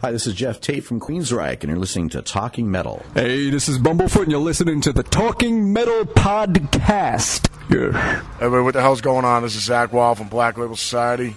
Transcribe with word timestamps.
Hi, 0.00 0.12
this 0.12 0.28
is 0.28 0.34
Geoff 0.34 0.60
Tate 0.60 0.84
from 0.84 1.00
Queensryche, 1.00 1.60
and 1.62 1.70
you're 1.70 1.76
listening 1.76 2.08
to 2.10 2.22
Talking 2.22 2.70
Metal. 2.70 3.04
Hey, 3.14 3.50
this 3.50 3.68
is 3.68 3.78
Bumblefoot, 3.78 4.22
and 4.22 4.30
you're 4.30 4.40
listening 4.40 4.80
to 4.82 4.92
the 4.92 5.02
Talking 5.02 5.72
Metal 5.72 6.04
Podcast. 6.04 7.48
Yeah. 7.68 8.22
Everybody, 8.36 8.62
what 8.62 8.74
the 8.74 8.80
hell's 8.80 9.00
going 9.00 9.24
on? 9.24 9.42
This 9.42 9.56
is 9.56 9.68
Zakk 9.68 9.90
Wylde 9.90 10.18
from 10.18 10.28
Black 10.28 10.56
Label 10.56 10.76
Society 10.76 11.36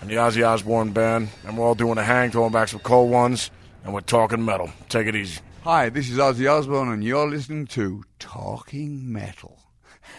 and 0.00 0.10
the 0.10 0.16
Ozzy 0.16 0.44
Osbourne 0.44 0.90
Band, 0.90 1.28
and 1.46 1.56
we're 1.56 1.64
all 1.64 1.76
doing 1.76 1.96
a 1.98 2.02
hang, 2.02 2.32
throwing 2.32 2.50
back 2.50 2.66
some 2.66 2.80
cold 2.80 3.12
ones, 3.12 3.52
and 3.84 3.94
we're 3.94 4.00
talking 4.00 4.44
metal. 4.44 4.70
Take 4.88 5.06
it 5.06 5.14
easy. 5.14 5.40
Hi, 5.62 5.88
this 5.88 6.10
is 6.10 6.18
Ozzy 6.18 6.50
Osbourne, 6.50 6.88
and 6.88 7.04
you're 7.04 7.28
listening 7.28 7.68
to 7.68 8.02
Talking 8.18 9.12
Metal. 9.12 9.56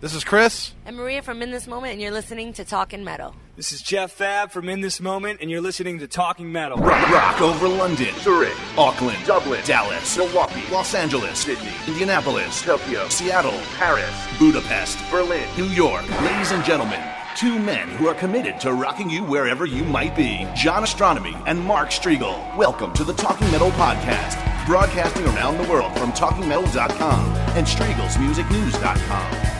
This 0.00 0.14
is 0.14 0.24
Chris. 0.24 0.72
I'm 0.86 0.94
Maria 0.96 1.20
from 1.20 1.42
In 1.42 1.50
This 1.50 1.66
Moment, 1.66 1.92
and 1.92 2.00
you're 2.00 2.10
listening 2.10 2.54
to 2.54 2.64
Talking 2.64 3.04
Metal. 3.04 3.34
This 3.56 3.70
is 3.70 3.82
Jeff 3.82 4.16
Fabb 4.16 4.50
from 4.50 4.70
In 4.70 4.80
This 4.80 4.98
Moment, 4.98 5.40
and 5.42 5.50
you're 5.50 5.60
listening 5.60 5.98
to 5.98 6.08
Talking 6.08 6.50
Metal. 6.50 6.78
Rock, 6.78 7.10
rock 7.10 7.42
over 7.42 7.68
London, 7.68 8.14
Zurich, 8.20 8.56
Auckland, 8.78 9.22
Dublin, 9.26 9.60
Dallas, 9.66 10.16
Milwaukee, 10.16 10.62
Los 10.72 10.94
Angeles, 10.94 11.40
Sydney, 11.40 11.74
Indianapolis, 11.86 12.62
Tokyo, 12.62 13.06
Seattle, 13.10 13.60
Paris, 13.76 14.10
Budapest, 14.38 14.98
Berlin, 15.10 15.46
New 15.58 15.66
York. 15.66 16.08
Ladies 16.22 16.52
and 16.52 16.64
gentlemen, 16.64 17.02
two 17.36 17.58
men 17.58 17.86
who 17.90 18.08
are 18.08 18.14
committed 18.14 18.58
to 18.60 18.72
rocking 18.72 19.10
you 19.10 19.22
wherever 19.22 19.66
you 19.66 19.84
might 19.84 20.16
be. 20.16 20.48
John 20.56 20.82
Ostronomy 20.82 21.36
and 21.46 21.60
Mark 21.62 21.90
Strigl. 21.90 22.56
Welcome 22.56 22.94
to 22.94 23.04
the 23.04 23.12
Talking 23.12 23.50
Metal 23.50 23.70
Podcast, 23.72 24.66
broadcasting 24.66 25.26
around 25.26 25.58
the 25.58 25.70
world 25.70 25.92
from 25.98 26.10
TalkingMetal.com 26.12 27.36
and 27.54 27.66
StriglsMusicNews.com. 27.66 29.59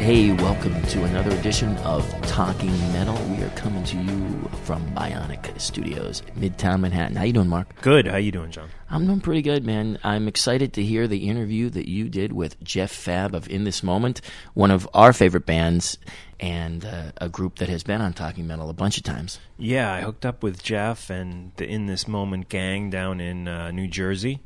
Hey, 0.00 0.32
welcome 0.32 0.80
to 0.84 1.04
another 1.04 1.30
edition 1.36 1.76
of 1.78 2.08
Talking 2.22 2.72
Metal. 2.90 3.14
We 3.36 3.42
are 3.42 3.50
coming 3.50 3.84
to 3.84 3.98
you 3.98 4.50
from 4.64 4.82
Bionic 4.94 5.60
Studios, 5.60 6.22
Midtown 6.38 6.80
Manhattan. 6.80 7.16
How 7.16 7.24
you 7.24 7.34
doing, 7.34 7.48
Mark? 7.48 7.82
Good. 7.82 8.06
How 8.06 8.16
you 8.16 8.32
doing, 8.32 8.50
John? 8.50 8.70
I'm 8.88 9.04
doing 9.06 9.20
pretty 9.20 9.42
good, 9.42 9.62
man. 9.62 9.98
I'm 10.02 10.26
excited 10.26 10.72
to 10.72 10.82
hear 10.82 11.06
the 11.06 11.28
interview 11.28 11.68
that 11.68 11.86
you 11.86 12.08
did 12.08 12.32
with 12.32 12.58
Jeff 12.64 12.90
Fabb 12.90 13.34
of 13.34 13.46
In 13.50 13.64
This 13.64 13.82
Moment, 13.82 14.22
one 14.54 14.70
of 14.70 14.88
our 14.94 15.12
favorite 15.12 15.44
bands 15.44 15.98
and 16.40 16.82
uh, 16.82 17.12
a 17.18 17.28
group 17.28 17.56
that 17.56 17.68
has 17.68 17.82
been 17.82 18.00
on 18.00 18.14
Talking 18.14 18.46
Metal 18.46 18.70
a 18.70 18.72
bunch 18.72 18.96
of 18.96 19.04
times. 19.04 19.38
Yeah, 19.58 19.92
I 19.92 20.00
hooked 20.00 20.24
up 20.24 20.42
with 20.42 20.62
Jeff 20.62 21.10
and 21.10 21.52
the 21.56 21.68
In 21.68 21.84
This 21.84 22.08
Moment 22.08 22.48
gang 22.48 22.88
down 22.88 23.20
in 23.20 23.46
uh, 23.46 23.70
New 23.70 23.86
Jersey 23.86 24.40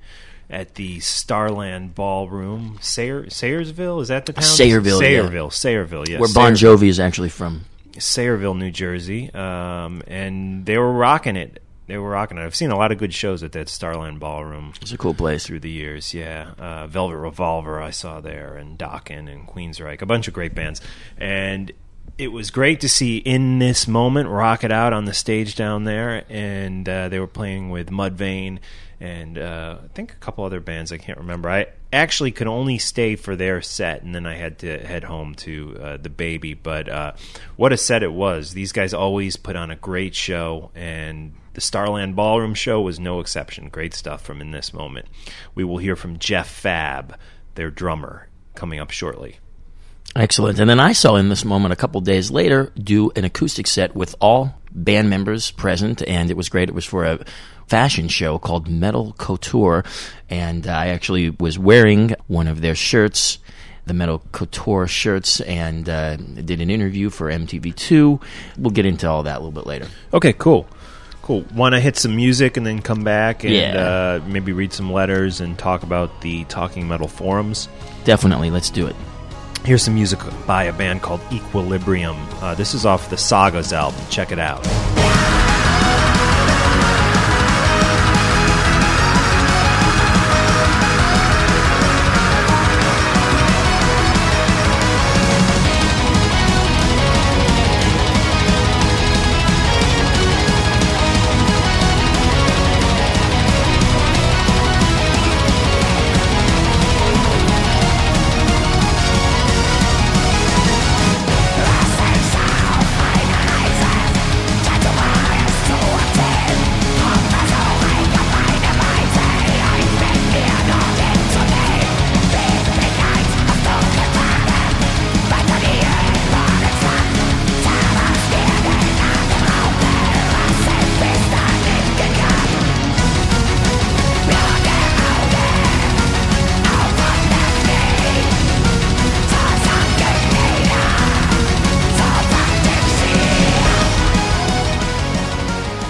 at 0.51 0.75
the 0.75 1.01
Starland 1.01 1.95
Ballroom, 1.95 2.79
Sayer, 2.81 3.25
Sayersville. 3.25 4.03
Is 4.03 4.09
that 4.09 4.27
the 4.27 4.33
town? 4.33 4.45
Sayreville, 4.45 5.01
yeah. 5.01 5.21
Sayreville, 5.21 5.51
Sayreville. 5.51 6.09
Yes, 6.09 6.21
Where 6.21 6.33
Bon 6.33 6.53
Jovi 6.53 6.89
is 6.89 7.01
actually 7.01 7.29
from. 7.29 7.65
Sayreville, 7.93 8.57
New 8.57 8.71
Jersey, 8.71 9.33
um, 9.33 10.03
and 10.07 10.67
they 10.67 10.79
were 10.79 10.93
rocking 10.93 11.37
it. 11.37 11.63
They 11.87 11.99
were 11.99 12.11
rocking 12.11 12.39
it. 12.39 12.43
I've 12.43 12.55
seen 12.55 12.71
a 12.71 12.77
lot 12.77 12.93
of 12.93 12.99
good 12.99 13.13
shows 13.13 13.43
at 13.43 13.53
that 13.53 13.69
Starland 13.69 14.19
Ballroom. 14.19 14.73
It's 14.81 14.93
a 14.93 14.99
cool 14.99 15.15
place 15.15 15.47
through 15.47 15.61
the 15.61 15.71
years. 15.71 16.15
Yeah, 16.15 16.53
uh, 16.59 16.87
Velvet 16.87 17.17
Revolver 17.17 17.81
I 17.81 17.91
saw 17.91 18.21
there, 18.21 18.57
and 18.57 18.79
Dokken 18.79 19.31
and 19.31 19.47
Queensryche, 19.47 20.03
a 20.03 20.07
bunch 20.07 20.27
of 20.27 20.35
great 20.35 20.55
bands, 20.55 20.81
and 21.19 21.73
it 22.17 22.29
was 22.29 22.51
great 22.51 22.81
to 22.81 22.89
see 22.89 23.19
in 23.19 23.59
this 23.59 23.89
moment 23.89 24.29
rock 24.29 24.63
it 24.65 24.71
out 24.71 24.93
on 24.93 25.05
the 25.05 25.13
stage 25.13 25.57
down 25.57 25.85
there, 25.85 26.25
and 26.29 26.89
uh, 26.89 27.09
they 27.09 27.19
were 27.19 27.27
playing 27.27 27.71
with 27.71 27.91
Mudvayne 27.91 28.59
and 29.05 29.37
uh, 29.37 29.77
I 29.85 29.89
think 29.89 30.13
a 30.13 30.17
couple 30.17 30.45
other 30.45 30.61
bands 30.61 30.91
I 30.91 30.97
can't 30.97 31.19
remember. 31.19 31.51
I 31.51 31.67
actually 31.93 32.31
could 32.31 32.47
only 32.47 32.79
stay 32.79 33.17
for 33.17 33.37
their 33.37 33.61
set, 33.61 34.03
and 34.03 34.15
then 34.15 34.25
I 34.25 34.35
had 34.35 34.61
to 34.61 34.79
head 34.79 35.05
home 35.05 35.35
to 35.37 35.77
uh, 35.79 35.97
the 35.99 36.09
baby. 36.09 36.55
But 36.55 36.89
uh, 36.89 37.13
what 37.57 37.75
a 37.75 37.77
set 37.77 38.03
it 38.03 38.13
was! 38.15 38.55
These 38.55 38.73
guys 38.73 38.95
always 38.95 39.37
put 39.37 39.57
on 39.57 39.71
a 39.71 39.77
great 39.77 40.15
show, 40.15 40.71
and 40.75 41.35
the 41.53 41.61
Starland 41.61 42.17
Ballroom 42.17 42.55
show 42.55 42.81
was 42.81 42.99
no 42.99 43.21
exception. 43.21 43.69
Great 43.69 43.93
stuff 43.93 44.23
from 44.23 44.41
in 44.41 44.53
this 44.53 44.73
moment. 44.73 45.07
We 45.55 45.65
will 45.65 45.79
hear 45.79 45.97
from 45.97 46.19
Jeff 46.19 46.63
Fabb, 46.63 47.17
their 47.57 47.71
drummer, 47.71 48.29
coming 48.55 48.81
up 48.81 48.91
shortly. 48.91 49.39
Excellent. 50.17 50.61
And 50.61 50.71
then 50.71 50.81
I 50.81 50.93
saw 50.93 51.17
in 51.17 51.29
this 51.29 51.45
moment 51.45 51.73
a 51.73 51.77
couple 51.77 52.01
days 52.01 52.31
later 52.31 52.73
do 52.79 53.11
an 53.17 53.25
acoustic 53.25 53.67
set 53.67 53.95
with 53.95 54.15
all 54.21 54.55
band 54.71 55.11
members 55.11 55.51
present, 55.51 56.03
and 56.07 56.31
it 56.31 56.37
was 56.37 56.49
great. 56.49 56.69
It 56.69 56.75
was 56.75 56.85
for 56.85 57.05
a 57.05 57.25
fashion 57.69 58.09
show 58.09 58.39
called 58.39 58.69
Metal 58.69 59.15
Couture, 59.19 59.85
and 60.31 60.67
I 60.67 60.89
actually 60.89 61.31
was 61.31 61.59
wearing 61.59 62.15
one 62.27 62.49
of 62.49 62.61
their 62.61 62.75
shirts. 62.75 63.39
The 63.87 63.93
Metal 63.95 64.23
Couture 64.33 64.87
shirts, 64.87 65.41
and 65.43 65.87
uh, 65.89 66.17
did 66.17 66.61
an 66.63 66.71
interview 66.71 67.11
for 67.11 67.31
MTV2. 67.31 68.23
We'll 68.57 68.71
get 68.71 68.87
into 68.87 69.07
all 69.09 69.25
that 69.25 69.37
a 69.37 69.41
little 69.41 69.53
bit 69.53 69.67
later. 69.67 69.89
Okay, 70.15 70.33
cool. 70.33 70.67
Cool. 71.21 71.45
Want 71.55 71.75
to 71.75 71.81
hit 71.81 71.97
some 71.97 72.17
music 72.17 72.57
and 72.57 72.67
then 72.67 72.81
come 72.83 73.03
back 73.05 73.45
and 73.45 73.53
Yeah. 73.55 73.79
uh, 73.79 74.21
maybe 74.27 74.53
read 74.53 74.73
some 74.73 74.91
letters 74.93 75.41
and 75.41 75.59
talk 75.59 75.83
about 75.83 76.21
the 76.23 76.45
Talking 76.45 76.89
Metal 76.89 77.09
forums? 77.09 77.69
Definitely, 78.05 78.51
let's 78.51 78.71
do 78.71 78.87
it. 78.87 78.97
Here's 79.67 79.83
some 79.83 79.95
music 79.95 80.19
by 80.47 80.65
a 80.65 80.73
band 80.73 81.01
called 81.03 81.21
Equilibrium. 81.33 82.17
Uh, 82.43 82.55
this 82.55 82.75
is 82.75 82.85
off 82.87 83.09
the 83.11 83.17
Sagas 83.17 83.73
album. 83.73 84.01
Check 84.11 84.33
it 84.33 84.39
out. 84.39 84.63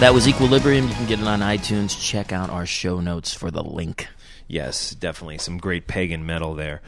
That 0.04 0.12
was 0.12 0.28
Equilibrium. 0.28 0.86
You 0.86 0.94
can 0.94 1.06
get 1.06 1.18
it 1.18 1.26
on 1.26 1.40
iTunes. 1.40 1.98
Check 1.98 2.30
out 2.30 2.50
our 2.50 2.66
show 2.66 3.00
notes 3.00 3.32
for 3.32 3.50
the 3.50 3.62
link. 3.64 4.06
Yes, 4.46 4.90
definitely 4.90 5.38
some 5.38 5.56
great 5.56 5.86
pagan 5.86 6.26
metal 6.26 6.52
there. 6.52 6.82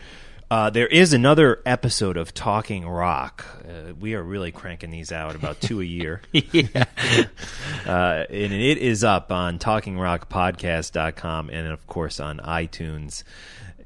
Uh, 0.51 0.69
there 0.69 0.87
is 0.87 1.15
another 1.15 1.63
episode 1.65 2.19
of 2.19 2.35
Talking 2.35 2.87
Rock. 2.87 3.47
Uh, 3.67 3.95
we 3.99 4.15
are 4.15 4.23
really 4.23 4.53
cranking 4.53 4.91
these 4.91 5.13
out 5.13 5.35
about 5.35 5.63
two 5.63 5.81
a 5.81 5.85
year. 5.85 6.21
yeah. 6.33 6.85
uh, 7.87 8.25
and 8.29 8.53
it 8.53 8.77
is 8.77 9.03
up 9.03 9.33
on 9.33 9.59
talkingrockpodcast.com 9.59 11.49
and, 11.49 11.69
of 11.69 11.87
course, 11.87 12.21
on 12.21 12.39
iTunes. 12.41 13.23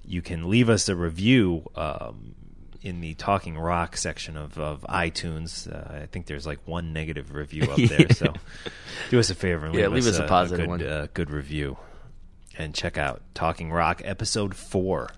You 0.05 0.23
can 0.23 0.51
leave 0.51 0.69
us 0.69 0.89
a 0.89 0.97
review 0.97 1.71
um, 1.77 2.35
in 2.83 3.01
the 3.01 3.15
Talking 3.15 3.59
Rock 3.59 3.97
section 3.97 4.37
of, 4.37 4.59
of 4.59 4.83
iTunes. 4.89 5.71
Uh, 5.71 6.03
I 6.03 6.07
think 6.07 6.27
there's 6.27 6.47
like 6.47 6.61
one 6.67 6.93
negative 6.93 7.35
review 7.35 7.65
up 7.65 7.77
there. 7.89 8.09
So 8.11 8.33
do 9.11 9.19
us 9.19 9.31
a 9.31 9.35
favor 9.35 9.67
and 9.67 9.75
Yeah, 9.75 9.89
leave, 9.89 10.05
leave 10.05 10.15
us 10.15 10.19
a 10.19 10.27
positive 10.27 10.61
good, 10.61 10.69
one. 10.69 10.83
Uh, 10.83 11.07
good 11.13 11.31
review. 11.31 11.77
And 12.59 12.75
check 12.75 12.99
out 12.99 13.23
Talking 13.35 13.71
Rock 13.73 14.03
episode 14.05 14.55
four. 14.55 15.11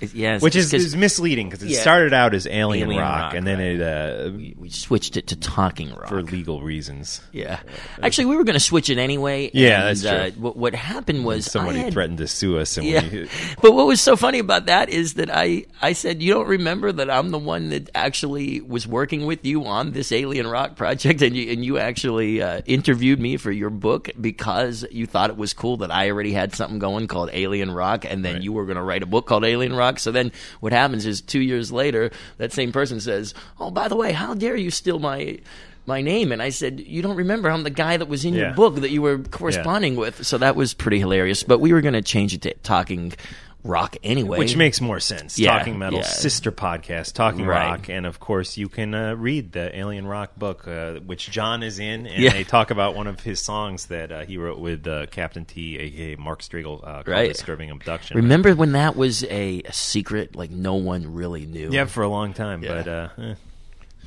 It- 0.00 0.14
yeah, 0.14 0.34
it's 0.36 0.42
which 0.42 0.56
is, 0.56 0.72
is 0.72 0.96
misleading 0.96 1.48
because 1.48 1.62
it 1.62 1.70
Yeah. 1.70 1.80
started 1.80 2.12
out 2.12 2.34
as 2.34 2.46
Alien, 2.46 2.88
Alien 2.88 3.00
Rock, 3.00 3.20
Rock, 3.20 3.34
and 3.34 3.46
then 3.46 3.58
right. 3.58 3.66
it 3.66 3.82
uh, 3.82 4.30
we, 4.32 4.54
we 4.58 4.70
switched 4.70 5.16
it 5.16 5.26
to 5.28 5.36
Talking 5.36 5.94
Rock 5.94 6.08
for 6.08 6.22
legal 6.22 6.62
reasons. 6.62 7.20
Yeah, 7.32 7.60
actually, 8.02 8.26
we 8.26 8.36
were 8.36 8.44
going 8.44 8.54
to 8.54 8.60
switch 8.60 8.88
it 8.90 8.98
anyway. 8.98 9.50
Yeah, 9.52 9.88
and, 9.88 9.96
that's 9.96 10.00
true. 10.02 10.10
Uh, 10.10 10.30
what, 10.40 10.56
what 10.56 10.74
happened 10.74 11.24
was 11.24 11.44
Somebody 11.50 11.80
had- 11.80 11.92
threatened 11.92 12.18
to 12.18 12.26
sue 12.26 12.58
us, 12.58 12.76
and 12.76 12.86
Yeah, 12.86 13.02
we, 13.10 13.28
but 13.62 13.72
what 13.72 13.86
was 13.86 14.00
so 14.00 14.16
funny 14.16 14.38
about 14.38 14.66
that 14.66 14.88
is 14.88 15.14
that 15.14 15.28
I 15.30 15.64
I 15.82 15.92
said 15.92 16.22
you 16.22 16.32
don't 16.32 16.48
remember 16.48 16.92
that 16.92 17.10
I'm 17.10 17.30
the 17.30 17.38
one 17.38 17.70
that 17.70 17.90
actually 17.94 18.60
was 18.60 18.86
working 18.86 19.26
with 19.26 19.44
you 19.44 19.64
on 19.66 19.92
this 19.92 20.12
Alien 20.12 20.46
Rock 20.46 20.76
project, 20.76 21.22
and 21.22 21.36
you 21.36 21.52
and 21.52 21.64
you 21.64 21.78
actually 21.78 22.40
uh, 22.42 22.62
interviewed 22.66 23.20
me 23.20 23.36
for 23.36 23.50
your 23.50 23.70
book 23.70 24.08
because 24.20 24.84
you 24.90 25.06
thought 25.06 25.30
it 25.30 25.36
was 25.36 25.52
cool 25.52 25.78
that 25.78 25.90
I 25.90 26.10
already 26.10 26.32
had 26.32 26.54
something 26.54 26.78
going 26.78 27.06
called 27.06 27.30
Alien 27.32 27.70
Rock, 27.70 28.04
and 28.04 28.24
then 28.24 28.42
you 28.42 28.52
were 28.52 28.64
going 28.64 28.76
to 28.76 28.82
write 28.82 29.02
a 29.02 29.06
book 29.06 29.26
called 29.26 29.44
Alien 29.44 29.74
Rock. 29.74 29.89
So 29.98 30.12
then 30.12 30.30
what 30.60 30.72
happens 30.72 31.06
is 31.06 31.20
two 31.20 31.40
years 31.40 31.72
later, 31.72 32.10
that 32.38 32.52
same 32.52 32.72
person 32.72 33.00
says, 33.00 33.34
"Oh, 33.58 33.70
by 33.70 33.88
the 33.88 33.96
way, 33.96 34.12
how 34.12 34.34
dare 34.34 34.56
you 34.56 34.70
steal 34.70 34.98
my." 34.98 35.38
My 35.86 36.02
name, 36.02 36.30
and 36.30 36.42
I 36.42 36.50
said, 36.50 36.78
"You 36.86 37.00
don't 37.02 37.16
remember? 37.16 37.50
I'm 37.50 37.62
the 37.64 37.70
guy 37.70 37.96
that 37.96 38.06
was 38.06 38.24
in 38.24 38.34
Yeah. 38.34 38.40
your 38.40 38.52
book 38.52 38.76
that 38.76 38.90
you 38.90 39.00
were 39.02 39.18
corresponding 39.18 39.96
with." 39.96 40.24
So 40.24 40.36
that 40.38 40.54
was 40.54 40.74
pretty 40.74 40.98
hilarious. 41.00 41.42
But 41.42 41.58
we 41.58 41.72
were 41.72 41.80
going 41.80 41.94
to 41.94 42.02
change 42.02 42.34
it 42.34 42.42
to 42.42 42.52
talking 42.62 43.14
rock 43.62 43.96
anyway, 44.02 44.38
which 44.38 44.56
makes 44.56 44.80
more 44.80 45.00
sense. 45.00 45.38
Yeah, 45.38 45.58
Talking 45.58 45.78
Metal 45.78 45.98
yeah. 46.00 46.04
sister 46.06 46.50
podcast, 46.52 47.12
Talking 47.14 47.46
Right. 47.46 47.70
Rock, 47.70 47.88
and 47.88 48.06
of 48.06 48.20
course 48.20 48.56
you 48.56 48.68
can 48.68 48.94
uh, 48.94 49.14
read 49.14 49.52
the 49.52 49.76
Alien 49.78 50.06
Rock 50.06 50.36
book, 50.36 50.66
uh, 50.66 50.94
which 51.00 51.30
John 51.30 51.62
is 51.62 51.78
in, 51.78 52.06
and 52.06 52.22
Yeah. 52.22 52.32
they 52.32 52.44
talk 52.44 52.70
about 52.70 52.94
one 52.94 53.06
of 53.06 53.20
his 53.20 53.40
songs 53.40 53.86
that 53.86 54.10
uh, 54.12 54.24
he 54.24 54.36
wrote 54.36 54.58
with 54.58 54.86
uh, 54.86 55.06
Captain 55.06 55.44
T, 55.44 55.78
aka 55.78 56.16
Mark 56.16 56.40
Strigl, 56.42 56.78
uh, 56.80 56.86
called 57.02 57.08
Right. 57.08 57.32
"Disturbing 57.32 57.70
Abduction." 57.70 58.16
Remember 58.16 58.54
when 58.54 58.72
that 58.72 58.96
was 58.96 59.24
a, 59.24 59.62
a 59.64 59.72
secret? 59.72 60.34
Like 60.36 60.50
no 60.50 60.74
one 60.74 61.12
really 61.12 61.46
knew. 61.46 61.70
Yeah, 61.70 61.84
for 61.84 62.02
a 62.02 62.08
long 62.08 62.32
time, 62.32 62.60
but 62.62 62.88
uh, 62.88 63.08
eh. 63.18 63.34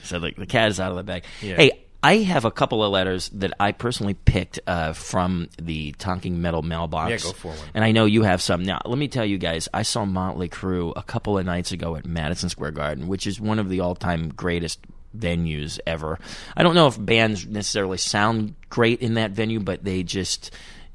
So 0.04 0.20
the, 0.20 0.32
the 0.38 0.46
cat 0.46 0.70
is 0.70 0.80
out 0.80 0.92
of 0.92 0.98
the 0.98 1.04
bag. 1.04 1.24
Yeah. 1.42 1.56
Hey, 1.56 1.83
I 2.04 2.18
have 2.18 2.44
a 2.44 2.52
couple 2.52 2.84
of 2.84 2.92
letters 2.92 3.30
that 3.30 3.54
I 3.62 3.72
personally 3.72 4.14
picked 4.14 4.60
uh, 4.68 4.92
from 4.92 5.48
the 5.58 5.94
Talking 5.94 6.42
Metal 6.42 6.62
mailbox. 6.62 7.10
Yeah, 7.12 7.18
go 7.18 7.32
for 7.32 7.48
one. 7.48 7.68
And 7.74 7.84
I 7.86 7.94
know 7.94 8.04
you 8.04 8.24
have 8.24 8.42
some. 8.42 8.62
Now, 8.62 8.82
let 8.84 8.98
me 8.98 9.08
tell 9.08 9.26
you 9.26 9.38
guys, 9.38 9.70
I 9.74 9.84
saw 9.84 10.04
Motley 10.04 10.50
Crue 10.50 10.92
a 10.98 11.04
couple 11.04 11.38
of 11.38 11.46
nights 11.46 11.72
ago 11.72 11.96
at 11.96 12.06
Madison 12.06 12.50
Square 12.50 12.72
Garden, 12.72 13.08
which 13.08 13.26
is 13.26 13.40
one 13.40 13.58
of 13.58 13.70
the 13.70 13.80
all-time 13.80 14.28
greatest 14.30 14.86
venues 15.18 15.80
ever. 15.88 16.20
I 16.58 16.64
don't 16.64 16.76
know 16.76 16.88
if 16.88 17.04
bands 17.04 17.48
necessarily 17.48 17.98
sound 17.98 18.56
great 18.70 19.02
in 19.02 19.14
that 19.14 19.32
venue, 19.32 19.62
but 19.62 19.86
they 19.86 20.04
just 20.04 20.52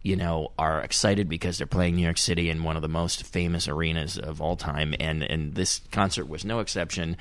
you 0.08 0.16
know 0.16 0.52
are 0.58 0.80
excited 0.80 1.28
because 1.28 1.58
they're 1.58 1.66
playing 1.66 1.96
New 1.96 2.02
York 2.02 2.16
City 2.16 2.48
in 2.48 2.64
one 2.64 2.76
of 2.76 2.82
the 2.82 2.88
most 2.88 3.24
famous 3.24 3.68
arenas 3.68 4.18
of 4.18 4.40
all 4.40 4.56
time 4.56 4.94
and 4.98 5.22
and 5.22 5.54
this 5.54 5.82
concert 5.92 6.26
was 6.28 6.44
no 6.46 6.60
exception. 6.60 7.16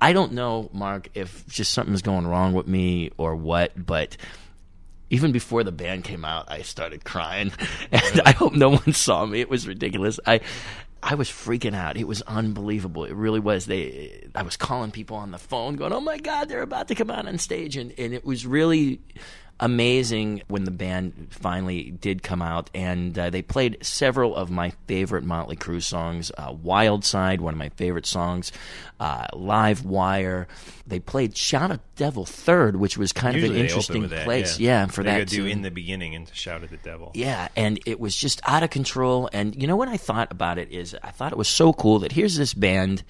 I 0.00 0.14
don't 0.14 0.32
know, 0.32 0.70
Mark, 0.72 1.10
if 1.14 1.46
just 1.46 1.72
something's 1.72 2.02
going 2.02 2.26
wrong 2.26 2.54
with 2.54 2.66
me 2.66 3.10
or 3.18 3.36
what, 3.36 3.72
but 3.76 4.16
even 5.10 5.30
before 5.30 5.62
the 5.62 5.70
band 5.70 6.04
came 6.04 6.24
out, 6.24 6.50
I 6.50 6.62
started 6.62 7.04
crying, 7.04 7.52
and 7.92 8.22
I 8.24 8.32
hope 8.32 8.54
no 8.54 8.70
one 8.70 8.94
saw 8.94 9.26
me. 9.26 9.40
It 9.40 9.50
was 9.50 9.68
ridiculous. 9.68 10.18
I, 10.26 10.40
I 11.02 11.16
was 11.16 11.28
freaking 11.28 11.74
out. 11.74 11.96
It 11.98 12.08
was 12.08 12.22
unbelievable. 12.22 13.04
It 13.04 13.14
really 13.14 13.38
was. 13.38 13.66
They, 13.66 14.26
I 14.34 14.42
was 14.42 14.56
calling 14.56 14.90
people 14.90 15.18
on 15.18 15.30
the 15.30 15.38
phone, 15.38 15.76
going, 15.76 15.92
"Oh 15.92 16.00
my 16.00 16.16
God, 16.16 16.48
they're 16.48 16.62
about 16.62 16.88
to 16.88 16.94
come 16.94 17.10
out 17.10 17.28
on 17.28 17.38
stage," 17.38 17.76
and 17.76 17.92
and 17.98 18.14
it 18.14 18.24
was 18.24 18.46
really 18.46 19.00
amazing 19.62 20.42
when 20.48 20.64
the 20.64 20.70
band 20.70 21.28
finally 21.30 21.92
did 21.92 22.22
come 22.22 22.42
out 22.42 22.68
and 22.74 23.18
uh, 23.18 23.30
they 23.30 23.40
played 23.40 23.78
several 23.80 24.36
of 24.36 24.50
my 24.50 24.70
favorite 24.86 25.24
Motley 25.24 25.56
Crue 25.56 25.82
songs 25.82 26.30
uh, 26.36 26.52
Wild 26.62 27.04
Side 27.04 27.40
one 27.40 27.54
of 27.54 27.58
my 27.58 27.70
favorite 27.70 28.04
songs 28.04 28.52
uh, 29.00 29.28
Live 29.32 29.84
Wire 29.84 30.48
they 30.86 30.98
played 31.00 31.36
Shout 31.36 31.70
at 31.70 31.78
the 31.78 32.04
Devil 32.04 32.26
Third 32.26 32.76
which 32.76 32.98
was 32.98 33.12
kind 33.12 33.36
usually 33.36 33.54
of 33.54 33.56
an 33.56 33.66
interesting 33.66 34.08
that, 34.08 34.24
place 34.24 34.58
yeah, 34.58 34.86
for 34.86 35.02
they 35.02 35.20
that 35.20 35.28
do 35.28 35.46
in 35.46 35.62
the 35.62 35.70
beginning 35.70 36.14
and 36.14 36.28
shout 36.34 36.62
at 36.62 36.70
the 36.70 36.76
devil. 36.78 37.12
Yeah, 37.14 37.48
and 37.56 37.78
it 37.86 38.00
was 38.00 38.16
just 38.16 38.40
out 38.44 38.62
of 38.62 38.70
control. 38.70 39.28
And 39.32 39.60
you 39.60 39.66
know 39.66 39.76
what 39.76 39.88
I 39.88 39.96
thought 39.96 40.32
about 40.32 40.58
it 40.58 40.70
is 40.70 40.96
I 41.02 41.10
thought 41.10 41.32
it 41.32 41.38
was 41.38 41.48
so 41.48 41.72
cool 41.72 42.00
that 42.00 42.12
here's 42.12 42.36
this 42.36 42.54
band, 42.54 43.02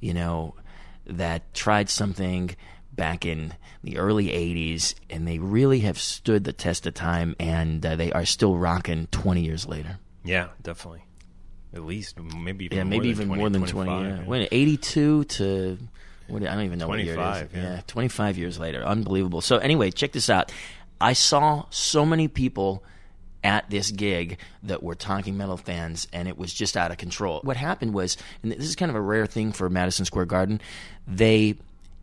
you 0.00 0.14
know, 0.14 0.54
that 1.06 1.54
tried 1.54 1.88
something 1.88 2.54
back 3.00 3.24
in 3.24 3.54
the 3.82 3.96
early 3.96 4.26
80s 4.26 4.94
and 5.08 5.26
they 5.26 5.38
really 5.38 5.80
have 5.80 5.98
stood 5.98 6.44
the 6.44 6.52
test 6.52 6.86
of 6.86 6.92
time 6.92 7.34
and 7.40 7.84
uh, 7.84 7.96
they 7.96 8.12
are 8.12 8.26
still 8.26 8.58
rocking 8.58 9.08
20 9.10 9.40
years 9.40 9.66
later. 9.66 9.98
Yeah, 10.22 10.48
definitely. 10.62 11.02
At 11.72 11.82
least 11.86 12.20
maybe 12.20 12.66
even 12.66 12.76
yeah, 12.76 12.84
more 12.84 12.90
maybe 12.90 13.14
than 13.14 13.22
even 13.22 13.28
20, 13.28 13.40
more 13.40 13.48
than 13.48 13.62
20. 13.62 13.72
25, 13.72 14.06
yeah. 14.06 14.16
yeah. 14.18 14.28
When 14.28 14.48
82 14.52 15.24
to 15.24 15.78
what 16.28 16.42
I 16.42 16.54
don't 16.54 16.64
even 16.64 16.78
know 16.78 16.88
what 16.88 17.02
year 17.02 17.14
it 17.14 17.48
25, 17.48 17.50
yeah. 17.54 17.80
25 17.86 18.36
years 18.36 18.58
later. 18.58 18.84
Unbelievable. 18.84 19.40
So 19.40 19.56
anyway, 19.56 19.90
check 19.90 20.12
this 20.12 20.28
out. 20.28 20.52
I 21.00 21.14
saw 21.14 21.64
so 21.70 22.04
many 22.04 22.28
people 22.28 22.84
at 23.42 23.70
this 23.70 23.90
gig 23.90 24.38
that 24.64 24.82
were 24.82 24.94
Talking 24.94 25.38
Metal 25.38 25.56
fans, 25.56 26.06
and 26.12 26.28
it 26.28 26.36
was 26.36 26.52
just 26.52 26.76
out 26.76 26.90
of 26.90 26.98
control. 26.98 27.40
What 27.44 27.56
happened 27.56 27.94
was, 27.94 28.18
and 28.42 28.52
this 28.52 28.68
is 28.68 28.76
kind 28.76 28.90
of 28.90 28.96
a 28.96 29.00
rare 29.00 29.24
thing 29.24 29.52
for 29.52 29.70
Madison 29.70 30.04
Square 30.04 30.26
Garden, 30.26 30.60
they 31.06 31.56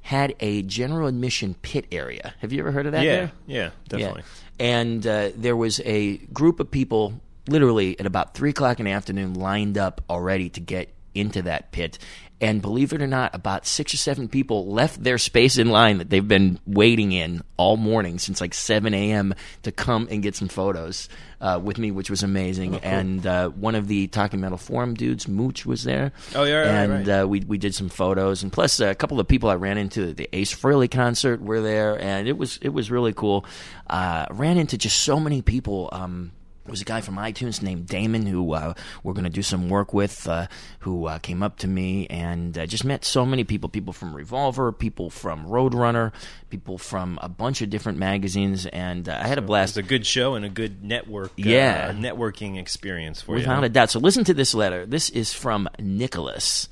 had 0.07 0.33
a 0.39 0.61
general 0.61 1.09
admission 1.09 1.53
pit 1.61 1.85
area. 1.91 2.33
Have 2.39 2.53
you 2.53 2.59
ever 2.61 2.71
heard 2.71 2.85
of 2.85 2.93
that? 2.93 3.03
Yeah, 3.03 3.11
there? 3.11 3.31
yeah, 3.45 3.69
definitely. 3.89 4.23
And 4.57 5.05
uh, 5.05 5.31
there 5.35 5.57
was 5.57 5.81
a 5.83 6.15
group 6.31 6.61
of 6.61 6.71
people, 6.71 7.19
literally 7.49 7.99
at 7.99 8.05
about 8.05 8.33
three 8.33 8.51
o'clock 8.51 8.79
in 8.79 8.85
the 8.85 8.93
afternoon, 8.93 9.33
lined 9.33 9.77
up 9.77 9.99
already 10.09 10.47
to 10.51 10.61
get 10.61 10.93
into 11.13 11.41
that 11.41 11.73
pit. 11.73 11.99
And 12.39 12.61
believe 12.61 12.93
it 12.93 13.01
or 13.01 13.07
not, 13.07 13.33
about 13.33 13.65
six 13.65 13.95
or 13.95 13.97
seven 13.97 14.27
people 14.27 14.67
left 14.67 15.03
their 15.03 15.17
space 15.17 15.57
in 15.57 15.69
line 15.69 15.97
that 15.97 16.11
they've 16.11 16.27
been 16.27 16.59
waiting 16.67 17.11
in 17.11 17.41
all 17.57 17.77
morning 17.77 18.19
since 18.19 18.39
like 18.39 18.53
7 18.53 18.93
a.m. 18.93 19.33
to 19.63 19.71
come 19.71 20.07
and 20.11 20.21
get 20.21 20.35
some 20.35 20.47
photos 20.47 21.09
uh, 21.41 21.59
with 21.61 21.79
me, 21.79 21.89
which 21.89 22.11
was 22.11 22.21
amazing. 22.21 22.75
Oh, 22.75 22.79
cool. 22.79 22.89
And 22.89 23.25
uh, 23.25 23.49
one 23.49 23.73
of 23.73 23.87
the 23.87 24.05
Talking 24.07 24.39
Metal 24.39 24.57
Forum 24.59 24.93
dudes, 24.93 25.27
Mooch, 25.27 25.65
was 25.65 25.83
there. 25.83 26.11
Oh, 26.35 26.43
yeah, 26.43 26.57
right, 26.59 26.67
And 26.67 27.07
right. 27.07 27.21
Uh, 27.21 27.27
we 27.27 27.39
we 27.39 27.57
did 27.57 27.73
some 27.73 27.89
photos, 27.89 28.43
and 28.43 28.53
plus 28.53 28.79
uh, 28.79 28.85
a 28.85 28.95
couple 28.95 29.19
of 29.19 29.27
people 29.27 29.49
I 29.49 29.55
ran 29.55 29.79
into 29.79 30.09
at 30.09 30.17
the 30.17 30.29
Ace 30.33 30.53
Frehley 30.53 30.89
concert 30.89 31.41
were 31.41 31.61
there, 31.61 31.99
and 31.99 32.27
it 32.27 32.37
was 32.37 32.59
it 32.61 32.69
was 32.69 32.91
really 32.91 33.13
cool. 33.13 33.45
Uh, 33.89 34.27
ran 34.29 34.57
into 34.57 34.77
just 34.77 34.99
so 34.99 35.19
many 35.19 35.41
people. 35.41 35.89
Um, 35.91 36.31
there 36.67 36.71
was 36.73 36.81
a 36.81 36.85
guy 36.85 36.99
from 36.99 37.15
iTunes 37.15 37.61
named 37.61 37.87
Damon 37.87 38.25
who 38.25 38.51
uh, 38.51 38.73
we're 39.01 39.13
going 39.13 39.23
to 39.23 39.29
do 39.29 39.41
some 39.41 39.69
work 39.69 39.93
with, 39.93 40.27
uh, 40.27 40.47
who 40.79 41.05
uh, 41.05 41.17
came 41.19 41.41
up 41.41 41.57
to 41.59 41.67
me 41.67 42.07
and 42.07 42.57
uh, 42.57 42.65
just 42.65 42.83
met 42.83 43.05
so 43.05 43.25
many 43.25 43.45
people. 43.45 43.69
People 43.69 43.93
from 43.93 44.13
Revolver, 44.13 44.73
people 44.73 45.09
from 45.09 45.45
Roadrunner, 45.45 46.11
people 46.49 46.77
from 46.77 47.19
a 47.21 47.29
bunch 47.29 47.61
of 47.61 47.69
different 47.69 47.99
magazines, 47.99 48.65
and 48.65 49.07
uh, 49.07 49.17
I 49.17 49.27
had 49.27 49.37
a 49.37 49.41
blast. 49.41 49.77
It's 49.77 49.85
a 49.87 49.89
good 49.89 50.05
show 50.05 50.35
and 50.35 50.43
a 50.43 50.49
good 50.49 50.83
network, 50.83 51.31
Yeah. 51.37 51.87
uh, 51.91 51.93
networking 51.93 52.59
experience 52.59 53.21
for 53.21 53.35
Without 53.35 53.59
you. 53.59 53.65
a 53.67 53.69
doubt. 53.69 53.89
So 53.89 53.99
listen 54.01 54.25
to 54.25 54.33
this 54.33 54.53
letter. 54.53 54.85
This 54.85 55.09
is 55.09 55.31
from 55.31 55.69
Nicholas. 55.79 56.67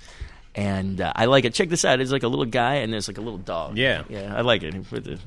And 0.55 1.01
uh, 1.01 1.12
I 1.15 1.25
like 1.25 1.43
it. 1.43 1.53
Check 1.53 1.67
this 1.69 1.83
out. 1.83 2.00
It's 2.00 2.12
like 2.12 2.24
a 2.24 2.27
little 2.29 2.45
guy, 2.45 2.75
and 2.75 2.91
there's 2.93 3.07
like 3.09 3.17
a 3.17 3.21
little 3.21 3.38
dog. 3.38 3.77
Yeah. 3.77 4.03
yeah, 4.09 4.33
I 4.35 4.41
like 4.41 4.63
it. 4.63 4.74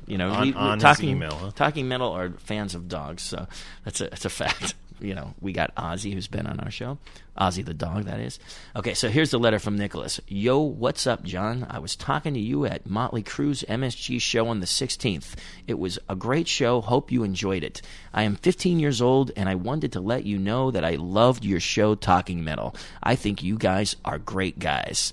You 0.07 0.17
know, 0.19 0.31
On- 0.31 0.41
we- 0.47 0.55
on 0.55 0.79
talking 0.79 1.11
email, 1.11 1.33
huh? 1.35 1.51
talking 1.55 1.87
metal 1.87 2.13
are 2.13 2.31
fans 2.39 2.75
of 2.75 2.89
dogs, 2.89 3.23
so 3.23 3.47
that's 3.85 4.01
a 4.01 4.05
that's 4.09 4.25
a 4.25 4.31
fact. 4.31 4.75
You 5.01 5.15
know, 5.15 5.35
we 5.41 5.53
got 5.53 5.75
Ozzy 5.77 6.13
who's 6.13 6.27
been 6.27 6.47
on 6.47 6.61
our 6.61 6.71
show, 6.71 6.99
Ozzy 7.39 7.65
the 7.65 7.75
dog, 7.75 8.05
that 8.05 8.21
is. 8.21 8.39
Okay, 8.75 8.95
so 8.95 9.09
here's 9.09 9.31
the 9.31 9.39
letter 9.39 9.59
from 9.59 9.79
Nicholas. 9.79 10.21
Yo, 10.27 10.59
what's 10.59 11.07
up, 11.07 11.23
John? 11.23 11.67
I 11.71 11.79
was 11.79 11.95
talking 11.95 12.35
to 12.35 12.41
you 12.41 12.67
at 12.67 12.87
Motley 12.87 13.23
Crue's 13.23 13.65
MSG 13.69 14.21
show 14.21 14.49
on 14.49 14.61
the 14.61 14.67
16th. 14.67 15.35
It 15.67 15.79
was 15.79 15.99
a 16.09 16.17
great 16.17 16.49
show. 16.49 16.81
Hope 16.81 17.13
you 17.13 17.23
enjoyed 17.23 17.63
it. 17.63 17.81
I 18.13 18.25
am 18.25 18.37
15 18.37 18.81
years 18.81 19.01
old, 19.01 19.31
and 19.37 19.49
I 19.49 19.55
wanted 19.55 19.93
to 19.93 20.01
let 20.01 20.25
you 20.25 20.39
know 20.39 20.71
that 20.71 20.85
I 20.85 20.97
loved 20.97 21.45
your 21.45 21.61
show, 21.61 21.95
Talking 21.95 22.43
Metal. 22.43 22.75
I 23.03 23.15
think 23.15 23.43
you 23.43 23.57
guys 23.57 23.97
are 24.05 24.19
great 24.19 24.59
guys. 24.59 25.13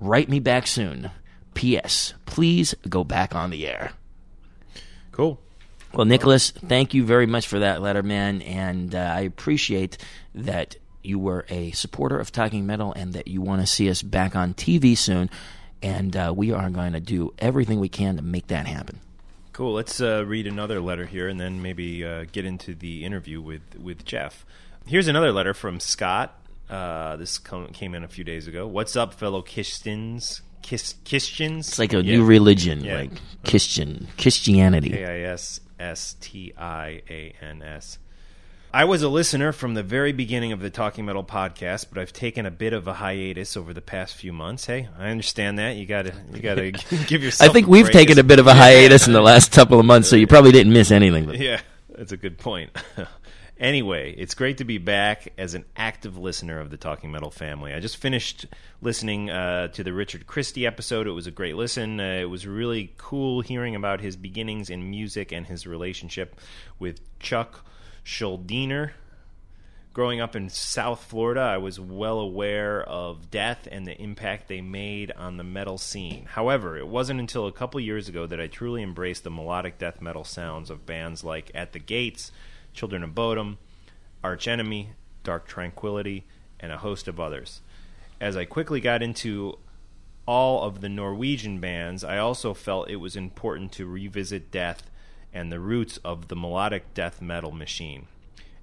Write 0.00 0.28
me 0.28 0.40
back 0.40 0.66
soon. 0.66 1.10
P.S. 1.54 2.14
Please 2.26 2.74
go 2.88 3.04
back 3.04 3.34
on 3.34 3.50
the 3.50 3.68
air. 3.68 3.92
Cool. 5.12 5.38
Well, 5.94 6.06
Nicholas, 6.06 6.50
thank 6.52 6.94
you 6.94 7.04
very 7.04 7.26
much 7.26 7.46
for 7.46 7.58
that 7.58 7.82
letter, 7.82 8.02
man, 8.02 8.40
and 8.42 8.94
uh, 8.94 8.98
I 8.98 9.20
appreciate 9.20 9.98
that 10.34 10.76
you 11.02 11.18
were 11.18 11.44
a 11.50 11.70
supporter 11.72 12.18
of 12.18 12.32
Talking 12.32 12.64
Metal 12.64 12.92
and 12.94 13.12
that 13.12 13.28
you 13.28 13.42
want 13.42 13.60
to 13.60 13.66
see 13.66 13.90
us 13.90 14.00
back 14.00 14.34
on 14.34 14.54
TV 14.54 14.96
soon. 14.96 15.28
And 15.82 16.16
uh, 16.16 16.32
we 16.34 16.52
are 16.52 16.70
going 16.70 16.92
to 16.92 17.00
do 17.00 17.34
everything 17.38 17.80
we 17.80 17.88
can 17.88 18.16
to 18.16 18.22
make 18.22 18.46
that 18.46 18.66
happen. 18.66 19.00
Cool. 19.52 19.74
Let's 19.74 20.00
uh, 20.00 20.24
read 20.24 20.46
another 20.46 20.80
letter 20.80 21.04
here, 21.04 21.28
and 21.28 21.38
then 21.40 21.60
maybe 21.60 22.04
uh, 22.04 22.24
get 22.30 22.46
into 22.46 22.74
the 22.74 23.04
interview 23.04 23.42
with 23.42 23.62
with 23.78 24.04
Jeff. 24.04 24.46
Here's 24.86 25.08
another 25.08 25.30
letter 25.32 25.52
from 25.52 25.78
Scott. 25.80 26.38
Uh, 26.70 27.16
this 27.16 27.36
com- 27.38 27.66
came 27.68 27.94
in 27.94 28.02
a 28.04 28.08
few 28.08 28.24
days 28.24 28.46
ago. 28.46 28.66
What's 28.66 28.96
up, 28.96 29.12
fellow 29.12 29.42
Christians? 29.42 30.40
Kiss, 30.62 30.94
Christians? 31.06 31.68
It's 31.68 31.78
like 31.80 31.92
a 31.92 31.96
Yeah. 32.02 32.16
new 32.16 32.24
religion, 32.24 32.84
Yeah. 32.84 32.94
like 33.00 33.10
Christian 33.44 34.06
Christianity. 34.16 34.90
K 34.90 35.04
I 35.04 35.32
S 35.32 35.60
S 35.82 36.14
T 36.20 36.52
I 36.56 37.02
A 37.10 37.34
N 37.40 37.62
S. 37.62 37.98
I 38.74 38.86
was 38.86 39.02
a 39.02 39.08
listener 39.08 39.52
from 39.52 39.74
the 39.74 39.82
very 39.82 40.12
beginning 40.12 40.52
of 40.52 40.60
the 40.60 40.70
Talking 40.70 41.04
Metal 41.04 41.22
podcast, 41.22 41.88
but 41.92 42.00
I've 42.00 42.12
taken 42.12 42.46
a 42.46 42.50
bit 42.50 42.72
of 42.72 42.88
a 42.88 42.94
hiatus 42.94 43.54
over 43.54 43.74
the 43.74 43.82
past 43.82 44.14
few 44.14 44.32
months. 44.32 44.64
Hey, 44.64 44.88
I 44.98 45.10
understand 45.10 45.58
that. 45.58 45.76
You 45.76 45.84
gotta, 45.84 46.14
you 46.32 46.40
gotta 46.40 46.70
give 47.06 47.22
yourself. 47.22 47.50
I 47.50 47.52
think 47.52 47.66
we've 47.66 47.84
break. 47.84 47.92
taken 47.92 48.18
a 48.18 48.22
bit 48.22 48.38
of 48.38 48.46
a 48.46 48.54
hiatus 48.54 49.06
in 49.06 49.12
the 49.12 49.20
last 49.20 49.52
couple 49.52 49.78
of 49.78 49.84
months, 49.84 50.08
so 50.08 50.16
you 50.16 50.26
probably 50.26 50.52
didn't 50.52 50.72
miss 50.72 50.90
anything. 50.90 51.26
But 51.26 51.38
Yeah, 51.38 51.60
that's 51.90 52.12
a 52.12 52.16
good 52.16 52.38
point. 52.38 52.70
Anyway, 53.62 54.12
it's 54.12 54.34
great 54.34 54.58
to 54.58 54.64
be 54.64 54.76
back 54.76 55.32
as 55.38 55.54
an 55.54 55.64
active 55.76 56.18
listener 56.18 56.58
of 56.60 56.70
the 56.70 56.76
Talking 56.76 57.12
Metal 57.12 57.30
family. 57.30 57.72
I 57.72 57.80
just 57.80 57.96
finished 57.96 58.46
listening 58.82 59.30
uh, 59.30 59.68
to 59.68 59.84
the 59.84 59.92
Richard 59.92 60.26
Christie 60.26 60.66
episode. 60.66 61.06
It 61.06 61.12
was 61.12 61.28
a 61.28 61.30
great 61.30 61.56
listen. 61.56 62.00
Uh, 62.00 62.18
it 62.20 62.28
was 62.28 62.46
really 62.46 62.92
cool 62.98 63.40
hearing 63.40 63.76
about 63.76 64.00
his 64.00 64.16
beginnings 64.16 64.68
in 64.68 64.90
music 64.90 65.32
and 65.32 65.46
his 65.46 65.66
relationship 65.66 66.38
with 66.78 67.00
Chuck 67.20 67.64
Schuldiner. 68.04 68.90
Growing 69.94 70.22
up 70.22 70.34
in 70.34 70.48
South 70.48 71.04
Florida, 71.04 71.42
I 71.42 71.58
was 71.58 71.78
well 71.78 72.18
aware 72.18 72.82
of 72.82 73.30
death 73.30 73.68
and 73.70 73.86
the 73.86 74.00
impact 74.00 74.48
they 74.48 74.62
made 74.62 75.12
on 75.12 75.36
the 75.36 75.44
metal 75.44 75.76
scene. 75.76 76.24
However, 76.24 76.78
it 76.78 76.88
wasn't 76.88 77.20
until 77.20 77.46
a 77.46 77.52
couple 77.52 77.78
years 77.78 78.08
ago 78.08 78.26
that 78.26 78.40
I 78.40 78.46
truly 78.46 78.82
embraced 78.82 79.22
the 79.22 79.30
melodic 79.30 79.78
death 79.78 80.00
metal 80.00 80.24
sounds 80.24 80.70
of 80.70 80.86
bands 80.86 81.22
like 81.22 81.50
At 81.54 81.74
the 81.74 81.78
Gates, 81.78 82.32
Children 82.72 83.02
of 83.02 83.14
Bodom, 83.14 83.58
Arch 84.22 84.48
Enemy, 84.48 84.90
Dark 85.24 85.46
Tranquillity, 85.46 86.24
and 86.60 86.72
a 86.72 86.78
host 86.78 87.08
of 87.08 87.20
others. 87.20 87.60
As 88.20 88.36
I 88.36 88.44
quickly 88.44 88.80
got 88.80 89.02
into 89.02 89.58
all 90.26 90.62
of 90.62 90.80
the 90.80 90.88
Norwegian 90.88 91.58
bands, 91.58 92.04
I 92.04 92.18
also 92.18 92.54
felt 92.54 92.88
it 92.88 92.96
was 92.96 93.16
important 93.16 93.72
to 93.72 93.86
revisit 93.86 94.50
death 94.50 94.88
and 95.32 95.50
the 95.50 95.60
roots 95.60 95.98
of 95.98 96.28
the 96.28 96.36
melodic 96.36 96.94
death 96.94 97.20
metal 97.20 97.52
machine. 97.52 98.06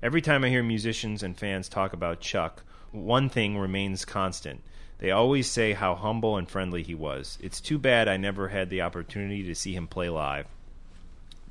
Every 0.02 0.22
time 0.22 0.44
I 0.44 0.50
hear 0.50 0.64
musicians 0.64 1.24
and 1.24 1.38
fans 1.38 1.68
talk 1.68 1.92
about 1.92 2.22
Chuck, 2.22 2.64
one 2.92 3.28
thing 3.28 3.58
remains 3.58 4.06
constant. 4.06 4.62
They 5.00 5.12
always 5.12 5.50
say 5.50 5.74
how 5.74 5.96
humble 5.96 6.38
and 6.38 6.50
friendly 6.50 6.84
he 6.84 6.96
was. 6.96 7.38
It's 7.42 7.62
too 7.62 7.78
bad 7.78 8.08
I 8.08 8.18
never 8.18 8.50
had 8.50 8.70
the 8.70 8.82
opportunity 8.82 9.44
to 9.44 9.56
see 9.56 9.74
him 9.74 9.88
play 9.88 10.10
live. 10.10 10.48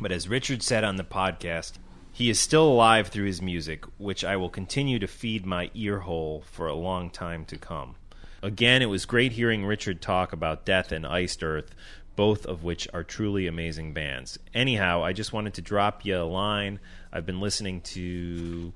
But 0.01 0.13
as 0.13 0.29
Richard 0.29 0.63
said 0.63 0.85
on 0.85 0.97
the 0.97 1.05
podcast, 1.05 1.73
he 2.19 2.31
is 2.31 2.41
still 2.41 2.67
alive 2.67 3.07
through 3.07 3.27
his 3.27 3.41
music, 3.41 3.85
which 3.97 4.25
I 4.25 4.35
will 4.35 4.51
continue 4.51 4.99
to 4.99 5.07
feed 5.07 5.47
my 5.47 5.71
ear 5.73 6.01
hole 6.01 6.43
for 6.51 6.67
a 6.67 6.75
long 6.75 7.11
time 7.11 7.45
to 7.45 7.57
come. 7.57 7.95
Again, 8.43 8.83
it 8.83 8.87
was 8.87 9.07
great 9.07 9.31
hearing 9.31 9.65
Richard 9.65 10.03
talk 10.03 10.33
about 10.33 10.65
Death 10.65 10.91
and 10.91 11.07
Iced 11.07 11.45
Earth, 11.45 11.77
both 12.17 12.45
of 12.45 12.65
which 12.65 12.89
are 12.93 13.05
truly 13.05 13.47
amazing 13.47 13.93
bands. 13.93 14.37
Anyhow, 14.53 15.05
I 15.05 15.13
just 15.13 15.33
wanted 15.33 15.55
to 15.55 15.63
drop 15.63 16.05
you 16.05 16.19
a 16.19 16.25
line. 16.25 16.81
I've 17.13 17.25
been 17.25 17.39
listening 17.39 17.83
to 17.83 18.73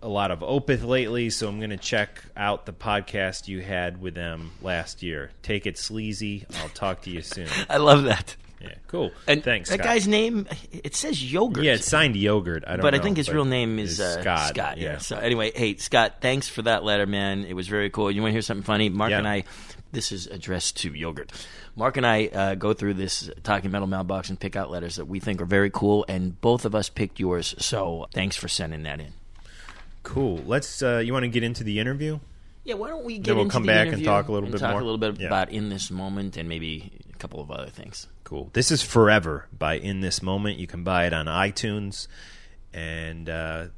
a 0.00 0.08
lot 0.08 0.30
of 0.30 0.38
Opeth 0.38 0.86
lately, 0.86 1.28
so 1.28 1.50
I'm 1.50 1.58
going 1.58 1.68
to 1.68 1.76
check 1.76 2.24
out 2.34 2.64
the 2.64 2.72
podcast 2.72 3.46
you 3.46 3.60
had 3.60 4.00
with 4.00 4.14
them 4.14 4.52
last 4.62 5.02
year. 5.02 5.32
Take 5.42 5.66
it 5.66 5.76
sleazy. 5.76 6.46
I'll 6.62 6.70
talk 6.70 7.02
to 7.02 7.10
you 7.10 7.20
soon. 7.20 7.48
I 7.68 7.76
love 7.76 8.04
that. 8.04 8.36
Yeah, 8.68 8.74
cool. 8.88 9.10
And 9.26 9.42
Thanks. 9.42 9.70
That 9.70 9.76
Scott. 9.80 9.86
guy's 9.86 10.08
name 10.08 10.46
it 10.72 10.94
says 10.94 11.32
yogurt. 11.32 11.64
Yeah, 11.64 11.74
it's 11.74 11.86
signed 11.86 12.16
yogurt. 12.16 12.64
I 12.66 12.72
don't 12.72 12.82
but 12.82 12.94
know, 12.94 13.00
I 13.00 13.02
think 13.02 13.16
his 13.16 13.28
real 13.30 13.44
name 13.44 13.78
is 13.78 14.00
uh, 14.00 14.20
Scott. 14.48 14.78
Yeah. 14.78 14.98
So 14.98 15.16
anyway, 15.16 15.52
hey 15.54 15.76
Scott, 15.76 16.16
thanks 16.20 16.48
for 16.48 16.62
that 16.62 16.84
letter, 16.84 17.06
man. 17.06 17.44
It 17.44 17.54
was 17.54 17.68
very 17.68 17.90
cool. 17.90 18.10
You 18.10 18.20
want 18.22 18.30
to 18.30 18.34
hear 18.34 18.42
something 18.42 18.64
funny? 18.64 18.88
Mark 18.88 19.10
Yeah. 19.10 19.18
and 19.18 19.28
I. 19.28 19.44
This 19.92 20.10
is 20.10 20.26
addressed 20.26 20.78
to 20.78 20.92
yogurt. 20.92 21.30
Mark 21.76 21.96
and 21.96 22.04
I 22.04 22.26
uh, 22.26 22.54
go 22.56 22.72
through 22.72 22.94
this 22.94 23.30
talking 23.44 23.70
metal 23.70 23.86
mailbox 23.86 24.28
and 24.28 24.38
pick 24.40 24.56
out 24.56 24.68
letters 24.68 24.96
that 24.96 25.04
we 25.04 25.20
think 25.20 25.40
are 25.40 25.44
very 25.46 25.70
cool, 25.70 26.04
and 26.08 26.40
both 26.40 26.64
of 26.64 26.74
us 26.74 26.88
picked 26.88 27.20
yours. 27.20 27.54
So 27.58 28.08
thanks 28.12 28.34
for 28.36 28.48
sending 28.48 28.82
that 28.84 28.98
in. 29.00 29.12
Cool. 30.02 30.38
Let's. 30.46 30.82
Uh, 30.82 30.98
you 30.98 31.12
want 31.12 31.22
to 31.24 31.28
get 31.28 31.42
into 31.42 31.64
the 31.64 31.78
interview? 31.78 32.18
Yeah, 32.64 32.74
why 32.74 32.88
don't 32.88 33.04
we 33.04 33.18
get 33.18 33.24
Then 33.26 33.36
we'll 33.36 33.44
into 33.44 33.52
come 33.52 33.62
the 33.66 33.72
back 33.72 33.88
and 33.88 34.02
talk 34.04 34.28
a 34.28 34.32
little 34.32 34.48
bit 34.48 34.58
talk 34.58 34.70
more? 34.72 34.80
a 34.80 34.84
little 34.84 34.98
bit 34.98 35.20
Yeah. 35.20 35.26
about 35.28 35.50
in 35.50 35.68
this 35.68 35.90
moment 35.90 36.36
and 36.36 36.48
maybe 36.48 36.90
couple 37.24 37.40
of 37.40 37.50
other 37.50 37.70
things. 37.70 38.06
Cool. 38.22 38.50
This 38.52 38.70
is 38.70 38.82
Forever 38.82 39.46
by 39.50 39.78
In 39.78 40.00
This 40.02 40.22
Moment. 40.22 40.58
You 40.58 40.66
can 40.66 40.84
buy 40.84 41.06
it 41.06 41.14
on 41.14 41.24
iTunes, 41.24 42.06
and 42.70 43.30
uh, 43.30 43.68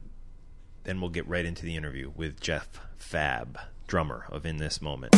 then 0.82 1.00
we'll 1.00 1.10
get 1.10 1.28
right 1.28 1.44
into 1.44 1.64
the 1.64 1.76
interview 1.76 2.10
with 2.16 2.40
Jeff 2.40 2.68
Fabb, 2.98 3.56
drummer 3.86 4.24
of 4.30 4.46
In 4.46 4.56
This 4.56 4.82
Moment. 4.82 5.14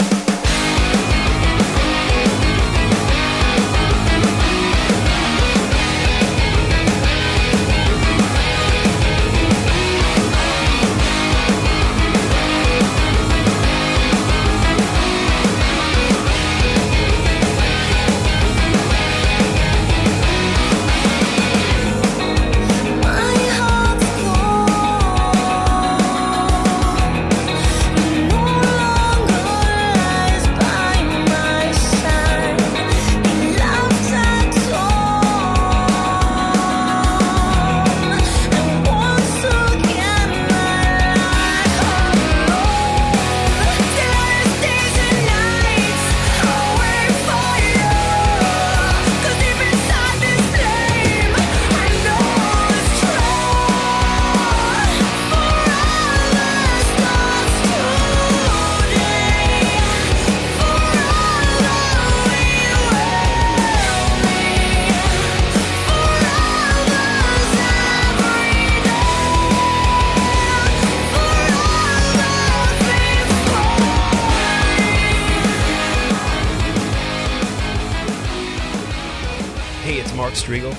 Mark 80.19 80.33
Strigl 80.33 80.77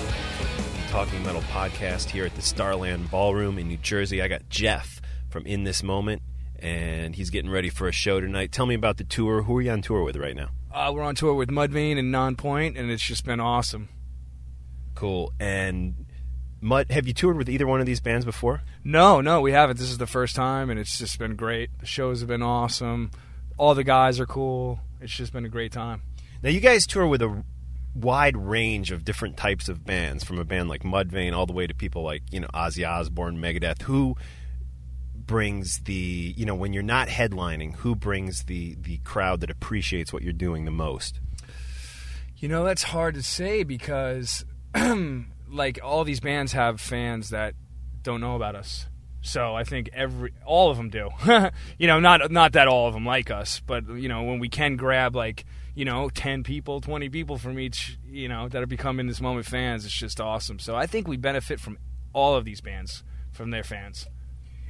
Talking 0.90 1.24
Metal 1.24 1.42
podcast 1.44 2.10
here 2.10 2.26
at 2.26 2.36
the 2.36 2.42
Starland 2.42 3.10
Ballroom 3.10 3.58
in 3.58 3.70
New 3.70 3.78
Jersey. 3.78 4.22
I 4.22 4.28
got 4.28 4.50
Jeff 4.50 5.00
from 5.30 5.46
In 5.46 5.64
This 5.64 5.82
Moment, 5.82 6.22
and 6.62 7.16
he's 7.16 7.30
getting 7.30 7.50
ready 7.50 7.70
for 7.70 7.88
a 7.88 7.94
show 7.94 8.20
tonight. 8.20 8.52
Tell 8.52 8.66
me 8.66 8.76
about 8.76 8.98
the 8.98 9.06
tour. 9.06 9.44
Who 9.44 9.58
are 9.58 9.62
you 9.62 9.72
on 9.72 9.82
tour 9.82 10.04
with 10.04 10.18
right 10.18 10.36
now? 10.36 10.50
Uh, 10.74 10.92
we're 10.94 11.04
on 11.04 11.16
tour 11.16 11.34
with 11.34 11.48
Mudvayne 11.48 11.98
and 11.98 12.14
Nonpoint, 12.14 12.78
and 12.78 12.92
it's 12.92 13.02
just 13.02 13.24
been 13.24 13.40
awesome. 13.40 13.88
Cool. 14.94 15.32
And 15.40 16.06
Mud, 16.60 16.92
have 16.92 17.08
you 17.08 17.14
toured 17.14 17.38
with 17.38 17.48
either 17.48 17.66
one 17.66 17.80
of 17.80 17.86
these 17.86 18.02
bands 18.02 18.26
before? 18.26 18.62
No, 18.84 19.22
no, 19.22 19.40
we 19.40 19.54
haven't. 19.54 19.80
This 19.80 19.90
is 19.90 20.00
the 20.00 20.06
first 20.06 20.36
time, 20.36 20.70
and 20.70 20.78
it's 20.78 20.98
just 20.98 21.18
been 21.18 21.38
great. 21.38 21.70
The 21.80 21.86
shows 21.86 22.20
have 22.20 22.28
been 22.28 22.44
awesome. 22.44 23.12
All 23.58 23.74
the 23.74 23.86
guys 23.86 24.20
are 24.20 24.26
cool. 24.26 24.82
It's 25.00 25.14
just 25.14 25.32
been 25.32 25.46
a 25.46 25.50
great 25.50 25.72
time. 25.72 26.02
Now, 26.44 26.50
you 26.50 26.60
guys 26.60 26.86
tour 26.86 27.08
with 27.08 27.22
a 27.22 27.46
wide 27.96 28.38
range 28.38 28.92
of 28.92 29.04
different 29.04 29.38
types 29.38 29.70
of 29.70 29.86
bands, 29.86 30.24
from 30.24 30.40
a 30.40 30.46
band 30.46 30.70
like 30.70 30.84
Mudvayne 30.84 31.36
all 31.36 31.46
the 31.46 31.54
way 31.54 31.68
to 31.68 31.74
people 31.74 32.04
like 32.04 32.24
you 32.32 32.40
know 32.40 32.48
Ozzy 32.54 32.88
Osbourne, 32.88 33.38
Megadeth. 33.38 33.84
Who 33.84 34.16
brings 35.16 35.80
the 35.80 36.34
you 36.36 36.46
know 36.46 36.56
when 36.56 36.74
you're 36.74 36.84
not 36.84 37.08
headlining? 37.08 37.76
Who 37.78 37.96
brings 37.96 38.44
the 38.44 38.76
the 38.80 38.98
crowd 39.00 39.42
that 39.42 39.50
appreciates 39.50 40.12
what 40.14 40.24
you're 40.24 40.34
doing 40.34 40.66
the 40.66 40.72
most? 40.72 41.20
You 42.40 42.48
know, 42.48 42.64
that's 42.64 42.84
hard 42.84 43.16
to 43.16 43.24
say 43.24 43.64
because, 43.64 44.46
like, 45.50 45.78
all 45.84 46.06
these 46.06 46.22
bands 46.22 46.54
have 46.54 46.80
fans 46.80 47.32
that 47.32 47.54
don't 48.02 48.22
know 48.22 48.38
about 48.38 48.56
us. 48.56 48.88
So 49.22 49.54
I 49.54 49.66
think 49.66 49.90
every 49.92 50.32
all 50.46 50.72
of 50.72 50.78
them 50.78 50.90
do. 50.90 51.10
you 51.78 51.88
know, 51.88 52.00
not 52.00 52.32
not 52.32 52.54
that 52.54 52.70
all 52.70 52.88
of 52.88 52.94
them 52.94 53.06
like 53.06 53.30
us, 53.30 53.62
but 53.66 53.88
you 53.90 54.08
know, 54.08 54.24
when 54.24 54.40
we 54.40 54.48
can 54.48 54.78
grab 54.78 55.16
like 55.16 55.46
you 55.80 55.86
know 55.86 56.10
ten 56.10 56.44
people, 56.44 56.82
twenty 56.82 57.08
people 57.08 57.38
from 57.38 57.58
each, 57.58 57.98
you 58.06 58.28
know, 58.28 58.50
that 58.50 58.62
are 58.62 58.68
becoming 58.68 59.08
this 59.08 59.22
moment 59.22 59.46
fans, 59.46 59.86
it's 59.86 59.94
just 59.94 60.20
awesome. 60.20 60.60
So 60.60 60.76
I 60.76 60.86
think 60.86 61.08
we 61.08 61.16
benefit 61.16 61.58
from 61.58 61.78
all 62.12 62.36
of 62.36 62.44
these 62.44 62.60
bands 62.60 63.02
from 63.32 63.52
their 63.52 63.64
fans. 63.64 64.06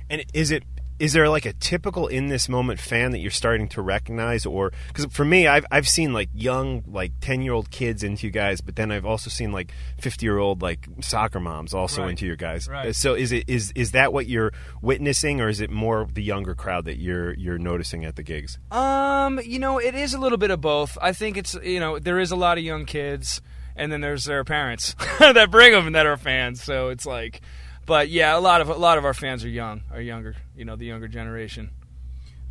And 0.08 0.24
is 0.36 0.52
it 0.52 0.64
is 1.00 1.14
there 1.14 1.30
like 1.30 1.46
a 1.46 1.54
typical 1.54 2.08
in 2.08 2.28
this 2.28 2.50
moment 2.50 2.80
fan 2.80 3.12
that 3.12 3.20
you're 3.20 3.32
starting 3.32 3.68
to 3.70 3.82
recognize 3.82 4.46
or 4.46 4.72
because 4.90 5.06
for 5.06 5.24
me 5.26 5.48
I've, 5.48 5.66
I've 5.72 5.88
seen 5.88 6.14
like 6.14 6.30
young 6.34 6.84
like 6.88 7.14
10 7.22 7.42
year 7.42 7.54
old 7.54 7.72
kids 7.72 8.04
into 8.04 8.28
you 8.28 8.32
guys 8.32 8.62
but 8.62 8.76
then 8.76 8.92
i've 8.92 9.06
also 9.06 9.30
seen 9.30 9.52
like 9.52 9.72
50 10.00 10.26
year 10.26 10.38
old 10.38 10.62
like 10.62 10.88
soccer 11.02 11.40
moms 11.40 11.74
also 11.74 12.02
Right. 12.02 12.12
into 12.12 12.26
your 12.26 12.36
guys 12.36 12.68
Right. 12.68 12.96
so 12.96 13.14
is 13.16 13.32
it 13.32 13.46
is 13.48 13.72
is 13.76 13.92
that 13.92 14.12
what 14.14 14.28
you're 14.28 14.52
witnessing 14.82 15.40
or 15.42 15.48
is 15.50 15.62
it 15.62 15.70
more 15.70 16.08
the 16.14 16.24
younger 16.24 16.54
crowd 16.56 16.86
that 16.86 16.98
you're 16.98 17.34
you're 17.36 17.58
noticing 17.58 18.06
at 18.06 18.16
the 18.16 18.24
gigs 18.24 18.58
Um, 18.72 19.40
you 19.44 19.60
know, 19.60 19.80
it 19.80 19.96
is 19.96 20.14
a 20.14 20.20
little 20.20 20.38
bit 20.38 20.52
of 20.52 20.60
both. 20.62 20.98
I 21.02 21.14
think 21.14 21.38
it's 21.38 21.56
you 21.64 21.80
know 21.80 22.00
there 22.00 22.20
is 22.20 22.32
a 22.32 22.36
lot 22.36 22.58
of 22.58 22.64
young 22.64 22.86
kids, 22.86 23.42
and 23.76 23.92
then 23.92 24.02
there's 24.02 24.26
their 24.26 24.44
parents 24.44 24.96
that 25.20 25.52
bring 25.52 25.72
them 25.72 25.86
and 25.88 25.96
that 25.96 26.06
are 26.06 26.18
fans. 26.18 26.64
So 26.64 26.90
it's 26.90 27.06
like, 27.06 27.42
but 27.90 28.10
yeah, 28.10 28.38
a 28.38 28.40
lot 28.40 28.62
of 28.62 28.70
a 28.70 28.76
lot 28.76 29.00
of 29.00 29.04
our 29.04 29.16
fans 29.16 29.44
are 29.44 29.50
young, 29.50 29.82
are 29.92 30.00
younger. 30.00 30.36
You 30.56 30.64
know, 30.64 30.76
the 30.76 30.86
younger 30.86 31.08
generation. 31.08 31.72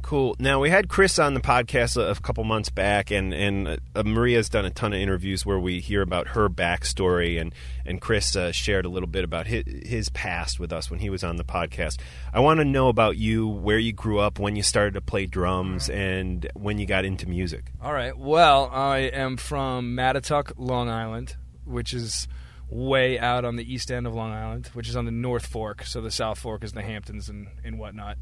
Cool. 0.03 0.35
Now 0.39 0.59
we 0.59 0.69
had 0.69 0.89
Chris 0.89 1.19
on 1.19 1.35
the 1.35 1.41
podcast 1.41 1.97
a, 1.97 2.11
a 2.11 2.15
couple 2.17 2.43
months 2.43 2.71
back, 2.71 3.13
and 3.13 3.33
and 3.33 3.79
uh, 3.95 4.03
Maria's 4.03 4.49
done 4.49 4.65
a 4.65 4.71
ton 4.71 4.93
of 4.93 4.99
interviews 4.99 5.47
where 5.47 5.61
we 5.61 5.79
hear 5.79 6.03
about 6.03 6.29
her 6.29 6.49
backstory, 6.49 7.41
and 7.41 7.55
and 7.87 8.01
Chris 8.01 8.35
uh, 8.35 8.51
shared 8.51 8.85
a 8.85 8.89
little 8.89 9.07
bit 9.07 9.23
about 9.23 9.47
his, 9.47 9.63
his 9.87 10.09
past 10.09 10.59
with 10.59 10.73
us 10.73 10.91
when 10.91 10.99
he 10.99 11.09
was 11.09 11.23
on 11.23 11.37
the 11.37 11.45
podcast. 11.45 12.01
I 12.33 12.41
want 12.41 12.59
to 12.59 12.65
know 12.65 12.89
about 12.89 13.17
you, 13.17 13.47
where 13.47 13.79
you 13.79 13.93
grew 13.93 14.19
up, 14.19 14.41
when 14.41 14.57
you 14.57 14.65
started 14.65 14.95
to 14.95 15.01
play 15.01 15.27
drums, 15.27 15.89
and 15.89 16.51
when 16.55 16.79
you 16.79 16.87
got 16.87 17.05
into 17.05 17.29
music. 17.29 17.71
All 17.81 17.93
right. 17.93 18.17
Well, 18.19 18.69
I 18.73 18.99
am 18.99 19.37
from 19.37 19.95
Mattituck, 19.95 20.53
Long 20.57 20.89
Island, 20.89 21.37
which 21.65 21.95
is 21.95 22.27
way 22.71 23.19
out 23.19 23.45
on 23.45 23.57
the 23.57 23.73
east 23.73 23.91
end 23.91 24.07
of 24.07 24.15
Long 24.15 24.33
Island, 24.33 24.71
which 24.75 24.89
is 24.89 24.97
on 24.97 25.05
the 25.05 25.11
North 25.11 25.47
Fork. 25.47 25.85
So 25.85 26.01
the 26.01 26.11
South 26.11 26.39
Fork 26.39 26.65
is 26.65 26.73
the 26.73 26.83
Hamptons 26.83 27.29
and, 27.29 27.49
and 27.65 27.79
whatnot. 27.79 28.19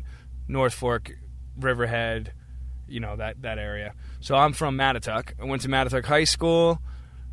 North 0.48 0.74
Fork, 0.74 1.12
Riverhead, 1.58 2.32
you 2.86 3.00
know, 3.00 3.16
that, 3.16 3.42
that 3.42 3.58
area. 3.58 3.94
So 4.20 4.36
I'm 4.36 4.52
from 4.52 4.76
Mattituck. 4.78 5.32
I 5.40 5.44
went 5.44 5.62
to 5.62 5.68
Mattituck 5.68 6.04
High 6.04 6.24
School. 6.24 6.80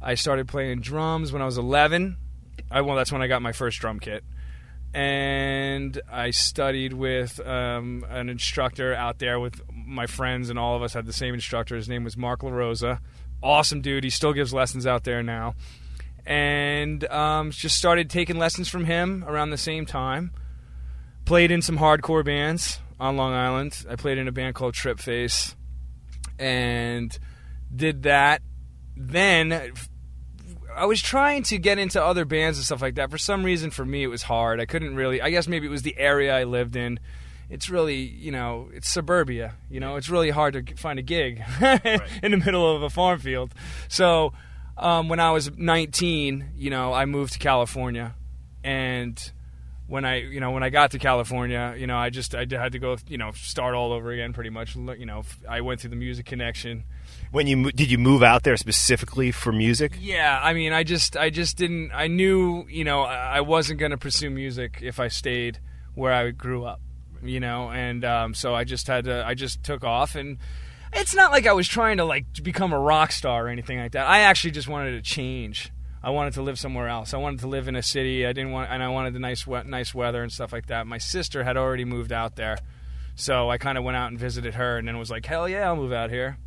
I 0.02 0.16
started 0.16 0.48
playing 0.48 0.82
drums 0.82 1.32
when 1.32 1.42
I 1.42 1.46
was 1.46 1.58
11. 1.58 2.18
I, 2.72 2.82
well, 2.82 2.96
that's 2.96 3.12
when 3.12 3.22
I 3.22 3.28
got 3.28 3.42
my 3.42 3.52
first 3.52 3.80
drum 3.80 4.00
kit. 4.00 4.24
And 4.94 6.00
I 6.12 6.32
studied 6.32 6.94
with 6.94 7.40
um, 7.46 8.06
an 8.10 8.30
instructor 8.30 8.94
out 8.94 9.18
there 9.20 9.40
with 9.40 9.60
my 9.74 10.06
friends, 10.06 10.50
and 10.50 10.60
all 10.60 10.76
of 10.76 10.84
us 10.84 10.94
had 10.94 11.06
the 11.06 11.14
same 11.14 11.34
instructor. 11.34 11.76
His 11.76 11.90
name 11.90 12.04
was 12.04 12.16
Mark 12.16 12.42
LaRosa. 12.42 13.00
Awesome 13.42 13.82
dude. 13.82 14.04
He 14.04 14.10
still 14.10 14.34
gives 14.34 14.54
lessons 14.54 14.86
out 14.86 15.04
there 15.04 15.24
now. 15.24 15.56
And 16.26 17.04
um, 17.06 17.52
just 17.52 17.78
started 17.78 18.10
taking 18.10 18.38
lessons 18.38 18.70
from 18.70 18.86
him 18.86 19.26
around 19.28 19.50
the 19.50 19.58
same 19.58 19.86
time. 19.86 20.32
Played 21.26 21.52
in 21.52 21.62
some 21.62 21.78
hardcore 21.78 22.24
bands 22.24 22.80
on 23.00 23.18
Long 23.18 23.34
Island. 23.34 23.86
I 23.90 23.96
played 23.96 24.18
in 24.18 24.28
a 24.28 24.32
band 24.32 24.56
called 24.56 24.74
Trip 24.74 25.00
Face 25.00 25.56
and 26.40 27.18
did 27.74 28.04
that. 28.04 28.42
Then 28.96 29.74
I 30.76 30.86
was 30.86 31.02
trying 31.02 31.44
to 31.44 31.58
get 31.58 31.78
into 31.78 32.04
other 32.04 32.26
bands 32.26 32.58
and 32.58 32.66
stuff 32.66 32.82
like 32.82 32.96
that. 32.96 33.12
For 33.12 33.18
some 33.18 33.44
reason, 33.44 33.72
for 33.72 33.86
me, 33.86 34.04
it 34.04 34.08
was 34.08 34.24
hard. 34.24 34.60
I 34.60 34.66
couldn't 34.66 34.96
really. 34.96 35.22
I 35.22 35.30
guess 35.30 35.48
maybe 35.48 35.68
it 35.68 35.72
was 35.72 35.84
the 35.84 35.98
area 35.98 36.36
I 36.36 36.44
lived 36.44 36.76
in. 36.76 37.00
It's 37.50 37.70
really, 37.70 37.98
you 37.98 38.32
know, 38.32 38.70
it's 38.74 38.90
suburbia. 38.90 39.56
You 39.70 39.80
know, 39.80 39.96
it's 39.96 40.10
really 40.10 40.30
hard 40.30 40.54
to 40.54 40.76
find 40.76 40.98
a 40.98 41.02
gig 41.02 41.44
in 42.24 42.32
the 42.32 42.42
middle 42.44 42.76
of 42.76 42.82
a 42.82 42.90
farm 42.90 43.20
field. 43.20 43.54
So, 43.88 44.34
um, 44.78 45.10
when 45.10 45.20
I 45.20 45.32
was 45.32 45.52
19, 45.56 46.52
you 46.56 46.70
know, 46.70 46.94
I 46.94 47.06
moved 47.06 47.34
to 47.34 47.40
California, 47.40 48.16
and 48.64 49.32
when 49.88 50.06
I, 50.06 50.22
you 50.22 50.40
know, 50.40 50.52
when 50.52 50.64
I 50.64 50.70
got 50.70 50.92
to 50.92 51.00
California, 51.00 51.76
you 51.78 51.88
know, 51.88 51.98
I 51.98 52.10
just 52.10 52.34
I 52.34 52.48
had 52.50 52.72
to 52.72 52.80
go, 52.80 52.98
you 53.08 53.18
know, 53.18 53.32
start 53.32 53.76
all 53.76 53.92
over 53.92 54.12
again, 54.12 54.34
pretty 54.34 54.50
much. 54.50 54.76
You 54.76 55.06
know, 55.06 55.24
I 55.48 55.62
went 55.62 55.82
through 55.82 55.92
the 55.92 55.96
music 55.96 56.26
connection. 56.26 56.84
When 57.32 57.48
you 57.48 57.72
did 57.72 57.92
you 57.92 57.98
move 57.98 58.24
out 58.24 58.44
there 58.44 58.58
specifically 58.58 59.32
for 59.32 59.52
music? 59.52 59.98
Yeah, 60.00 60.40
I 60.42 60.54
mean, 60.54 60.74
I 60.74 60.84
just, 60.84 61.18
I 61.18 61.30
just 61.30 61.58
didn't. 61.58 61.92
I 61.94 62.08
knew, 62.08 62.66
you 62.70 62.84
know, 62.84 63.02
I 63.02 63.42
wasn't 63.42 63.80
going 63.80 63.92
to 63.92 63.98
pursue 63.98 64.30
music 64.30 64.80
if 64.82 65.00
I 65.00 65.10
stayed 65.10 65.60
where 65.96 66.14
I 66.14 66.32
grew 66.32 66.64
up, 66.64 66.82
you 67.22 67.40
know, 67.40 67.70
and 67.70 68.04
um, 68.04 68.34
so 68.34 68.56
I 68.56 68.64
just 68.64 68.88
had 68.88 69.06
to. 69.06 69.26
I 69.26 69.34
just 69.34 69.64
took 69.64 69.84
off, 69.84 70.16
and 70.16 70.38
it's 70.96 71.16
not 71.16 71.32
like 71.32 71.48
I 71.48 71.54
was 71.54 71.68
trying 71.68 71.98
to 71.98 72.06
like 72.06 72.26
become 72.42 72.74
a 72.74 72.80
rock 72.80 73.12
star 73.12 73.46
or 73.46 73.50
anything 73.50 73.80
like 73.80 73.94
that. 73.94 74.08
I 74.08 74.20
actually 74.20 74.52
just 74.52 74.68
wanted 74.68 74.92
to 74.92 75.02
change. 75.02 75.72
I 76.02 76.10
wanted 76.10 76.34
to 76.34 76.42
live 76.42 76.60
somewhere 76.60 76.90
else. 76.90 77.14
I 77.14 77.18
wanted 77.18 77.40
to 77.42 77.48
live 77.48 77.68
in 77.68 77.76
a 77.76 77.82
city. 77.82 78.26
I 78.26 78.34
didn't 78.34 78.52
want, 78.52 78.70
and 78.70 78.84
I 78.84 78.90
wanted 78.90 79.14
the 79.14 79.20
nice, 79.20 79.48
nice 79.48 79.96
weather 79.96 80.22
and 80.22 80.32
stuff 80.32 80.52
like 80.52 80.68
that. 80.68 80.86
My 80.86 80.98
sister 80.98 81.44
had 81.44 81.56
already 81.56 81.86
moved 81.86 82.12
out 82.12 82.36
there, 82.36 82.58
so 83.16 83.50
I 83.50 83.58
kind 83.58 83.78
of 83.78 83.86
went 83.86 83.96
out 83.96 84.12
and 84.12 84.20
visited 84.20 84.56
her, 84.56 84.78
and 84.78 84.88
then 84.88 84.98
was 84.98 85.10
like, 85.10 85.26
hell 85.26 85.48
yeah, 85.48 85.68
I'll 85.68 85.78
move 85.78 85.94
out 85.94 86.10
here 86.10 86.38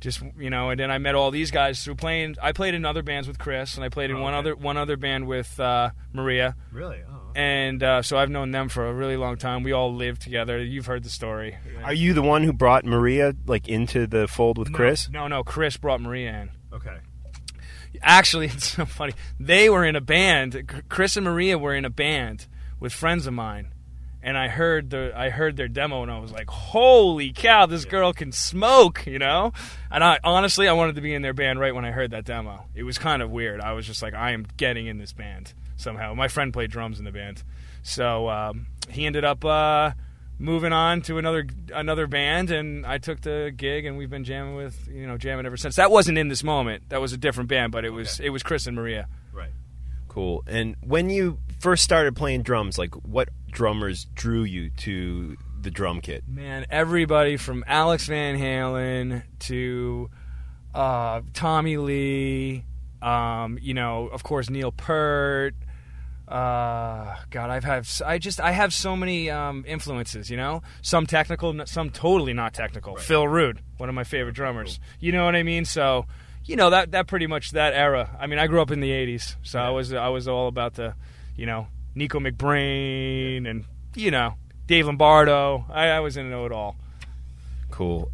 just 0.00 0.22
you 0.38 0.50
know 0.50 0.70
and 0.70 0.78
then 0.78 0.90
i 0.90 0.98
met 0.98 1.14
all 1.14 1.30
these 1.30 1.50
guys 1.50 1.82
through 1.82 1.94
playing 1.94 2.36
i 2.42 2.52
played 2.52 2.74
in 2.74 2.84
other 2.84 3.02
bands 3.02 3.26
with 3.26 3.38
chris 3.38 3.76
and 3.76 3.84
i 3.84 3.88
played 3.88 4.10
in 4.10 4.20
one 4.20 4.34
other 4.34 4.54
one 4.54 4.76
other 4.76 4.96
band 4.96 5.26
with 5.26 5.58
uh, 5.58 5.90
maria. 6.12 6.54
Really? 6.70 7.00
Oh. 7.08 7.32
and 7.34 7.82
uh, 7.82 8.02
so 8.02 8.18
i've 8.18 8.30
known 8.30 8.50
them 8.50 8.68
for 8.68 8.86
a 8.86 8.92
really 8.92 9.16
long 9.16 9.36
time. 9.36 9.62
We 9.62 9.72
all 9.72 9.94
lived 9.94 10.22
together. 10.22 10.62
You've 10.62 10.86
heard 10.86 11.02
the 11.02 11.10
story. 11.10 11.56
Are 11.84 11.92
you 11.92 12.14
the 12.14 12.22
one 12.22 12.42
who 12.42 12.52
brought 12.52 12.84
Maria 12.84 13.34
like 13.46 13.68
into 13.68 14.06
the 14.06 14.28
fold 14.28 14.58
with 14.58 14.72
Chris? 14.72 15.08
no 15.10 15.28
no. 15.28 15.42
Chris 15.42 15.76
brought 15.76 16.00
maria 16.00 16.42
in. 16.42 16.50
Okay. 16.72 16.96
actually 18.02 18.46
it's 18.54 18.68
so 18.72 18.84
funny. 18.84 19.14
They 19.40 19.70
were 19.70 19.84
in 19.84 19.96
a 19.96 20.00
band 20.00 20.82
chris 20.88 21.16
and 21.16 21.24
maria 21.24 21.58
were 21.58 21.74
in 21.74 21.84
a 21.84 21.90
band 21.90 22.46
with 22.80 22.92
friends 22.92 23.26
of 23.26 23.32
mine 23.34 23.72
and 24.26 24.36
I 24.36 24.48
heard 24.48 24.90
the 24.90 25.12
I 25.14 25.30
heard 25.30 25.56
their 25.56 25.68
demo 25.68 26.02
and 26.02 26.10
I 26.10 26.18
was 26.18 26.32
like, 26.32 26.50
"Holy 26.50 27.32
cow, 27.32 27.66
this 27.66 27.84
girl 27.84 28.12
can 28.12 28.32
smoke!" 28.32 29.06
You 29.06 29.20
know. 29.20 29.52
And 29.88 30.02
I 30.02 30.18
honestly, 30.24 30.66
I 30.66 30.72
wanted 30.72 30.96
to 30.96 31.00
be 31.00 31.14
in 31.14 31.22
their 31.22 31.32
band 31.32 31.60
right 31.60 31.72
when 31.72 31.84
I 31.84 31.92
heard 31.92 32.10
that 32.10 32.24
demo. 32.24 32.66
It 32.74 32.82
was 32.82 32.98
kind 32.98 33.22
of 33.22 33.30
weird. 33.30 33.60
I 33.60 33.72
was 33.72 33.86
just 33.86 34.02
like, 34.02 34.14
"I 34.14 34.32
am 34.32 34.44
getting 34.56 34.88
in 34.88 34.98
this 34.98 35.12
band 35.12 35.54
somehow." 35.76 36.12
My 36.14 36.26
friend 36.26 36.52
played 36.52 36.72
drums 36.72 36.98
in 36.98 37.04
the 37.04 37.12
band, 37.12 37.44
so 37.82 38.28
um, 38.28 38.66
he 38.90 39.06
ended 39.06 39.24
up 39.24 39.44
uh, 39.44 39.92
moving 40.40 40.72
on 40.72 41.02
to 41.02 41.18
another 41.18 41.46
another 41.72 42.08
band, 42.08 42.50
and 42.50 42.84
I 42.84 42.98
took 42.98 43.20
the 43.20 43.52
gig, 43.56 43.84
and 43.84 43.96
we've 43.96 44.10
been 44.10 44.24
jamming 44.24 44.56
with 44.56 44.88
you 44.88 45.06
know 45.06 45.16
jamming 45.16 45.46
ever 45.46 45.56
since. 45.56 45.76
That 45.76 45.92
wasn't 45.92 46.18
in 46.18 46.26
this 46.26 46.42
moment. 46.42 46.88
That 46.88 47.00
was 47.00 47.12
a 47.12 47.16
different 47.16 47.48
band, 47.48 47.70
but 47.70 47.84
it 47.84 47.90
was 47.90 48.18
it 48.18 48.30
was 48.30 48.42
Chris 48.42 48.66
and 48.66 48.74
Maria. 48.74 49.06
Right. 50.16 50.22
Cool. 50.22 50.44
And 50.46 50.76
when 50.80 51.10
you 51.10 51.38
first 51.60 51.84
started 51.84 52.16
playing 52.16 52.42
drums, 52.42 52.78
like 52.78 52.94
what 52.94 53.28
drummers 53.50 54.06
drew 54.14 54.44
you 54.44 54.70
to 54.70 55.36
the 55.60 55.70
drum 55.70 56.00
kit? 56.00 56.24
Man, 56.26 56.66
everybody 56.70 57.36
from 57.36 57.64
Alex 57.66 58.06
Van 58.06 58.38
Halen 58.38 59.22
to 59.40 60.10
uh, 60.74 61.20
Tommy 61.34 61.76
Lee, 61.76 62.64
um, 63.02 63.58
you 63.60 63.74
know, 63.74 64.08
of 64.08 64.22
course 64.22 64.50
Neil 64.50 64.72
Peart. 64.72 65.54
Uh, 66.28 67.14
God, 67.30 67.50
I've 67.50 67.62
had 67.62 67.86
I 68.04 68.18
just 68.18 68.40
I 68.40 68.50
have 68.50 68.74
so 68.74 68.96
many 68.96 69.30
um, 69.30 69.64
influences. 69.66 70.28
You 70.28 70.36
know, 70.36 70.62
some 70.82 71.06
technical, 71.06 71.54
some 71.66 71.90
totally 71.90 72.32
not 72.32 72.52
technical. 72.52 72.96
Phil 72.96 73.28
Rudd, 73.28 73.60
one 73.76 73.88
of 73.88 73.94
my 73.94 74.02
favorite 74.04 74.34
drummers. 74.34 74.80
You 74.98 75.12
know 75.12 75.24
what 75.24 75.36
I 75.36 75.44
mean? 75.44 75.64
So, 75.64 76.06
you 76.46 76.56
know 76.56 76.70
that 76.70 76.92
that 76.92 77.06
pretty 77.06 77.26
much 77.26 77.50
that 77.50 77.74
era. 77.74 78.16
I 78.18 78.26
mean, 78.26 78.38
I 78.38 78.46
grew 78.46 78.62
up 78.62 78.70
in 78.70 78.80
the 78.80 78.90
'80s, 78.90 79.36
so 79.42 79.58
I 79.58 79.70
was 79.70 79.92
I 79.92 80.08
was 80.08 80.28
all 80.28 80.48
about 80.48 80.74
the, 80.74 80.94
you 81.36 81.46
know, 81.46 81.66
Nicko 81.94 82.20
McBrain 82.20 83.48
and 83.48 83.64
you 83.94 84.10
know 84.10 84.34
Dave 84.66 84.86
Lombardo. 84.86 85.64
I, 85.68 85.88
I 85.88 86.00
was 86.00 86.16
in 86.16 86.30
know 86.30 86.46
it 86.46 86.52
all. 86.52 86.76
Cool. 87.70 88.10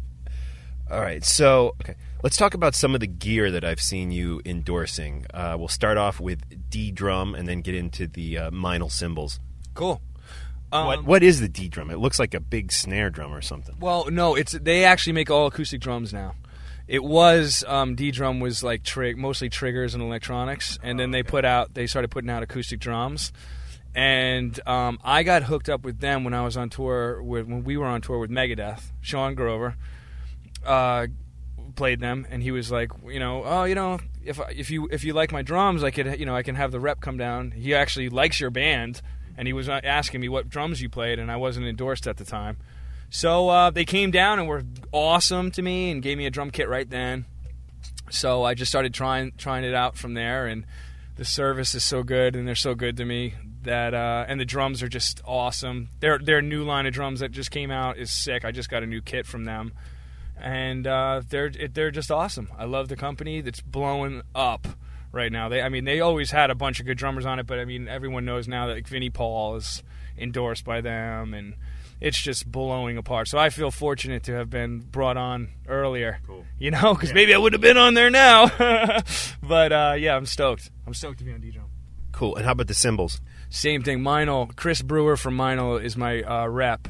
All 0.91 0.99
right. 0.99 1.23
So, 1.23 1.75
okay. 1.81 1.95
Let's 2.21 2.37
talk 2.37 2.53
about 2.53 2.73
some 2.73 2.93
of 2.93 3.01
the 3.01 3.07
gear 3.07 3.51
that 3.51 3.65
I've 3.65 3.81
seen 3.81 4.11
you 4.11 4.41
endorsing. 4.45 5.25
Uh, 5.33 5.55
we'll 5.59 5.67
start 5.67 5.97
off 5.97 6.21
with 6.21 6.69
ddrum 6.69 7.37
and 7.37 7.47
then 7.47 7.61
get 7.61 7.75
into 7.75 8.07
the 8.07 8.37
uh, 8.37 8.51
Meinl 8.51 8.89
cymbals. 8.89 9.39
Cool. 9.73 10.01
what 10.69 11.03
what 11.03 11.23
is 11.23 11.41
the 11.41 11.49
ddrum? 11.49 11.91
It 11.91 11.97
looks 11.97 12.19
like 12.19 12.33
a 12.33 12.39
big 12.39 12.71
snare 12.71 13.09
drum 13.09 13.33
or 13.33 13.41
something. 13.41 13.75
Well, 13.79 14.09
no, 14.09 14.35
it's 14.35 14.53
they 14.53 14.85
actually 14.85 15.13
make 15.13 15.29
all 15.29 15.47
acoustic 15.47 15.81
drums 15.81 16.13
now. 16.13 16.35
It 16.87 17.03
was 17.03 17.63
um, 17.67 17.95
ddrum 17.95 18.41
was 18.41 18.63
like 18.63 18.83
trig- 18.83 19.17
mostly 19.17 19.49
triggers 19.49 19.93
and 19.93 20.03
electronics, 20.03 20.77
and 20.83 20.99
then 20.99 21.11
they 21.11 21.23
put 21.23 21.45
out 21.45 21.73
they 21.73 21.87
started 21.87 22.09
putting 22.09 22.29
out 22.29 22.43
acoustic 22.43 22.79
drums. 22.79 23.31
And 23.95 24.59
um, 24.67 24.99
I 25.03 25.23
got 25.23 25.43
hooked 25.43 25.69
up 25.69 25.83
with 25.83 25.99
them 25.99 26.23
when 26.23 26.33
I 26.33 26.43
was 26.43 26.57
on 26.57 26.69
tour 26.69 27.21
with 27.21 27.47
when 27.47 27.63
we 27.63 27.77
were 27.77 27.85
on 27.85 28.01
tour 28.01 28.19
with 28.19 28.31
Megadeth. 28.31 28.91
Shawn 29.01 29.35
Drover 29.35 29.75
uh, 30.65 31.07
played 31.75 31.99
them, 31.99 32.25
and 32.29 32.41
he 32.41 32.51
was 32.51 32.71
like, 32.71 32.91
you 33.07 33.19
know, 33.19 33.43
oh, 33.45 33.63
you 33.63 33.75
know, 33.75 33.99
if 34.25 34.39
if 34.51 34.69
you 34.71 34.87
if 34.91 35.03
you 35.03 35.13
like 35.13 35.31
my 35.31 35.41
drums, 35.41 35.83
I 35.83 35.91
could 35.91 36.19
you 36.19 36.25
know 36.25 36.35
I 36.35 36.43
can 36.43 36.55
have 36.55 36.71
the 36.71 36.79
rep 36.79 37.01
come 37.01 37.17
down. 37.17 37.51
He 37.51 37.73
actually 37.73 38.09
likes 38.09 38.39
your 38.39 38.49
band, 38.49 39.01
and 39.37 39.47
he 39.47 39.53
was 39.53 39.69
uh, 39.69 39.79
asking 39.83 40.21
me 40.21 40.29
what 40.29 40.49
drums 40.49 40.81
you 40.81 40.89
played, 40.89 41.19
and 41.19 41.31
I 41.31 41.37
wasn't 41.37 41.67
endorsed 41.67 42.07
at 42.07 42.17
the 42.17 42.25
time. 42.25 42.57
So 43.13 43.49
uh, 43.49 43.69
they 43.69 43.85
came 43.85 44.09
down 44.09 44.39
and 44.39 44.47
were 44.47 44.63
awesome 44.91 45.51
to 45.51 45.61
me 45.61 45.91
and 45.91 46.01
gave 46.01 46.17
me 46.17 46.25
a 46.25 46.31
drum 46.31 46.49
kit 46.49 46.67
right 46.67 46.89
then. 46.89 47.25
So 48.09 48.43
I 48.43 48.55
just 48.55 48.71
started 48.71 48.91
trying 48.91 49.33
trying 49.37 49.63
it 49.63 49.75
out 49.75 49.95
from 49.95 50.15
there, 50.15 50.47
and 50.47 50.65
the 51.15 51.23
service 51.23 51.75
is 51.75 51.83
so 51.83 52.01
good, 52.01 52.35
and 52.35 52.47
they're 52.47 52.55
so 52.55 52.73
good 52.73 52.97
to 52.97 53.05
me 53.05 53.35
that, 53.61 53.93
uh, 53.93 54.25
and 54.27 54.39
the 54.39 54.45
drums 54.45 54.81
are 54.81 54.87
just 54.87 55.21
awesome. 55.25 55.89
Their 55.99 56.17
their 56.17 56.41
new 56.41 56.63
line 56.63 56.87
of 56.87 56.93
drums 56.95 57.19
that 57.19 57.31
just 57.31 57.51
came 57.51 57.69
out 57.69 57.99
is 57.99 58.09
sick. 58.09 58.43
I 58.43 58.51
just 58.51 58.67
got 58.67 58.81
a 58.81 58.87
new 58.87 58.99
kit 58.99 59.27
from 59.27 59.45
them, 59.45 59.73
and 60.41 60.87
uh, 60.87 61.21
they're 61.29 61.51
they're 61.51 61.91
just 61.91 62.09
awesome. 62.09 62.51
I 62.57 62.65
love 62.65 62.87
the 62.87 62.95
company 62.95 63.41
that's 63.41 63.61
blowing 63.61 64.23
up 64.33 64.67
right 65.11 65.31
now. 65.31 65.49
They, 65.49 65.61
I 65.61 65.69
mean, 65.69 65.85
they 65.85 65.99
always 65.99 66.31
had 66.31 66.49
a 66.49 66.55
bunch 66.55 66.79
of 66.79 66.87
good 66.87 66.97
drummers 66.97 67.27
on 67.27 67.37
it, 67.37 67.45
but 67.45 67.59
I 67.59 67.65
mean, 67.65 67.87
everyone 67.87 68.25
knows 68.25 68.47
now 68.47 68.65
that 68.65 68.73
like, 68.73 68.87
Vinnie 68.87 69.11
Paul 69.11 69.55
is 69.57 69.83
endorsed 70.17 70.65
by 70.65 70.81
them, 70.81 71.35
and 71.35 71.53
it's 72.03 72.21
just 72.21 72.51
blowing 72.51 72.97
apart. 72.97 73.29
So 73.29 73.37
I 73.37 73.49
feel 73.49 73.71
fortunate 73.71 74.23
to 74.23 74.33
have 74.33 74.49
been 74.49 74.79
brought 74.79 75.15
on 75.15 75.47
earlier. 75.69 76.19
Cool. 76.27 76.43
You 76.59 76.71
know, 76.71 76.93
because 76.93 77.13
maybe 77.13 77.33
I 77.33 77.37
would 77.37 77.53
have 77.53 77.61
been 77.61 77.77
on 77.77 77.93
there 77.93 78.09
now. 78.09 78.49
but 79.41 79.71
uh, 79.71 79.95
yeah, 79.97 80.15
I'm 80.15 80.25
stoked. 80.25 80.69
I'm 80.85 80.93
stoked 80.93 81.19
to 81.19 81.23
be 81.23 81.31
on 81.31 81.39
ddrum. 81.39 81.69
Cool. 82.11 82.35
And 82.35 82.45
how 82.45 82.51
about 82.51 82.67
the 82.67 82.73
cymbals? 82.73 83.21
Same 83.49 83.83
thing. 83.83 83.99
Meinl, 84.01 84.53
Chris 84.57 84.81
Brewer 84.81 85.15
from 85.15 85.37
Meinl 85.37 85.81
is 85.81 85.95
my 85.95 86.21
uh, 86.23 86.45
rep, 86.47 86.89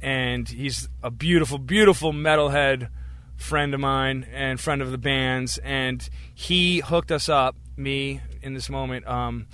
and 0.00 0.48
he's 0.48 0.88
a 1.02 1.10
beautiful, 1.10 1.58
beautiful 1.58 2.12
metalhead 2.12 2.88
friend 3.36 3.74
of 3.74 3.80
mine 3.80 4.26
and 4.32 4.58
friend 4.58 4.80
of 4.80 4.90
the 4.90 4.98
band's, 4.98 5.58
and 5.58 6.08
he 6.34 6.78
hooked 6.78 7.12
us 7.12 7.28
up, 7.28 7.56
me 7.76 8.22
in 8.40 8.54
this 8.54 8.70
moment. 8.70 9.06
Um, 9.06 9.48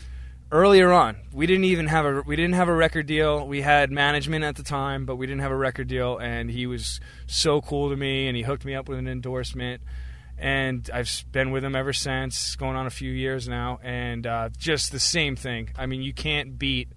earlier 0.53 0.93
on, 0.93 1.17
we 1.33 1.47
didn't 1.47 1.65
even 1.65 1.89
have 1.89 2.05
a 2.05 2.23
we 2.25 2.37
didn't 2.37 2.55
have 2.55 2.69
a 2.69 2.75
record 2.75 3.07
deal. 3.07 3.47
We 3.47 3.63
had 3.63 3.91
management 3.91 4.45
at 4.45 4.55
the 4.55 4.63
time, 4.63 5.07
but 5.07 5.17
we 5.17 5.27
didn't 5.27 5.41
have 5.41 5.51
a 5.51 5.57
record 5.57 5.89
deal. 5.89 6.19
And 6.19 6.51
he 6.51 6.67
was 6.67 7.01
so 7.27 7.61
cool 7.61 7.91
to 7.91 7.97
me, 7.97 8.29
and 8.29 8.37
he 8.37 8.43
hooked 8.43 8.65
me 8.65 8.75
up 8.75 8.89
with 8.89 8.99
an 8.99 9.09
endorsement. 9.09 9.83
And 10.39 10.89
I've 10.93 11.25
been 11.33 11.51
with 11.51 11.65
him 11.65 11.75
ever 11.75 11.93
since, 11.93 12.55
going 12.57 12.77
on 12.77 12.87
a 12.87 12.91
few 12.91 13.11
years 13.11 13.49
now, 13.49 13.81
and 13.83 14.27
uh, 14.27 14.49
just 14.57 14.93
the 14.93 15.01
same 15.01 15.37
thing. 15.37 15.71
I 15.77 15.87
mean, 15.87 16.03
you 16.03 16.13
can't 16.13 16.59
beat 16.59 16.89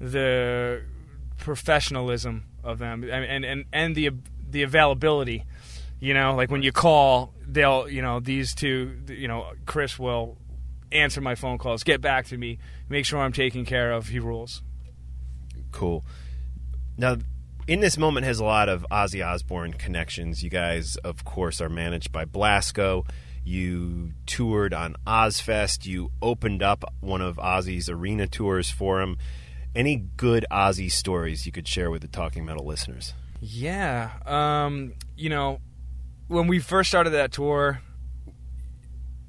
the 0.00 0.82
professionalism 1.38 2.44
of 2.64 2.78
them, 2.78 3.04
and 3.04 3.44
and 3.44 3.64
and 3.72 3.94
the 3.94 4.10
the 4.50 4.62
availability. 4.62 5.44
You 5.98 6.14
know, 6.14 6.34
like 6.34 6.50
when 6.50 6.62
you 6.62 6.72
call, 6.72 7.32
they'll 7.46 7.88
you 7.88 8.02
know 8.02 8.20
these 8.20 8.54
two, 8.54 8.98
you 9.08 9.28
know, 9.28 9.52
Chris 9.64 9.98
will 9.98 10.36
answer 10.92 11.20
my 11.20 11.34
phone 11.34 11.58
calls, 11.58 11.82
get 11.82 12.00
back 12.00 12.26
to 12.26 12.36
me, 12.36 12.58
make 12.88 13.04
sure 13.04 13.20
I'm 13.20 13.32
taken 13.32 13.64
care 13.64 13.92
of. 13.92 14.08
He 14.08 14.18
rules. 14.18 14.62
Cool. 15.72 16.04
Now, 16.96 17.16
in 17.66 17.80
this 17.80 17.98
moment 17.98 18.26
has 18.26 18.38
a 18.38 18.44
lot 18.44 18.68
of 18.68 18.86
Ozzy 18.90 19.26
Osbourne 19.26 19.72
connections. 19.72 20.42
You 20.42 20.50
guys, 20.50 20.96
of 20.96 21.24
course, 21.24 21.60
are 21.60 21.68
managed 21.68 22.12
by 22.12 22.24
Blasco. 22.24 23.04
You 23.44 24.12
toured 24.26 24.72
on 24.72 24.96
Ozzfest. 25.06 25.86
You 25.86 26.10
opened 26.22 26.62
up 26.62 26.84
one 27.00 27.20
of 27.20 27.36
Ozzy's 27.36 27.88
arena 27.88 28.26
tours 28.26 28.70
for 28.70 29.00
him. 29.00 29.18
Any 29.74 29.96
good 29.96 30.46
Ozzy 30.50 30.90
stories 30.90 31.44
you 31.44 31.52
could 31.52 31.68
share 31.68 31.90
with 31.90 32.02
the 32.02 32.08
Talking 32.08 32.44
Metal 32.44 32.64
listeners? 32.64 33.14
Yeah. 33.40 34.10
Um, 34.24 34.94
you 35.16 35.28
know, 35.28 35.60
when 36.28 36.46
we 36.46 36.58
first 36.58 36.88
started 36.88 37.10
that 37.10 37.32
tour, 37.32 37.80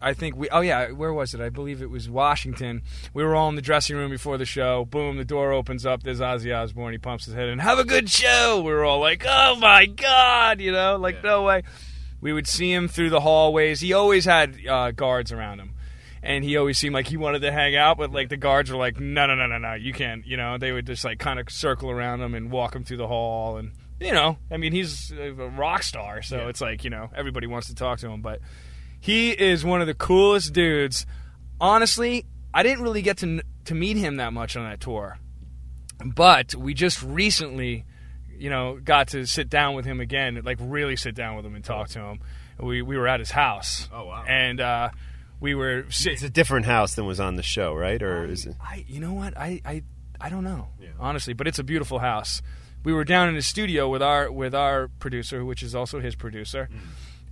I 0.02 0.14
think 0.14 0.36
we. 0.36 0.48
Oh 0.50 0.62
yeah, 0.62 0.92
where 0.92 1.12
was 1.12 1.34
it? 1.34 1.42
I 1.42 1.50
believe 1.50 1.82
it 1.82 1.90
was 1.90 2.10
Washington. 2.10 2.84
We 3.14 3.24
were 3.24 3.36
all 3.36 3.50
in 3.50 3.56
the 3.56 3.62
dressing 3.62 3.96
room 3.96 4.12
before 4.12 4.38
the 4.38 4.46
show. 4.46 4.86
Boom, 4.86 5.18
the 5.18 5.26
door 5.26 5.52
opens 5.52 5.86
up. 5.86 6.04
There's 6.04 6.20
Ozzy 6.20 6.56
Osbourne. 6.56 6.92
He 6.92 7.00
pumps 7.00 7.26
his 7.26 7.34
head 7.34 7.50
and 7.50 7.60
Have 7.60 7.80
a 7.80 7.84
good 7.84 8.10
show. 8.10 8.62
We 8.64 8.72
were 8.72 8.86
all 8.86 9.00
like, 9.00 9.26
oh 9.28 9.56
my 9.56 9.88
god, 9.88 10.62
you 10.62 10.72
know, 10.72 10.98
like 10.98 11.16
yeah. 11.16 11.30
no 11.30 11.44
way. 11.44 11.64
We 12.22 12.32
would 12.32 12.48
see 12.48 12.72
him 12.72 12.88
through 12.88 13.10
the 13.10 13.20
hallways. 13.20 13.80
He 13.80 13.94
always 13.94 14.26
had 14.26 14.58
uh, 14.68 14.92
guards 14.92 15.32
around 15.32 15.60
him, 15.60 15.74
and 16.22 16.44
he 16.44 16.58
always 16.58 16.78
seemed 16.78 16.94
like 16.94 17.08
he 17.08 17.18
wanted 17.18 17.40
to 17.40 17.52
hang 17.52 17.76
out. 17.76 17.98
But 17.98 18.12
like 18.12 18.30
the 18.30 18.38
guards 18.38 18.72
were 18.72 18.78
like, 18.78 19.00
no, 19.00 19.26
no, 19.26 19.34
no, 19.34 19.48
no, 19.48 19.58
no, 19.58 19.74
you 19.74 19.94
can't. 19.94 20.26
You 20.28 20.38
know, 20.38 20.60
they 20.60 20.72
would 20.72 20.86
just 20.86 21.06
like 21.06 21.18
kind 21.18 21.40
of 21.40 21.50
circle 21.50 21.90
around 21.90 22.22
him 22.22 22.36
and 22.36 22.52
walk 22.52 22.76
him 22.76 22.84
through 22.84 22.98
the 22.98 23.08
hall 23.08 23.58
and. 23.58 23.72
You 24.00 24.12
know, 24.12 24.38
I 24.52 24.58
mean, 24.58 24.74
he's 24.74 25.12
a 25.12 25.32
rock 25.32 25.82
star, 25.82 26.22
so 26.22 26.38
yeah. 26.38 26.50
it's 26.50 26.62
like 26.62 26.84
you 26.84 26.92
know 26.92 27.10
everybody 27.16 27.48
wants 27.48 27.66
to 27.70 27.74
talk 27.74 27.98
to 28.02 28.08
him, 28.08 28.22
but 28.22 28.42
he 29.08 29.32
is 29.32 29.64
one 29.64 29.80
of 29.80 29.88
the 29.88 29.94
coolest 29.94 30.52
dudes. 30.52 31.06
Honestly, 31.62 32.26
I 32.54 32.62
didn't 32.62 32.84
really 32.84 33.02
get 33.02 33.20
to 33.20 33.42
to 33.64 33.74
meet 33.74 33.96
him 33.96 34.18
that 34.18 34.34
much 34.34 34.58
on 34.58 34.70
that 34.70 34.82
tour, 34.82 35.18
but 36.04 36.54
we 36.54 36.74
just 36.74 37.02
recently, 37.02 37.86
you 38.38 38.50
know, 38.50 38.78
got 38.84 39.08
to 39.10 39.26
sit 39.26 39.50
down 39.50 39.76
with 39.76 39.86
him 39.86 40.02
again, 40.02 40.42
like 40.44 40.58
really 40.60 40.98
sit 40.98 41.16
down 41.16 41.38
with 41.38 41.46
him 41.46 41.56
and 41.56 41.64
talk 41.64 41.88
to 41.90 42.02
him. 42.02 42.20
We 42.60 42.82
we 42.82 42.98
were 42.98 43.08
at 43.08 43.22
his 43.22 43.32
house. 43.32 43.88
Oh 43.94 44.08
wow! 44.08 44.26
And 44.28 44.60
uh, 44.60 44.90
we 45.40 45.56
were. 45.56 45.86
Si- 45.88 46.12
it's 46.12 46.24
a 46.24 46.30
different 46.30 46.66
house 46.66 46.96
than 46.96 47.06
was 47.06 47.22
on 47.22 47.36
the 47.36 47.44
show, 47.44 47.74
right? 47.74 48.04
Or 48.04 48.24
I, 48.24 48.26
is 48.26 48.46
it? 48.46 48.58
I 48.62 48.84
you 48.90 49.00
know 49.00 49.14
what 49.14 49.38
I 49.38 49.62
I 49.64 49.84
I 50.20 50.28
don't 50.28 50.44
know 50.44 50.68
yeah. 50.82 50.90
honestly, 51.00 51.32
but 51.32 51.48
it's 51.48 51.60
a 51.60 51.64
beautiful 51.64 52.00
house. 52.00 52.42
We 52.84 52.92
were 52.92 53.06
down 53.06 53.30
in 53.30 53.36
his 53.36 53.48
studio 53.48 53.88
with 53.88 54.02
our 54.02 54.30
with 54.30 54.54
our 54.54 54.90
producer, 55.00 55.46
which 55.46 55.64
is 55.64 55.74
also 55.76 56.02
his 56.02 56.14
producer. 56.14 56.68
Mm 56.70 56.80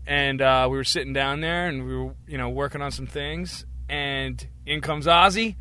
and 0.08 0.42
uh, 0.42 0.68
we 0.70 0.78
were 0.78 0.84
sitting 0.84 1.14
down 1.14 1.42
there 1.42 1.68
and 1.68 1.86
we 1.86 1.96
were 1.96 2.16
you 2.28 2.38
know 2.38 2.50
working 2.50 2.82
on 2.82 2.92
some 2.92 3.08
things 3.08 3.66
and 3.90 4.48
in 4.66 4.82
comes 4.82 5.06
ozzy. 5.06 5.56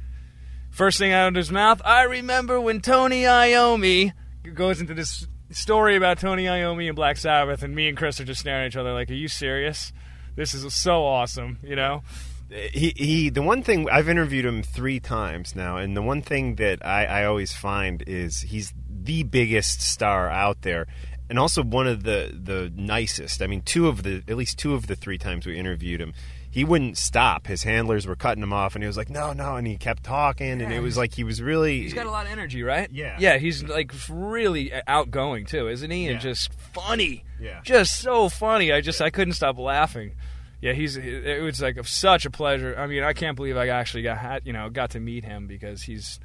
First 0.70 0.98
thing 0.98 1.12
out 1.12 1.28
of 1.28 1.34
his 1.36 1.52
mouth 1.52 1.80
i 1.84 2.02
remember 2.02 2.60
when 2.60 2.80
tony 2.80 3.22
iommi 3.22 4.12
goes 4.54 4.80
into 4.80 4.92
this 4.92 5.26
story 5.50 5.94
about 5.94 6.18
tony 6.18 6.44
iommi 6.46 6.88
and 6.88 6.96
black 6.96 7.16
sabbath 7.16 7.62
and 7.62 7.74
me 7.76 7.86
and 7.88 7.96
chris 7.96 8.18
are 8.18 8.24
just 8.24 8.40
staring 8.40 8.64
at 8.64 8.72
each 8.72 8.76
other 8.76 8.92
like 8.92 9.08
are 9.10 9.14
you 9.14 9.28
serious? 9.28 9.92
This 10.36 10.52
is 10.52 10.74
so 10.74 11.04
awesome 11.04 11.58
you 11.62 11.76
know? 11.76 12.02
He, 12.50 12.92
he 12.96 13.30
the 13.30 13.42
one 13.42 13.62
thing 13.62 13.88
I've 13.88 14.08
interviewed 14.08 14.44
him 14.44 14.62
three 14.62 15.00
times 15.00 15.56
now, 15.56 15.76
and 15.78 15.96
the 15.96 16.02
one 16.02 16.22
thing 16.22 16.56
that 16.56 16.84
I, 16.84 17.04
I 17.04 17.24
always 17.24 17.52
find 17.52 18.04
is 18.06 18.42
he's 18.42 18.72
the 18.88 19.22
biggest 19.22 19.80
star 19.80 20.28
out 20.28 20.62
there, 20.62 20.86
and 21.34 21.40
also 21.40 21.64
one 21.64 21.88
of 21.88 22.04
the 22.04 22.30
the 22.32 22.72
nicest. 22.76 23.42
I 23.42 23.48
mean, 23.48 23.62
two 23.62 23.88
of 23.88 24.04
the 24.04 24.22
at 24.28 24.36
least 24.36 24.56
two 24.56 24.72
of 24.72 24.86
the 24.86 24.94
three 24.94 25.18
times 25.18 25.46
we 25.46 25.58
interviewed 25.58 26.00
him, 26.00 26.14
he 26.48 26.62
wouldn't 26.62 26.96
stop. 26.96 27.48
His 27.48 27.64
handlers 27.64 28.06
were 28.06 28.14
cutting 28.14 28.40
him 28.40 28.52
off, 28.52 28.76
and 28.76 28.84
he 28.84 28.86
was 28.86 28.96
like, 28.96 29.10
"No, 29.10 29.32
no," 29.32 29.56
and 29.56 29.66
he 29.66 29.76
kept 29.76 30.04
talking, 30.04 30.60
yeah, 30.60 30.64
and 30.66 30.72
it 30.72 30.78
was 30.78 30.96
like 30.96 31.12
he 31.12 31.24
was 31.24 31.42
really. 31.42 31.80
He's 31.80 31.92
got 31.92 32.06
a 32.06 32.10
lot 32.12 32.26
of 32.26 32.30
energy, 32.30 32.62
right? 32.62 32.88
Yeah, 32.92 33.16
yeah. 33.18 33.38
He's 33.38 33.64
like 33.64 33.90
really 34.08 34.72
uh, 34.72 34.82
outgoing 34.86 35.44
too, 35.46 35.66
isn't 35.66 35.90
he? 35.90 36.06
And 36.06 36.14
yeah. 36.14 36.20
just 36.20 36.52
funny. 36.72 37.24
Yeah, 37.40 37.62
just 37.64 37.98
so 37.98 38.28
funny. 38.28 38.70
I 38.70 38.80
just 38.80 39.00
I 39.02 39.10
couldn't 39.10 39.34
stop 39.34 39.58
laughing. 39.58 40.12
Yeah, 40.60 40.74
he's. 40.74 40.96
It 40.96 41.42
was 41.42 41.60
like 41.60 41.84
such 41.84 42.26
a 42.26 42.30
pleasure. 42.30 42.76
I 42.78 42.86
mean, 42.86 43.02
I 43.02 43.12
can't 43.12 43.34
believe 43.34 43.56
I 43.56 43.70
actually 43.70 44.04
got 44.04 44.46
you 44.46 44.52
know 44.52 44.70
got 44.70 44.90
to 44.90 45.00
meet 45.00 45.24
him 45.24 45.48
because 45.48 45.82
he's, 45.82 46.20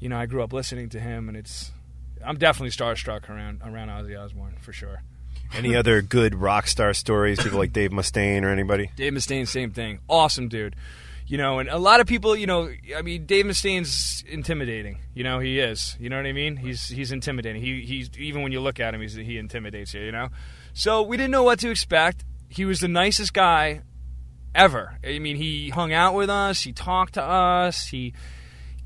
you 0.00 0.08
know, 0.08 0.16
I 0.16 0.24
grew 0.24 0.42
up 0.42 0.54
listening 0.54 0.88
to 0.88 1.00
him, 1.00 1.28
and 1.28 1.36
it's 1.36 1.70
I'm 2.24 2.36
definitely 2.36 2.70
starstruck 2.70 3.28
around 3.28 3.62
around 3.64 3.88
Ozzy 3.88 4.18
Osbourne 4.18 4.56
for 4.60 4.72
sure. 4.72 5.02
Any 5.54 5.74
other 5.74 6.02
good 6.02 6.34
rock 6.34 6.66
star 6.66 6.92
stories? 6.92 7.42
People 7.42 7.58
like 7.58 7.72
Dave 7.72 7.90
Mustaine 7.90 8.42
or 8.42 8.50
anybody? 8.50 8.90
Dave 8.96 9.14
Mustaine, 9.14 9.48
same 9.48 9.70
thing. 9.70 10.00
Awesome 10.08 10.48
dude. 10.48 10.76
You 11.26 11.36
know, 11.36 11.58
and 11.58 11.68
a 11.68 11.78
lot 11.78 12.00
of 12.00 12.06
people, 12.06 12.34
you 12.34 12.46
know, 12.46 12.70
I 12.96 13.02
mean, 13.02 13.26
Dave 13.26 13.44
Mustaine's 13.44 14.24
intimidating. 14.26 14.98
You 15.14 15.24
know, 15.24 15.40
he 15.40 15.58
is. 15.58 15.94
You 16.00 16.08
know 16.08 16.16
what 16.16 16.26
I 16.26 16.32
mean? 16.32 16.56
He's 16.56 16.88
he's 16.88 17.12
intimidating. 17.12 17.62
He 17.62 17.82
he's 17.82 18.10
even 18.18 18.42
when 18.42 18.52
you 18.52 18.60
look 18.60 18.80
at 18.80 18.94
him, 18.94 19.02
he's, 19.02 19.14
he 19.14 19.36
intimidates 19.36 19.92
you. 19.94 20.00
You 20.00 20.12
know, 20.12 20.28
so 20.72 21.02
we 21.02 21.16
didn't 21.16 21.30
know 21.30 21.42
what 21.42 21.58
to 21.60 21.70
expect. 21.70 22.24
He 22.48 22.64
was 22.64 22.80
the 22.80 22.88
nicest 22.88 23.34
guy 23.34 23.82
ever. 24.54 24.98
I 25.04 25.18
mean, 25.18 25.36
he 25.36 25.68
hung 25.68 25.92
out 25.92 26.14
with 26.14 26.30
us. 26.30 26.62
He 26.62 26.72
talked 26.72 27.14
to 27.14 27.22
us. 27.22 27.88
He 27.88 28.14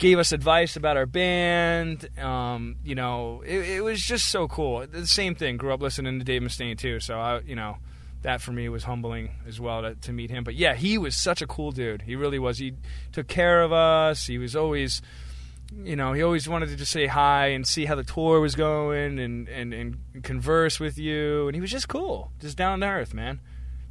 gave 0.03 0.19
us 0.19 0.33
advice 0.33 0.75
about 0.75 0.97
our 0.97 1.07
band. 1.07 2.09
Um, 2.19 2.75
you 2.83 2.97
know, 2.97 3.41
it, 3.47 3.59
it, 3.59 3.85
was 3.85 4.03
just 4.03 4.27
so 4.31 4.49
cool. 4.49 4.85
The 4.85 5.07
same 5.07 5.37
thing. 5.37 5.57
Grew 5.57 5.73
up 5.73 5.81
listening 5.81 6.19
to 6.19 6.25
Dave 6.25 6.43
Mustaine 6.43 6.77
too, 6.77 6.99
so 6.99 7.21
I, 7.21 7.39
you 7.43 7.55
know, 7.55 7.77
that 8.23 8.43
for 8.43 8.51
me 8.51 8.69
was 8.69 8.83
humbling 8.83 9.31
as 9.47 9.61
well 9.61 9.83
to, 9.83 9.95
to 9.95 10.13
meet 10.13 10.29
him. 10.29 10.43
But 10.43 10.57
yeah, 10.57 10.75
he 10.75 10.99
was 10.99 11.15
such 11.15 11.41
a 11.41 11.47
cool 11.47 11.71
dude. 11.71 12.03
He 12.03 12.17
really 12.17 12.41
was. 12.41 12.59
He 12.59 12.75
took 13.13 13.29
care 13.29 13.63
of 13.63 13.73
us. 13.73 14.27
He 14.27 14.39
was 14.39 14.57
always, 14.57 15.03
you 15.73 15.95
know, 15.95 16.15
he 16.15 16.23
always 16.25 16.49
wanted 16.49 16.71
to 16.71 16.75
just 16.77 16.91
say 16.91 17.07
hi 17.07 17.47
and 17.49 17.65
see 17.65 17.85
how 17.85 17.95
the 17.95 18.03
tour 18.03 18.41
was 18.41 18.57
going 18.57 19.21
and 19.21 19.49
and, 19.49 19.73
and 19.73 20.25
converse 20.25 20.81
with 20.81 20.99
you. 20.99 21.47
And 21.47 21.55
he 21.55 21.61
was 21.61 21.71
just 21.71 21.87
cool, 21.87 22.33
just 22.41 22.57
down 22.57 22.81
to 22.81 22.87
earth, 22.89 23.15
man 23.15 23.39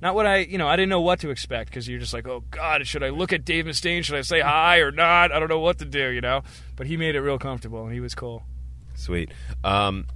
not 0.01 0.15
what 0.15 0.25
I, 0.25 0.37
you 0.37 0.57
know, 0.57 0.67
I 0.67 0.75
didn't 0.75 0.89
know 0.89 1.01
what 1.01 1.19
to 1.19 1.29
expect 1.29 1.69
because 1.69 1.87
you're 1.87 1.99
just 1.99 2.13
like, 2.13 2.27
oh 2.27 2.43
God, 2.51 2.85
should 2.87 3.03
I 3.03 3.09
look 3.09 3.31
at 3.33 3.45
Dave 3.45 3.65
Mustaine? 3.65 4.03
Should 4.03 4.15
I 4.15 4.21
say 4.21 4.39
hi 4.41 4.77
or 4.77 4.91
not? 4.91 5.31
I 5.31 5.39
don't 5.39 5.49
know 5.49 5.59
what 5.59 5.79
to 5.79 5.85
do, 5.85 6.09
you 6.09 6.21
know. 6.21 6.41
But 6.75 6.87
he 6.87 6.97
made 6.97 7.15
it 7.15 7.21
real 7.21 7.37
comfortable 7.37 7.83
and 7.83 7.93
he 7.93 7.99
was 7.99 8.15
cool. 8.15 8.43
Sweet. 8.95 9.31
Um, 9.63 10.07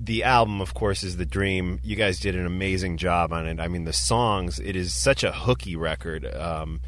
the 0.00 0.24
album, 0.24 0.60
of 0.60 0.74
course, 0.74 1.02
is 1.02 1.16
the 1.16 1.26
dream. 1.26 1.78
You 1.82 1.96
guys 1.96 2.20
did 2.20 2.34
an 2.34 2.46
amazing 2.46 2.96
job 2.96 3.32
on 3.32 3.46
it. 3.46 3.60
I 3.60 3.68
mean, 3.68 3.84
the 3.84 3.92
songs. 3.92 4.58
It 4.58 4.76
is 4.76 4.92
such 4.92 5.24
a 5.24 5.32
hooky 5.32 5.76
record. 5.76 6.26
Um, 6.26 6.80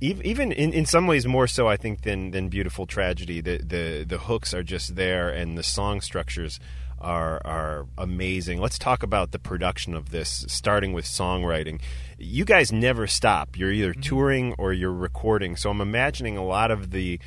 Even 0.00 0.50
in, 0.50 0.72
in 0.72 0.84
some 0.84 1.06
ways 1.06 1.26
more 1.26 1.46
so, 1.46 1.68
I 1.68 1.76
think 1.76 2.02
than 2.02 2.32
than 2.32 2.48
beautiful 2.48 2.86
tragedy. 2.86 3.40
The 3.40 3.58
the 3.58 4.04
the 4.04 4.18
hooks 4.18 4.52
are 4.52 4.64
just 4.64 4.96
there, 4.96 5.30
and 5.30 5.56
the 5.56 5.62
song 5.62 6.00
structures 6.00 6.58
are 7.02 7.40
are 7.44 7.86
amazing. 7.98 8.60
Let's 8.60 8.78
talk 8.78 9.02
about 9.02 9.32
the 9.32 9.38
production 9.38 9.94
of 9.94 10.10
this, 10.10 10.46
starting 10.48 10.92
with 10.92 11.04
songwriting. 11.04 11.80
You 12.18 12.44
guys 12.44 12.72
never 12.72 13.06
stop. 13.06 13.58
You're 13.58 13.72
either 13.72 13.92
mm-hmm. 13.92 14.00
touring 14.00 14.54
or 14.58 14.72
you're 14.72 14.92
recording. 14.92 15.56
So 15.56 15.70
I'm 15.70 15.80
imagining 15.80 16.38
a 16.38 16.44
lot 16.44 16.70
of 16.70 16.92
the 16.92 17.20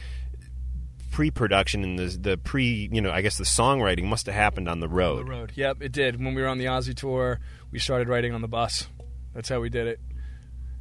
pre-production 1.11 1.83
and 1.83 1.99
the 1.99 2.17
the 2.17 2.37
pre, 2.37 2.89
you 2.91 3.01
know, 3.01 3.11
I 3.11 3.21
guess 3.21 3.37
the 3.37 3.43
songwriting 3.43 4.05
must 4.05 4.25
have 4.25 4.35
happened 4.35 4.67
on 4.67 4.79
the 4.79 4.89
road. 4.89 5.19
The 5.19 5.31
road. 5.31 5.51
Yep, 5.55 5.81
it 5.81 5.91
did. 5.91 6.23
When 6.23 6.33
we 6.33 6.41
were 6.41 6.47
on 6.47 6.57
the 6.57 6.65
Ozzy 6.65 6.95
tour, 6.95 7.39
we 7.71 7.79
started 7.79 8.09
writing 8.09 8.33
on 8.33 8.41
the 8.41 8.47
bus. 8.47 8.87
That's 9.33 9.49
how 9.49 9.59
we 9.59 9.69
did 9.69 9.87
it. 9.87 9.99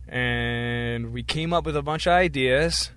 And 0.09 1.13
we 1.13 1.23
came 1.23 1.53
up 1.53 1.67
with 1.67 1.77
a 1.77 1.83
bunch 1.83 2.07
of 2.07 2.13
ideas. 2.13 2.91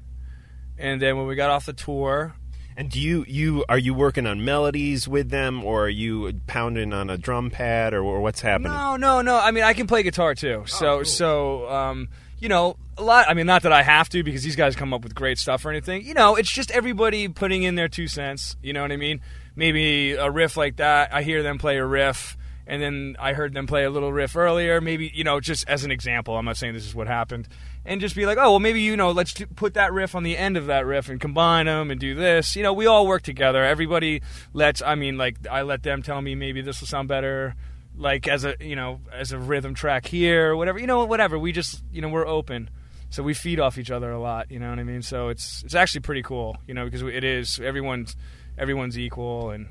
And 0.78 1.02
then 1.02 1.18
when 1.18 1.26
we 1.26 1.36
got 1.36 1.50
off 1.50 1.66
the 1.66 1.74
tour, 1.74 2.36
And 2.78 2.92
do 2.92 3.02
you 3.02 3.26
you 3.28 3.66
are 3.68 3.78
you 3.80 3.96
working 3.96 4.28
on 4.28 4.46
melodies 4.46 5.08
with 5.08 5.32
them, 5.32 5.64
or 5.64 5.86
are 5.86 5.90
you 5.90 6.32
pounding 6.46 6.94
on 6.94 7.10
a 7.10 7.18
drum 7.18 7.50
pad, 7.50 7.96
or, 7.96 8.04
or 8.04 8.22
what's 8.22 8.42
happening? 8.42 8.72
No, 8.72 8.96
no, 8.98 9.22
no. 9.24 9.36
I 9.36 9.50
mean, 9.50 9.64
I 9.64 9.74
can 9.74 9.88
play 9.88 10.04
guitar 10.04 10.36
too. 10.36 10.64
So, 10.68 11.02
so, 11.02 11.68
um, 11.72 12.10
you 12.40 12.50
know, 12.50 12.78
a 12.96 13.02
lot. 13.02 13.26
I 13.28 13.34
mean, 13.34 13.48
not 13.48 13.64
that 13.64 13.74
I 13.74 13.82
have 13.82 14.10
to 14.10 14.22
because 14.22 14.44
these 14.44 14.56
guys 14.56 14.76
come 14.76 14.94
up 14.94 15.02
with 15.02 15.16
great 15.16 15.40
stuff 15.40 15.66
or 15.66 15.72
anything. 15.72 16.06
You 16.06 16.14
know, 16.14 16.36
it's 16.36 16.52
just 16.52 16.70
everybody 16.70 17.28
putting 17.28 17.64
in 17.64 17.74
their 17.74 17.88
two 17.88 18.08
cents. 18.08 18.56
You 18.62 18.74
know 18.74 18.84
what 18.84 18.92
I 18.92 18.98
mean? 18.98 19.22
Maybe 19.56 20.12
a 20.14 20.30
riff 20.30 20.56
like 20.56 20.76
that. 20.76 21.12
I 21.12 21.24
hear 21.24 21.42
them 21.42 21.58
play 21.58 21.78
a 21.78 21.86
riff, 21.86 22.38
and 22.68 22.80
then 22.80 23.16
I 23.20 23.34
heard 23.34 23.56
them 23.56 23.66
play 23.66 23.86
a 23.86 23.90
little 23.90 24.14
riff 24.14 24.36
earlier. 24.36 24.82
Maybe 24.82 25.12
you 25.16 25.24
know, 25.24 25.40
just 25.40 25.68
as 25.68 25.84
an 25.84 25.90
example. 25.90 26.38
I'm 26.38 26.46
not 26.46 26.58
saying 26.58 26.76
this 26.76 26.86
is 26.86 26.94
what 26.94 27.08
happened. 27.08 27.48
And 27.88 28.02
just 28.02 28.16
be 28.16 28.26
like, 28.26 28.38
oh 28.38 28.52
well, 28.52 28.60
maybe 28.60 28.82
you 28.82 28.98
know, 28.98 29.12
let's 29.12 29.34
put 29.56 29.74
that 29.76 29.94
riff 29.94 30.14
on 30.14 30.24
the 30.24 30.38
end 30.38 30.58
of 30.58 30.66
that 30.68 30.86
riff 30.86 31.08
and 31.08 31.22
combine 31.22 31.68
them 31.68 31.90
and 31.90 32.00
do 32.00 32.14
this. 32.14 32.56
You 32.56 32.62
know, 32.62 32.74
we 32.74 32.86
all 32.86 33.08
work 33.08 33.22
together. 33.24 33.64
Everybody 33.64 34.22
lets. 34.54 34.82
I 34.82 34.96
mean, 34.96 35.18
like 35.18 35.38
I 35.50 35.62
let 35.62 35.84
them 35.84 36.04
tell 36.04 36.22
me 36.22 36.36
maybe 36.36 36.62
this 36.62 36.82
will 36.82 36.88
sound 36.88 37.08
better 37.08 37.56
like 37.96 38.28
as 38.28 38.46
a 38.46 38.56
you 38.60 38.76
know 38.76 39.00
as 39.12 39.32
a 39.32 39.40
rhythm 39.40 39.74
track 39.74 40.06
here 40.06 40.52
or 40.52 40.56
whatever 40.56 40.78
you 40.78 40.86
know 40.86 41.04
whatever 41.06 41.40
we 41.40 41.52
just 41.52 41.84
you 41.92 42.00
know 42.00 42.10
we're 42.10 42.28
open 42.28 42.70
so 43.10 43.24
we 43.24 43.34
feed 43.34 43.60
off 43.60 43.80
each 43.80 43.90
other 43.90 44.12
a 44.12 44.20
lot 44.20 44.52
you 44.52 44.60
know 44.60 44.70
what 44.70 44.78
i 44.78 44.84
mean 44.84 45.02
so 45.02 45.30
it's 45.30 45.64
it's 45.64 45.74
actually 45.74 46.02
pretty 46.02 46.22
cool 46.22 46.56
you 46.68 46.76
know 46.76 46.86
because 46.86 47.02
it 47.02 47.24
is 47.24 47.60
everyone's 47.60 48.16
everyone's 48.56 49.00
equal 49.00 49.50
and 49.50 49.68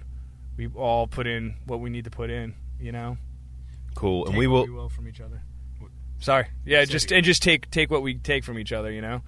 we 0.56 0.66
all 0.74 1.06
put 1.06 1.28
in 1.28 1.54
what 1.66 1.78
we 1.78 1.88
need 1.88 2.02
to 2.02 2.10
put 2.10 2.28
in 2.28 2.52
you 2.80 2.90
know 2.90 3.16
Cool, 3.94 4.24
and 4.24 4.32
Take 4.32 4.38
we 4.40 4.46
what 4.48 4.66
will. 4.66 4.66
we 4.66 4.72
will 4.72 4.88
from 4.88 5.06
each 5.06 5.20
other 5.20 5.40
sorry 6.20 6.46
yeah 6.64 6.84
just 6.84 7.12
and 7.12 7.24
just 7.24 7.42
take 7.42 7.70
take 7.70 7.90
what 7.90 8.02
we 8.02 8.14
take 8.14 8.44
from 8.44 8.58
each 8.58 8.72
other 8.72 8.90
you 8.90 9.00
know 9.00 9.22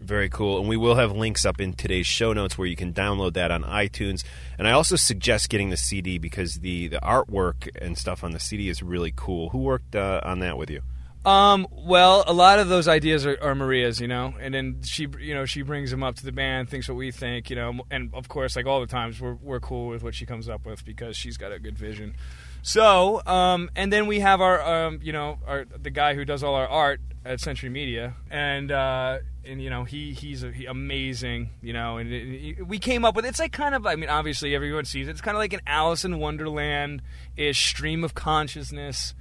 Very 0.00 0.28
cool. 0.28 0.58
And 0.58 0.68
we 0.68 0.76
will 0.76 0.96
have 0.96 1.12
links 1.12 1.44
up 1.44 1.60
in 1.60 1.74
today's 1.74 2.08
show 2.08 2.32
notes 2.32 2.58
where 2.58 2.66
you 2.66 2.74
can 2.74 2.92
download 2.92 3.34
that 3.34 3.52
on 3.52 3.62
iTunes. 3.62 4.24
And 4.58 4.66
I 4.66 4.72
also 4.72 4.96
suggest 4.96 5.48
getting 5.48 5.70
the 5.70 5.76
CD 5.76 6.18
because 6.18 6.56
the, 6.56 6.88
the 6.88 6.98
artwork 6.98 7.68
and 7.80 7.96
stuff 7.96 8.24
on 8.24 8.32
the 8.32 8.40
CD 8.40 8.68
is 8.68 8.82
really 8.82 9.12
cool. 9.14 9.50
Who 9.50 9.58
worked 9.58 9.94
uh, 9.94 10.20
on 10.24 10.40
that 10.40 10.58
with 10.58 10.70
you? 10.70 10.80
Um. 11.24 11.68
Well, 11.70 12.24
a 12.26 12.32
lot 12.32 12.58
of 12.58 12.68
those 12.68 12.88
ideas 12.88 13.24
are, 13.26 13.38
are 13.40 13.54
Maria's, 13.54 14.00
you 14.00 14.08
know, 14.08 14.34
and 14.40 14.52
then 14.52 14.82
she, 14.82 15.06
you 15.20 15.34
know, 15.34 15.44
she 15.46 15.62
brings 15.62 15.92
them 15.92 16.02
up 16.02 16.16
to 16.16 16.24
the 16.24 16.32
band, 16.32 16.68
thinks 16.68 16.88
what 16.88 16.96
we 16.96 17.12
think, 17.12 17.48
you 17.48 17.54
know, 17.54 17.82
and 17.92 18.10
of 18.12 18.26
course, 18.26 18.56
like 18.56 18.66
all 18.66 18.80
the 18.80 18.88
times, 18.88 19.20
we're 19.20 19.34
we're 19.34 19.60
cool 19.60 19.86
with 19.86 20.02
what 20.02 20.16
she 20.16 20.26
comes 20.26 20.48
up 20.48 20.66
with 20.66 20.84
because 20.84 21.16
she's 21.16 21.36
got 21.36 21.52
a 21.52 21.60
good 21.60 21.78
vision. 21.78 22.16
So, 22.62 23.20
um, 23.26 23.70
and 23.74 23.92
then 23.92 24.06
we 24.06 24.20
have 24.20 24.40
our, 24.40 24.62
um, 24.86 25.00
you 25.02 25.12
know, 25.12 25.38
our 25.46 25.64
the 25.64 25.90
guy 25.90 26.14
who 26.14 26.24
does 26.24 26.42
all 26.44 26.54
our 26.54 26.68
art 26.68 27.00
at 27.24 27.40
Century 27.40 27.68
Media, 27.68 28.14
and 28.30 28.70
uh, 28.70 29.18
and 29.44 29.60
you 29.60 29.68
know, 29.68 29.82
he 29.84 30.12
he's 30.12 30.42
a, 30.44 30.52
he, 30.52 30.66
amazing, 30.66 31.50
you 31.60 31.72
know, 31.72 31.98
and 31.98 32.12
it, 32.12 32.58
it- 32.58 32.66
we 32.66 32.78
came 32.78 33.04
up 33.04 33.16
with 33.16 33.26
it's 33.26 33.40
like 33.40 33.52
kind 33.52 33.74
of, 33.74 33.84
I 33.86 33.96
mean, 33.96 34.08
obviously 34.08 34.54
everyone 34.54 34.84
sees 34.84 35.08
it. 35.08 35.10
It's 35.10 35.20
kind 35.20 35.36
of 35.36 35.40
like 35.40 35.52
an 35.52 35.60
Alice 35.66 36.04
in 36.04 36.18
Wonderland 36.18 37.02
ish 37.36 37.66
stream 37.66 38.04
of 38.04 38.14
consciousness 38.14 39.14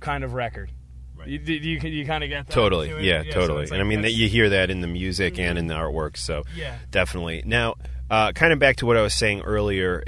kind 0.00 0.22
of 0.22 0.34
record. 0.34 0.70
You, 1.26 1.38
you, 1.38 1.54
you, 1.54 1.88
you 1.90 2.06
kind 2.06 2.22
of 2.22 2.28
get 2.30 2.46
that? 2.48 2.52
Totally. 2.52 2.88
to 2.90 2.98
it? 2.98 3.04
Yeah, 3.04 3.22
so 3.22 3.30
totally. 3.40 3.64
and 3.70 3.80
I 3.80 3.84
mean, 3.84 4.02
that 4.02 4.12
you 4.12 4.28
hear 4.28 4.50
that 4.50 4.70
in 4.70 4.80
the 4.82 4.86
music 4.86 5.38
and 5.38 5.56
in 5.58 5.68
the 5.68 5.74
artwork. 5.74 6.16
So 6.18 6.42
Yeah. 6.54 6.76
definitely. 6.90 7.42
Now, 7.46 7.76
uh, 8.10 8.32
kind 8.32 8.52
of 8.52 8.58
back 8.58 8.76
to 8.76 8.86
what 8.86 8.96
I 8.98 9.02
was 9.02 9.14
saying 9.14 9.40
earlier. 9.40 10.04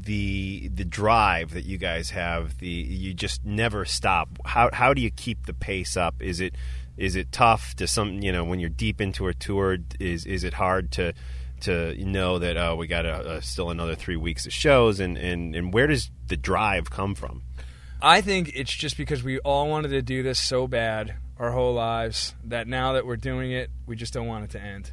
The 0.00 0.68
the 0.68 0.84
drive 0.84 1.52
that 1.52 1.64
you 1.64 1.78
guys 1.78 2.10
have, 2.10 2.58
the 2.58 2.68
you 2.68 3.14
just 3.14 3.44
never 3.44 3.84
stop. 3.84 4.28
How 4.44 4.70
how 4.72 4.94
do 4.94 5.00
you 5.00 5.10
keep 5.10 5.46
the 5.46 5.54
pace 5.54 5.96
up? 5.96 6.22
Is 6.22 6.40
it 6.40 6.54
is 6.96 7.16
it 7.16 7.32
tough 7.32 7.74
to 7.76 7.86
some 7.86 8.20
you 8.22 8.32
know 8.32 8.44
when 8.44 8.60
you're 8.60 8.68
deep 8.68 9.00
into 9.00 9.26
a 9.28 9.34
tour? 9.34 9.78
Is 9.98 10.26
is 10.26 10.44
it 10.44 10.54
hard 10.54 10.92
to 10.92 11.14
to 11.62 11.94
know 12.04 12.38
that 12.38 12.56
oh 12.56 12.76
we 12.76 12.86
got 12.86 13.04
a, 13.04 13.12
uh 13.12 13.40
still 13.40 13.70
another 13.70 13.96
three 13.96 14.16
weeks 14.16 14.46
of 14.46 14.52
shows 14.52 15.00
and, 15.00 15.18
and 15.18 15.56
and 15.56 15.74
where 15.74 15.88
does 15.88 16.10
the 16.28 16.36
drive 16.36 16.90
come 16.90 17.14
from? 17.14 17.42
I 18.00 18.20
think 18.20 18.52
it's 18.54 18.72
just 18.72 18.96
because 18.96 19.24
we 19.24 19.40
all 19.40 19.68
wanted 19.68 19.88
to 19.88 20.02
do 20.02 20.22
this 20.22 20.38
so 20.38 20.68
bad 20.68 21.16
our 21.38 21.52
whole 21.52 21.74
lives 21.74 22.34
that 22.44 22.66
now 22.66 22.92
that 22.94 23.06
we're 23.06 23.16
doing 23.16 23.52
it, 23.52 23.70
we 23.86 23.96
just 23.96 24.12
don't 24.12 24.26
want 24.26 24.44
it 24.44 24.50
to 24.50 24.60
end. 24.60 24.92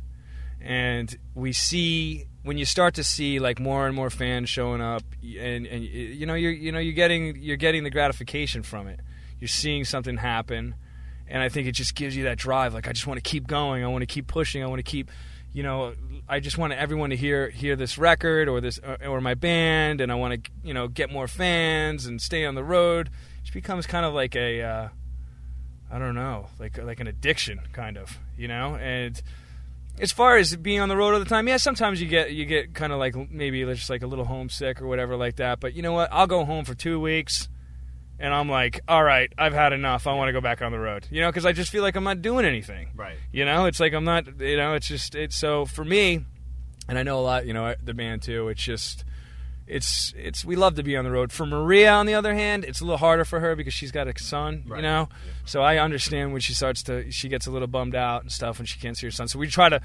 And 0.61 1.15
we 1.33 1.53
see 1.53 2.25
when 2.45 2.59
you 2.59 2.65
start 2.65 2.93
to 2.93 3.03
see 3.03 3.39
like 3.39 3.59
more 3.59 3.87
and 3.87 3.95
more 3.95 4.11
fans 4.11 4.49
showing 4.49 4.79
up, 4.79 5.01
and 5.23 5.65
and 5.65 5.83
you 5.83 6.27
know 6.27 6.35
you're 6.35 6.51
you 6.51 6.71
know 6.71 6.77
you're 6.77 6.93
getting 6.93 7.35
you're 7.37 7.57
getting 7.57 7.83
the 7.83 7.89
gratification 7.89 8.61
from 8.61 8.87
it. 8.87 8.99
You're 9.39 9.47
seeing 9.47 9.83
something 9.83 10.17
happen, 10.17 10.75
and 11.27 11.41
I 11.41 11.49
think 11.49 11.67
it 11.67 11.71
just 11.71 11.95
gives 11.95 12.15
you 12.15 12.25
that 12.25 12.37
drive. 12.37 12.75
Like 12.75 12.87
I 12.87 12.91
just 12.91 13.07
want 13.07 13.17
to 13.17 13.27
keep 13.27 13.47
going. 13.47 13.83
I 13.83 13.87
want 13.87 14.03
to 14.03 14.05
keep 14.05 14.27
pushing. 14.27 14.63
I 14.63 14.67
want 14.67 14.77
to 14.77 14.83
keep, 14.83 15.09
you 15.53 15.63
know, 15.63 15.93
I 16.29 16.39
just 16.39 16.55
want 16.59 16.71
everyone 16.73 17.09
to 17.09 17.15
hear 17.15 17.49
hear 17.49 17.75
this 17.75 17.97
record 17.97 18.47
or 18.47 18.61
this 18.61 18.79
or, 19.03 19.19
my 19.21 19.33
band, 19.33 19.99
and 19.99 20.11
I 20.11 20.15
want 20.15 20.45
to 20.45 20.51
you 20.63 20.75
know 20.75 20.87
get 20.87 21.11
more 21.11 21.27
fans 21.27 22.05
and 22.05 22.21
stay 22.21 22.45
on 22.45 22.53
the 22.53 22.63
road. 22.63 23.09
It 23.43 23.53
becomes 23.53 23.87
kind 23.87 24.05
of 24.05 24.13
like 24.13 24.35
a, 24.35 24.61
uh, 24.61 24.87
I 25.91 25.97
don't 25.97 26.15
know, 26.15 26.47
like 26.59 26.77
like 26.77 26.99
an 26.99 27.07
addiction, 27.07 27.59
kind 27.73 27.97
of, 27.97 28.19
you 28.37 28.47
know. 28.47 28.75
And 28.75 29.19
as 29.99 30.11
far 30.11 30.37
as 30.37 30.55
being 30.55 30.79
on 30.79 30.89
the 30.89 30.97
road 30.97 31.13
all 31.13 31.19
the 31.19 31.25
time, 31.25 31.47
yeah, 31.47 31.57
sometimes 31.57 32.01
you 32.01 32.07
get 32.07 32.31
you 32.31 32.45
get 32.45 32.73
kind 32.73 32.91
of 32.91 32.99
like 32.99 33.15
maybe 33.31 33.63
just 33.65 33.89
like 33.89 34.03
a 34.03 34.07
little 34.07 34.25
homesick 34.25 34.81
or 34.81 34.87
whatever 34.87 35.15
like 35.15 35.37
that. 35.37 35.59
But 35.59 35.73
you 35.73 35.81
know 35.81 35.93
what? 35.93 36.09
I'll 36.11 36.27
go 36.27 36.45
home 36.45 36.65
for 36.65 36.75
two 36.75 36.99
weeks 36.99 37.47
and 38.19 38.33
I'm 38.33 38.49
like, 38.49 38.81
all 38.87 39.03
right, 39.03 39.31
I've 39.37 39.53
had 39.53 39.73
enough. 39.73 40.07
I 40.07 40.13
want 40.13 40.29
to 40.29 40.33
go 40.33 40.41
back 40.41 40.61
on 40.61 40.71
the 40.71 40.79
road. 40.79 41.07
You 41.09 41.21
know, 41.21 41.29
because 41.29 41.45
I 41.45 41.51
just 41.51 41.71
feel 41.71 41.81
like 41.81 41.95
I'm 41.95 42.03
not 42.03 42.21
doing 42.21 42.45
anything. 42.45 42.89
Right. 42.95 43.17
You 43.31 43.45
know, 43.45 43.65
it's 43.65 43.79
like 43.79 43.93
I'm 43.93 44.05
not. 44.05 44.39
You 44.39 44.57
know, 44.57 44.73
it's 44.73 44.87
just 44.87 45.15
it's 45.15 45.35
so 45.35 45.65
for 45.65 45.83
me, 45.83 46.25
and 46.87 46.97
I 46.97 47.03
know 47.03 47.19
a 47.19 47.21
lot. 47.21 47.45
You 47.45 47.53
know, 47.53 47.75
the 47.83 47.93
band 47.93 48.21
too. 48.21 48.49
It's 48.49 48.63
just. 48.63 49.03
It's 49.67 50.13
it's 50.15 50.45
we 50.45 50.55
love 50.55 50.75
to 50.75 50.83
be 50.83 50.95
on 50.95 51.05
the 51.05 51.11
road. 51.11 51.31
For 51.31 51.45
Maria, 51.45 51.91
on 51.91 52.05
the 52.05 52.13
other 52.13 52.33
hand, 52.35 52.63
it's 52.65 52.81
a 52.81 52.83
little 52.85 52.97
harder 52.99 53.25
for 53.25 53.39
her 53.39 53.55
because 53.55 53.73
she's 53.73 53.91
got 53.91 54.07
a 54.07 54.13
son, 54.19 54.63
you 54.77 54.83
know. 54.83 55.09
So 55.45 55.61
I 55.63 55.77
understand 55.79 56.31
when 56.33 56.41
she 56.41 56.53
starts 56.53 56.83
to 56.83 57.09
she 57.11 57.29
gets 57.29 57.47
a 57.47 57.51
little 57.51 57.67
bummed 57.67 57.95
out 57.95 58.21
and 58.21 58.31
stuff 58.31 58.59
when 58.59 58.65
she 58.67 58.79
can't 58.79 58.95
see 58.95 59.07
her 59.07 59.11
son. 59.11 59.27
So 59.27 59.39
we 59.39 59.47
try 59.47 59.69
to 59.69 59.81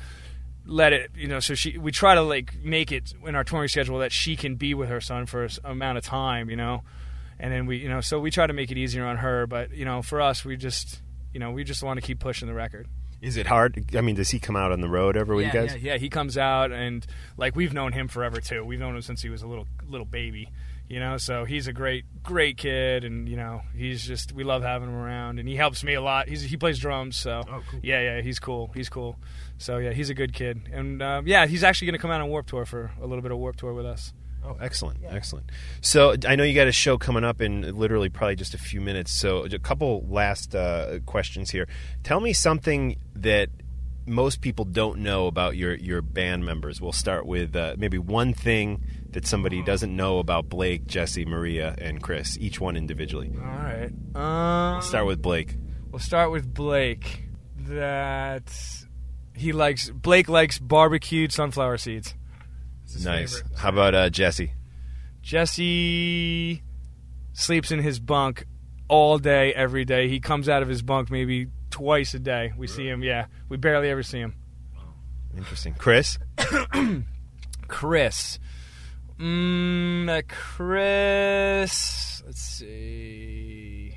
let 0.66 0.92
it, 0.92 1.10
you 1.16 1.26
know. 1.28 1.40
So 1.40 1.54
she 1.54 1.78
we 1.78 1.92
try 1.92 2.14
to 2.14 2.22
like 2.22 2.62
make 2.62 2.92
it 2.92 3.14
in 3.26 3.34
our 3.34 3.44
touring 3.44 3.68
schedule 3.68 3.98
that 4.00 4.12
she 4.12 4.36
can 4.36 4.56
be 4.56 4.74
with 4.74 4.90
her 4.90 5.00
son 5.00 5.24
for 5.24 5.42
a 5.42 5.46
s- 5.46 5.58
amount 5.64 5.96
of 5.98 6.04
time, 6.04 6.50
you 6.50 6.56
know 6.56 6.82
and 7.42 7.50
then 7.50 7.64
we 7.64 7.78
you 7.78 7.88
know 7.88 8.02
so 8.02 8.20
we 8.20 8.30
try 8.30 8.46
to 8.46 8.52
make 8.52 8.70
it 8.70 8.76
easier 8.76 9.06
on 9.06 9.16
her 9.16 9.46
but 9.46 9.70
you 9.74 9.86
know 9.86 10.02
for 10.02 10.20
us 10.20 10.44
we 10.44 10.58
just 10.58 11.00
you 11.32 11.40
know 11.40 11.50
we 11.50 11.64
just 11.64 11.82
want 11.82 11.98
to 11.98 12.06
keep 12.06 12.18
pushing 12.18 12.46
the 12.46 12.52
record 12.52 12.86
Is 13.20 13.36
it 13.36 13.46
hard? 13.46 13.94
I 13.94 14.00
mean, 14.00 14.14
does 14.14 14.30
he 14.30 14.38
come 14.38 14.56
out 14.56 14.72
on 14.72 14.80
the 14.80 14.88
road 14.88 15.16
ever 15.16 15.34
with 15.34 15.46
yeah, 15.46 15.52
you 15.52 15.68
guys? 15.68 15.76
yeah, 15.76 15.92
yeah 15.92 15.98
he 15.98 16.08
comes 16.08 16.38
out 16.38 16.72
and 16.72 17.06
like 17.36 17.54
we've 17.54 17.72
known 17.72 17.92
him 17.92 18.08
forever 18.08 18.40
too. 18.40 18.64
We've 18.64 18.80
known 18.80 18.96
him 18.96 19.02
since 19.02 19.22
he 19.22 19.28
was 19.28 19.42
a 19.42 19.46
little 19.46 19.66
little 19.88 20.06
baby 20.06 20.48
you 20.90 20.98
know? 20.98 21.16
So 21.16 21.44
he's 21.44 21.68
a 21.68 21.72
great 21.72 22.04
great 22.22 22.58
kid 22.58 23.04
and 23.04 23.26
you 23.28 23.36
know 23.36 23.62
he's 23.74 24.02
just 24.02 24.32
we 24.32 24.44
love 24.44 24.62
having 24.62 24.88
him 24.88 24.96
around 24.96 25.38
and 25.38 25.48
he 25.48 25.56
helps 25.56 25.82
me 25.82 25.94
a 25.94 26.02
lot. 26.02 26.28
He's 26.28 26.42
he 26.42 26.58
plays 26.58 26.78
drums 26.78 27.16
so 27.16 27.42
yeah 27.82 28.00
yeah 28.00 28.20
he's 28.20 28.38
cool 28.38 28.70
he's 28.74 28.90
cool. 28.90 29.16
So 29.56 29.78
yeah 29.78 29.92
he's 29.92 30.10
a 30.10 30.14
good 30.14 30.34
kid 30.34 30.68
and 30.70 31.00
um, 31.00 31.26
yeah 31.26 31.46
he's 31.46 31.64
actually 31.64 31.86
going 31.86 31.98
to 31.98 32.02
come 32.02 32.10
out 32.10 32.20
on 32.20 32.28
warp 32.28 32.46
tour 32.46 32.66
for 32.66 32.90
a 33.00 33.06
little 33.06 33.22
bit 33.22 33.30
of 33.30 33.38
warp 33.38 33.56
tour 33.56 33.72
with 33.72 33.86
us 33.86 34.12
Oh, 34.44 34.56
excellent, 34.60 35.00
excellent. 35.06 35.50
So 35.80 36.14
I 36.26 36.34
know 36.34 36.44
you 36.44 36.54
got 36.54 36.66
a 36.66 36.72
show 36.72 36.96
coming 36.96 37.24
up 37.24 37.40
in 37.40 37.76
literally 37.76 38.08
probably 38.08 38.36
just 38.36 38.54
a 38.54 38.58
few 38.58 38.80
minutes. 38.80 39.12
So 39.12 39.44
a 39.44 39.58
couple 39.58 40.06
last 40.08 40.54
uh, 40.54 41.00
questions 41.06 41.50
here. 41.50 41.68
Tell 42.02 42.20
me 42.20 42.32
something 42.32 42.96
that 43.14 43.50
most 44.06 44.40
people 44.40 44.64
don't 44.64 45.00
know 45.00 45.26
about 45.26 45.56
your 45.56 45.74
your 45.74 46.02
band 46.02 46.44
members. 46.44 46.80
We'll 46.80 46.92
start 46.92 47.26
with 47.26 47.54
uh, 47.54 47.76
maybe 47.78 47.98
one 47.98 48.32
thing 48.32 48.82
that 49.10 49.26
somebody 49.26 49.62
doesn't 49.62 49.94
know 49.94 50.18
about 50.18 50.48
Blake, 50.48 50.86
Jesse, 50.86 51.24
Maria, 51.24 51.74
and 51.78 52.02
Chris. 52.02 52.38
Each 52.38 52.60
one 52.60 52.76
individually. 52.76 53.32
all 53.36 53.44
right 53.44 53.92
um, 54.14 54.74
We'll 54.74 54.82
start 54.82 55.06
with 55.06 55.22
Blake. 55.22 55.56
We'll 55.90 56.00
start 56.00 56.30
with 56.30 56.52
Blake. 56.52 57.24
That 57.56 58.52
he 59.34 59.52
likes 59.52 59.90
Blake 59.90 60.28
likes 60.28 60.58
barbecued 60.58 61.32
sunflower 61.32 61.78
seeds. 61.78 62.14
His 62.94 63.04
Nice. 63.04 63.40
favorite. 63.40 63.58
How 63.58 63.68
about 63.70 63.94
uh, 63.94 64.10
Jesse? 64.10 64.52
Jesse 65.22 66.62
sleeps 67.32 67.70
in 67.70 67.78
his 67.80 68.00
bunk 68.00 68.44
all 68.88 69.18
day, 69.18 69.52
every 69.54 69.84
day. 69.84 70.08
He 70.08 70.20
comes 70.20 70.48
out 70.48 70.62
of 70.62 70.68
his 70.68 70.82
bunk 70.82 71.10
maybe 71.10 71.48
twice 71.70 72.14
a 72.14 72.18
day. 72.18 72.52
We 72.56 72.66
see 72.66 72.88
him. 72.88 73.02
Yeah, 73.02 73.26
we 73.48 73.56
barely 73.56 73.88
ever 73.90 74.02
see 74.02 74.18
him. 74.18 74.34
Interesting. 75.36 75.74
Chris? 75.74 76.18
Chris. 77.68 78.38
Mm, 79.18 80.08
uh, 80.08 80.22
Chris. 80.26 82.22
Let's 82.26 82.40
see. 82.40 83.94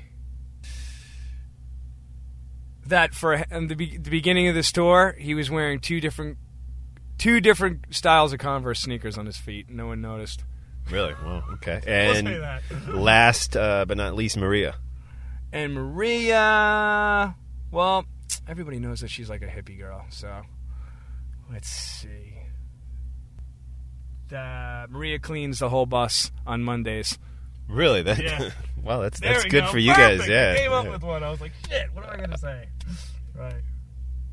That 2.86 3.14
for 3.14 3.42
the, 3.50 3.74
be- 3.74 3.96
the 3.96 4.10
beginning 4.10 4.46
of 4.48 4.54
the 4.54 4.62
tour, 4.62 5.16
he 5.18 5.34
was 5.34 5.50
wearing 5.50 5.80
two 5.80 6.00
different, 6.00 6.36
two 7.18 7.40
different 7.40 7.86
styles 7.94 8.32
of 8.32 8.38
Converse 8.38 8.80
sneakers 8.80 9.16
on 9.18 9.26
his 9.26 9.36
feet. 9.36 9.68
No 9.70 9.86
one 9.88 10.00
noticed. 10.00 10.44
Really? 10.90 11.14
Well, 11.24 11.42
okay. 11.54 11.80
And 11.86 12.26
that. 12.26 12.62
last 12.88 13.56
uh, 13.56 13.84
but 13.86 13.96
not 13.96 14.14
least, 14.14 14.36
Maria. 14.36 14.74
And 15.52 15.72
Maria, 15.74 17.36
well, 17.70 18.04
everybody 18.48 18.78
knows 18.80 19.00
that 19.00 19.08
she's 19.08 19.30
like 19.30 19.42
a 19.42 19.46
hippie 19.46 19.78
girl. 19.78 20.04
So 20.10 20.42
let's 21.50 21.68
see. 21.68 22.32
Uh, 24.34 24.86
Maria 24.90 25.18
cleans 25.18 25.60
the 25.60 25.68
whole 25.68 25.86
bus 25.86 26.32
on 26.46 26.62
Mondays. 26.64 27.18
Really? 27.68 28.02
That, 28.02 28.18
Yeah. 28.22 28.50
well, 28.82 29.02
that's 29.02 29.20
There 29.20 29.32
that's 29.32 29.44
we 29.44 29.50
good 29.50 29.64
go. 29.64 29.70
for 29.70 29.78
you 29.78 29.92
Perfect. 29.92 30.20
guys. 30.20 30.28
Yeah. 30.28 30.52
I 30.56 30.58
came 30.60 30.72
up 30.72 30.84
Yeah. 30.86 30.90
with 30.90 31.02
one. 31.02 31.22
I 31.22 31.30
was 31.30 31.40
like, 31.40 31.52
shit. 31.68 31.88
What 31.94 32.04
am 32.04 32.10
I 32.10 32.16
gonna 32.16 32.38
say? 32.38 32.68
Right. 33.34 33.62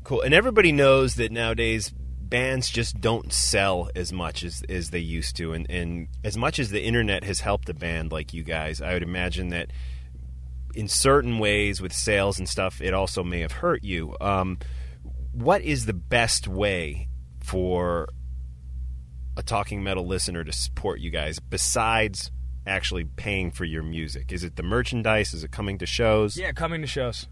Cool. 0.04 0.22
And 0.22 0.34
everybody 0.34 0.72
knows 0.72 1.14
that 1.16 1.30
nowadays 1.30 1.92
bands 2.32 2.70
just 2.70 2.98
don't 2.98 3.30
sell 3.30 3.90
as 3.94 4.10
much 4.10 4.42
as, 4.42 4.62
as 4.66 4.88
they 4.88 4.98
used 4.98 5.36
to. 5.36 5.52
And, 5.52 5.70
and 5.70 6.08
as 6.24 6.34
much 6.34 6.58
as 6.58 6.70
the 6.70 6.82
internet 6.82 7.24
has 7.24 7.40
helped 7.40 7.68
a 7.68 7.74
band 7.74 8.10
like 8.10 8.32
you 8.32 8.42
guys, 8.42 8.80
I 8.80 8.94
would 8.94 9.02
imagine 9.02 9.50
that 9.50 9.70
in 10.74 10.88
certain 10.88 11.38
ways 11.38 11.82
with 11.82 11.92
sales 11.92 12.38
and 12.38 12.48
stuff, 12.48 12.80
it 12.80 12.94
also 12.94 13.22
may 13.22 13.40
have 13.40 13.52
hurt 13.52 13.84
you. 13.84 14.16
Um, 14.18 14.56
what 15.32 15.60
is 15.60 15.84
the 15.84 15.92
best 15.92 16.48
way 16.48 17.10
for 17.40 18.08
a 19.36 19.42
talking 19.42 19.82
metal 19.82 20.06
listener 20.06 20.42
to 20.42 20.52
support 20.52 21.00
you 21.00 21.10
guys 21.10 21.38
besides 21.38 22.30
actually 22.66 23.04
paying 23.04 23.50
for 23.50 23.66
your 23.66 23.82
music? 23.82 24.32
Is 24.32 24.42
it 24.42 24.56
the 24.56 24.62
merchandise? 24.62 25.34
Is 25.34 25.44
it 25.44 25.50
coming 25.50 25.76
to 25.78 25.86
shows? 25.86 26.38
Yeah, 26.38 26.52
coming 26.52 26.80
to 26.80 26.86
shows, 26.86 27.28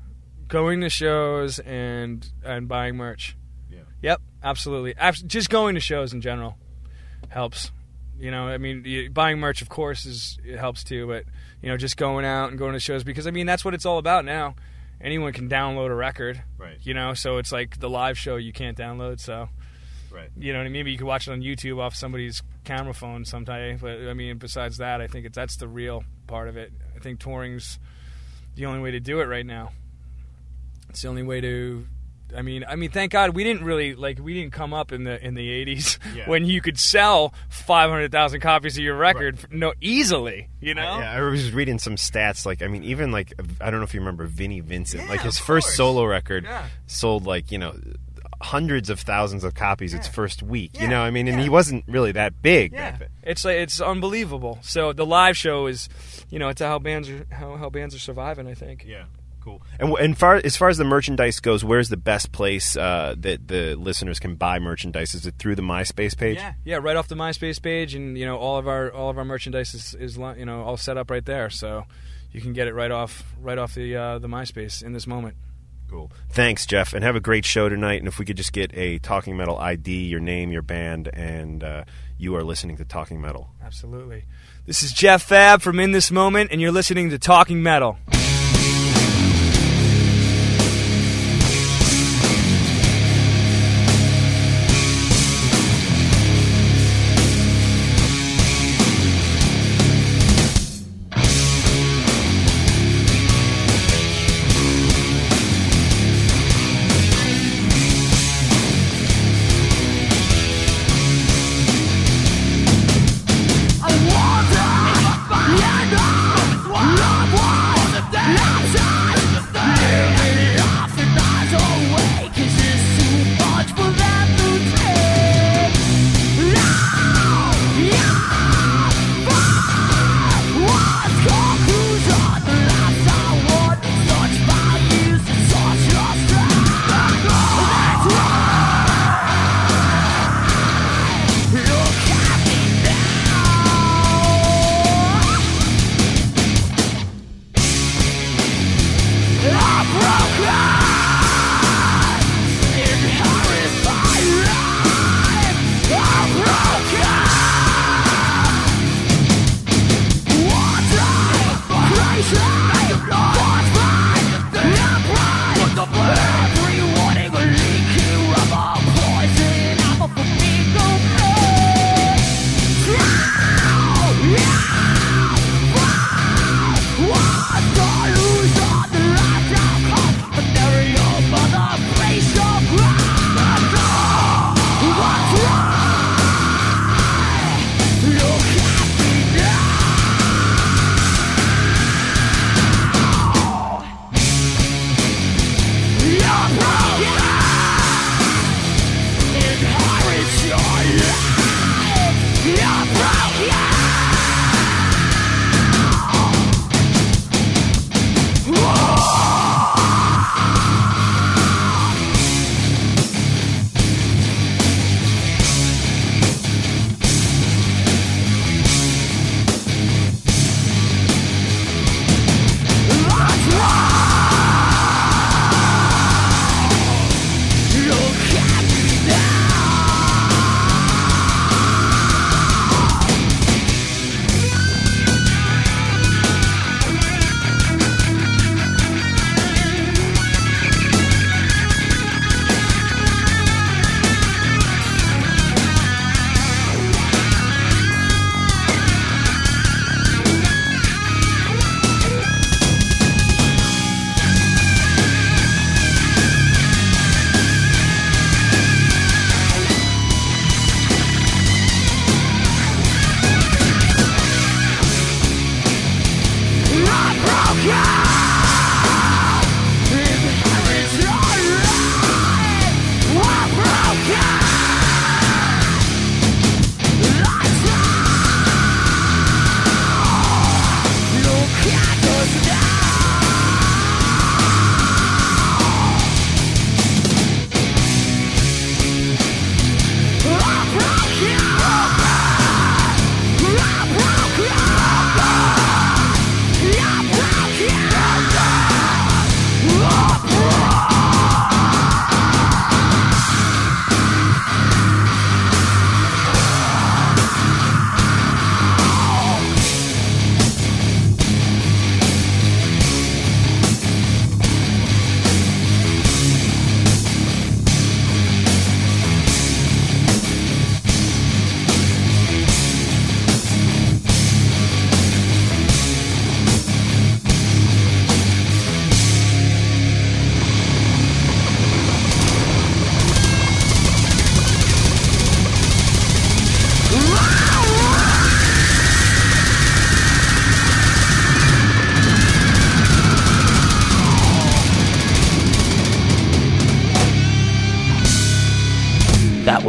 going 0.47 0.83
to 0.83 0.91
shows, 0.91 1.59
and 1.61 2.31
and 2.45 2.69
buying 2.69 2.97
merch. 2.97 3.35
Yep, 4.03 4.21
absolutely. 4.43 4.95
Just 5.27 5.51
going 5.51 5.75
to 5.75 5.81
shows 5.81 6.13
in 6.13 6.21
general 6.21 6.57
helps. 7.29 7.71
You 8.19 8.31
know, 8.31 8.49
I 8.49 8.59
mean, 8.59 9.13
buying 9.13 9.39
merch, 9.39 9.63
of 9.63 9.69
course, 9.69 10.05
is 10.05 10.39
it 10.45 10.59
helps 10.59 10.85
too. 10.85 11.07
But 11.07 11.25
you 11.63 11.69
know, 11.71 11.77
just 11.77 11.97
going 11.97 12.25
out 12.25 12.51
and 12.51 12.59
going 12.59 12.75
to 12.75 12.81
shows 12.81 13.03
because 13.05 13.27
I 13.27 13.31
mean 13.31 13.47
that's 13.47 13.65
what 13.65 13.75
it's 13.75 13.87
all 13.87 13.99
about 13.99 14.25
now. 14.25 14.55
Anyone 15.01 15.33
can 15.33 15.49
download 15.49 15.89
a 15.91 15.95
record, 15.95 16.43
Right. 16.59 16.77
You 16.83 16.93
know, 16.93 17.15
so 17.15 17.39
it's 17.39 17.51
like 17.51 17.81
the 17.81 17.89
live 17.89 18.19
show 18.19 18.37
you 18.37 18.53
can't 18.53 18.77
download. 18.77 19.19
So, 19.19 19.49
Right. 20.11 20.29
you 20.37 20.53
know 20.53 20.59
what 20.59 20.65
I 20.65 20.69
mean? 20.69 20.73
Maybe 20.75 20.93
you 20.93 20.99
could 20.99 21.07
watch 21.07 21.27
it 21.27 21.31
on 21.33 21.41
YouTube 21.41 21.79
off 21.79 21.95
somebody's 21.95 22.43
camera 22.65 22.93
phone 22.93 23.25
sometime. 23.25 23.79
But 23.81 24.07
I 24.07 24.13
mean, 24.13 24.37
besides 24.37 24.77
that, 24.77 25.01
I 25.01 25.07
think 25.07 25.25
it's 25.25 25.35
that's 25.37 25.57
the 25.57 25.69
real 25.69 26.05
part 26.27 26.49
of 26.49 26.59
it. 26.59 26.73
I 26.95 26.99
think 26.99 27.19
touring's 27.21 27.79
the 28.57 28.67
only 28.67 28.81
way 28.81 28.91
to 28.91 29.01
do 29.01 29.21
it 29.21 29.25
right 29.25 29.47
now. 29.47 29.73
It's 30.91 31.01
the 31.01 31.09
only 31.09 31.23
way 31.23 31.41
to. 31.41 31.87
I 32.37 32.43
mean, 32.43 32.65
I 32.69 32.77
mean, 32.77 32.91
thank 32.91 33.13
God 33.13 33.35
we 33.35 33.45
didn't 33.45 33.65
really 33.65 33.95
like 33.95 34.19
we 34.21 34.35
didn't 34.35 34.53
come 34.53 34.73
up 34.75 34.93
in 34.93 35.05
the 35.05 35.25
in 35.25 35.35
the 35.35 35.49
'80s 35.65 35.99
Yeah. 36.15 36.29
when 36.29 36.45
you 36.45 36.61
could 36.61 36.79
sell 36.79 37.35
500,000 37.49 38.41
copies 38.41 38.77
of 38.77 38.85
your 38.85 38.97
record 38.97 39.39
no 39.51 39.73
easily. 39.81 40.49
You 40.61 40.75
know, 40.75 40.83
Yeah, 40.99 41.13
I 41.13 41.21
was 41.23 41.53
reading 41.53 41.79
some 41.79 41.97
stats. 41.97 42.45
Like, 42.47 42.63
I 42.63 42.67
mean, 42.67 42.85
even 42.85 43.13
like 43.13 43.33
I 43.61 43.71
don't 43.71 43.81
know 43.81 43.85
if 43.85 43.95
you 43.95 44.01
remember 44.01 44.27
Vinnie 44.27 44.61
Vincent. 44.61 45.05
yeah, 45.05 45.09
like 45.09 45.23
his 45.23 45.39
first 45.39 45.67
course. 45.69 45.77
solo 45.77 46.05
record 46.05 46.45
Yeah. 46.45 46.67
sold 46.87 47.27
like 47.27 47.51
you 47.53 47.59
know 47.59 47.75
hundreds 48.43 48.89
of 48.89 48.99
thousands 49.01 49.45
of 49.45 49.55
copies 49.55 49.93
its 49.93 50.09
first 50.09 50.43
week. 50.43 50.71
Yeah. 50.75 50.83
You 50.85 50.89
know, 50.89 51.03
I 51.03 51.11
mean, 51.11 51.29
and 51.29 51.39
he 51.41 51.51
wasn't 51.51 51.85
really 51.87 52.13
that 52.13 52.41
big 52.41 52.73
Yeah, 52.73 52.93
back 52.93 53.11
it's 53.23 53.45
like 53.45 53.57
it's 53.57 53.81
unbelievable. 53.81 54.59
So 54.63 54.93
the 54.95 55.05
live 55.05 55.37
show 55.37 55.67
is, 55.67 55.89
you 56.31 56.39
know, 56.39 56.49
it's 56.49 56.61
how 56.63 56.79
bands 56.79 57.09
are 57.11 57.27
how, 57.31 57.57
how 57.57 57.69
bands 57.71 57.95
are 57.95 57.99
surviving. 57.99 58.47
I 58.47 58.55
think. 58.55 58.85
Yeah, 58.87 59.05
cool. 59.41 59.63
And, 59.79 59.93
and 59.99 60.19
far 60.19 60.41
as 60.43 60.57
far 60.57 60.69
as 60.69 60.79
the 60.79 60.85
merchandise 60.85 61.41
goes, 61.41 61.65
where's 61.65 61.89
the 61.89 61.97
best 61.97 62.33
place 62.33 62.77
uh, 62.77 63.15
that 63.19 63.49
the 63.49 63.75
listeners 63.75 64.19
can 64.19 64.37
buy 64.37 64.59
merchandise? 64.59 65.15
Is 65.15 65.27
it 65.27 65.35
through 65.39 65.57
the 65.57 65.63
MySpace 65.63 66.17
page? 66.17 66.37
Yeah, 66.37 66.55
yeah, 66.65 66.77
right 66.77 66.97
off 66.97 67.09
the 67.09 67.15
MySpace 67.15 67.61
page, 67.61 67.95
and 67.95 68.17
you 68.17 68.27
know 68.27 68.37
all 68.37 68.59
of 68.59 68.69
our 68.69 68.93
all 68.93 69.11
of 69.11 69.19
our 69.19 69.25
merchandise 69.25 69.75
is, 69.75 69.95
is 69.95 70.17
you 70.17 70.45
know 70.45 70.63
all 70.63 70.77
set 70.77 70.97
up 70.97 71.11
right 71.11 71.25
there, 71.25 71.51
so 71.51 71.85
you 72.33 72.41
can 72.41 72.53
get 72.53 72.69
it 72.69 72.75
right 72.75 72.91
off 72.91 73.25
right 73.41 73.59
off 73.59 73.75
the 73.75 73.97
uh, 73.97 74.19
the 74.19 74.29
MySpace 74.29 74.83
in 74.83 74.93
this 74.93 75.07
moment. 75.07 75.37
Cool. 75.91 76.13
Thanks, 76.29 76.67
Jeff, 76.67 76.95
and 76.95 77.03
have 77.03 77.17
a 77.17 77.21
great 77.21 77.45
show 77.45 77.69
tonight. 77.69 77.99
And 77.99 78.07
if 78.07 78.21
we 78.21 78.25
could 78.25 78.37
just 78.37 78.53
get 78.53 78.73
a 78.77 78.99
Talking 78.99 79.37
Metal 79.37 79.59
ID, 79.59 80.05
your 80.05 80.21
name, 80.21 80.53
your 80.53 80.63
band, 80.63 81.11
and 81.13 81.65
uh, 81.65 81.85
you 82.17 82.37
are 82.37 82.45
listening 82.45 82.77
to 82.77 82.85
Talking 82.85 83.21
Metal. 83.21 83.51
Absolutely. 83.61 84.25
This 84.67 84.85
is 84.85 84.93
Jeff 84.93 85.29
Fabb 85.29 85.63
from 85.63 85.81
In 85.81 85.91
This 85.91 86.13
Moment, 86.13 86.53
and 86.53 86.61
you're 86.61 86.71
listening 86.71 87.11
to 87.11 87.19
Talking 87.19 87.61
Metal. 87.61 87.99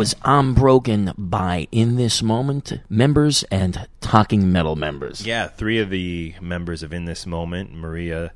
Was 0.02 0.16
I'm 0.24 0.56
Broken 0.56 1.14
by 1.16 1.68
In 1.72 1.96
This 1.96 2.24
Moment 2.24 2.74
members 2.90 3.44
and 3.52 3.88
Talking 4.00 4.52
Metal 4.52 4.76
members. 4.76 5.24
Yeah, 5.28 5.48
three 5.48 5.78
of 5.78 5.92
the 5.92 6.34
members 6.42 6.82
of 6.82 6.92
In 6.92 7.06
This 7.06 7.28
Moment, 7.28 7.72
Maria, 7.72 8.34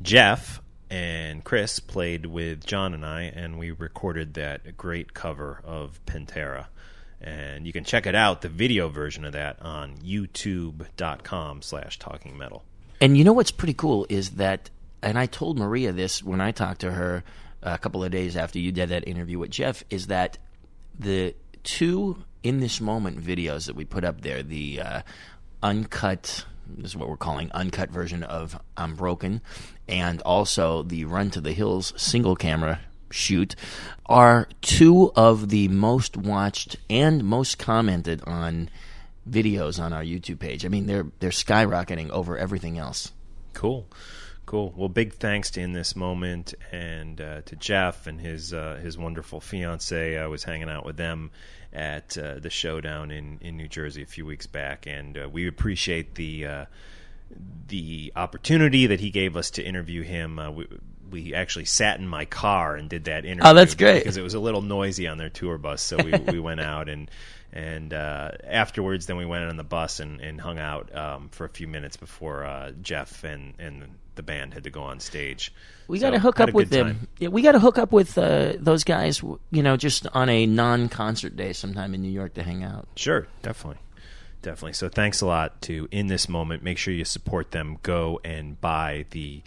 Jeff, 0.00 0.62
and 0.88 1.42
Chris, 1.42 1.80
played 1.80 2.26
with 2.26 2.64
John 2.64 2.94
and 2.94 3.04
I, 3.04 3.22
and 3.22 3.58
we 3.58 3.72
recorded 3.72 4.34
that 4.34 4.76
great 4.76 5.12
cover 5.12 5.60
of 5.64 5.98
Pantera. 6.06 6.66
And 7.20 7.66
you 7.66 7.72
can 7.72 7.82
check 7.82 8.06
it 8.06 8.14
out, 8.14 8.42
the 8.42 8.48
video 8.48 8.88
version 8.88 9.24
of 9.24 9.32
that, 9.32 9.60
on 9.60 9.96
youtube.com 9.96 11.62
slash 11.62 11.98
talking 11.98 12.38
metal. 12.38 12.62
And 13.00 13.18
you 13.18 13.24
know 13.24 13.32
what's 13.32 13.50
pretty 13.50 13.74
cool 13.74 14.06
is 14.08 14.30
that, 14.36 14.70
and 15.02 15.18
I 15.18 15.26
told 15.26 15.58
Maria 15.58 15.90
this 15.90 16.22
when 16.22 16.40
I 16.40 16.52
talked 16.52 16.82
to 16.82 16.92
her 16.92 17.24
a 17.60 17.76
couple 17.76 18.04
of 18.04 18.12
days 18.12 18.36
after 18.36 18.60
you 18.60 18.70
did 18.70 18.90
that 18.90 19.08
interview 19.08 19.40
with 19.40 19.50
Jeff, 19.50 19.82
is 19.90 20.06
that 20.06 20.38
the 20.98 21.34
two 21.62 22.24
in 22.42 22.60
this 22.60 22.80
moment 22.80 23.22
videos 23.22 23.66
that 23.66 23.76
we 23.76 23.84
put 23.84 24.04
up 24.04 24.22
there, 24.22 24.42
the 24.42 24.80
uh, 24.80 25.02
uncut, 25.62 26.44
this 26.66 26.90
is 26.90 26.96
what 26.96 27.08
we're 27.08 27.16
calling 27.16 27.50
uncut 27.52 27.90
version 27.90 28.22
of 28.22 28.58
I'm 28.76 28.94
Broken, 28.94 29.40
and 29.88 30.20
also 30.22 30.82
the 30.82 31.04
Run 31.04 31.30
to 31.30 31.40
the 31.40 31.52
Hills 31.52 31.92
single 31.96 32.36
camera 32.36 32.80
shoot, 33.10 33.54
are 34.06 34.48
two 34.60 35.12
of 35.14 35.50
the 35.50 35.68
most 35.68 36.16
watched 36.16 36.76
and 36.88 37.24
most 37.24 37.58
commented 37.58 38.22
on 38.26 38.70
videos 39.28 39.80
on 39.80 39.92
our 39.92 40.02
YouTube 40.02 40.38
page. 40.38 40.64
I 40.64 40.68
mean, 40.68 40.86
they're 40.86 41.06
they're 41.20 41.30
skyrocketing 41.30 42.10
over 42.10 42.36
everything 42.36 42.78
else. 42.78 43.12
Cool. 43.52 43.86
Cool. 44.52 44.74
Well, 44.76 44.90
big 44.90 45.14
thanks 45.14 45.50
to 45.52 45.62
in 45.62 45.72
this 45.72 45.96
moment 45.96 46.52
and 46.70 47.18
uh, 47.18 47.40
to 47.40 47.56
Jeff 47.56 48.06
and 48.06 48.20
his 48.20 48.52
uh, 48.52 48.78
his 48.82 48.98
wonderful 48.98 49.40
fiance. 49.40 50.18
I 50.18 50.26
was 50.26 50.44
hanging 50.44 50.68
out 50.68 50.84
with 50.84 50.98
them 50.98 51.30
at 51.72 52.18
uh, 52.18 52.38
the 52.38 52.50
showdown 52.50 53.10
in, 53.10 53.38
in 53.40 53.56
New 53.56 53.66
Jersey 53.66 54.02
a 54.02 54.06
few 54.06 54.26
weeks 54.26 54.46
back, 54.46 54.86
and 54.86 55.16
uh, 55.16 55.26
we 55.26 55.48
appreciate 55.48 56.16
the 56.16 56.44
uh, 56.44 56.64
the 57.68 58.12
opportunity 58.14 58.88
that 58.88 59.00
he 59.00 59.08
gave 59.08 59.38
us 59.38 59.52
to 59.52 59.62
interview 59.62 60.02
him. 60.02 60.38
Uh, 60.38 60.50
we, 60.50 60.68
we 61.10 61.34
actually 61.34 61.64
sat 61.64 61.98
in 61.98 62.06
my 62.06 62.26
car 62.26 62.76
and 62.76 62.90
did 62.90 63.04
that 63.04 63.24
interview. 63.24 63.50
Oh, 63.50 63.54
that's 63.54 63.74
great. 63.74 64.00
because 64.00 64.18
it 64.18 64.22
was 64.22 64.34
a 64.34 64.38
little 64.38 64.60
noisy 64.60 65.08
on 65.08 65.16
their 65.16 65.30
tour 65.30 65.56
bus. 65.56 65.80
So 65.80 65.96
we 65.96 66.12
we 66.30 66.40
went 66.40 66.60
out 66.72 66.90
and 66.90 67.10
and 67.54 67.94
uh, 67.94 68.32
afterwards, 68.44 69.06
then 69.06 69.16
we 69.16 69.24
went 69.24 69.44
on 69.44 69.56
the 69.56 69.64
bus 69.64 69.98
and, 69.98 70.20
and 70.20 70.38
hung 70.38 70.58
out 70.58 70.94
um, 70.94 71.30
for 71.30 71.46
a 71.46 71.48
few 71.48 71.68
minutes 71.68 71.96
before 71.96 72.44
uh, 72.44 72.72
Jeff 72.82 73.24
and, 73.24 73.54
and 73.58 73.84
the 74.14 74.22
band 74.22 74.54
had 74.54 74.64
to 74.64 74.70
go 74.70 74.82
on 74.82 75.00
stage. 75.00 75.52
We 75.88 75.98
So, 75.98 76.06
got 76.06 76.10
to 76.10 76.18
hook 76.18 76.40
up 76.40 76.52
with 76.52 76.70
them. 76.70 76.86
time. 76.86 77.08
Yeah, 77.18 77.28
we 77.28 77.42
got 77.42 77.52
to 77.52 77.58
hook 77.60 77.78
up 77.78 77.92
with 77.92 78.16
uh, 78.18 78.54
those 78.58 78.84
guys. 78.84 79.22
You 79.22 79.62
know, 79.62 79.76
just 79.76 80.06
on 80.14 80.28
a 80.28 80.46
non-concert 80.46 81.36
day 81.36 81.52
sometime 81.52 81.94
in 81.94 82.02
New 82.02 82.10
York 82.10 82.34
to 82.34 82.42
hang 82.42 82.62
out. 82.62 82.88
Sure, 82.96 83.26
definitely. 83.42 83.80
Definitely. 84.42 84.72
So 84.72 84.88
thanks 84.88 85.20
a 85.20 85.26
lot 85.26 85.60
to 85.62 85.86
In 85.92 86.08
This 86.08 86.28
Moment. 86.28 86.62
Make 86.64 86.76
sure 86.78 86.92
you 86.92 87.04
support 87.04 87.52
them. 87.52 87.78
Go 87.82 88.20
and 88.24 88.60
buy 88.60 89.06
the 89.10 89.42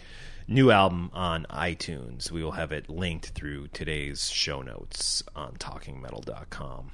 new 0.48 0.70
album 0.70 1.10
on 1.12 1.44
iTunes. 1.50 2.30
We 2.30 2.42
will 2.42 2.52
have 2.52 2.72
it 2.72 2.88
linked 2.88 3.26
through 3.30 3.68
today's 3.68 4.30
show 4.30 4.62
notes 4.62 5.22
on 5.34 5.52
talkingmetal.com. 5.54 6.92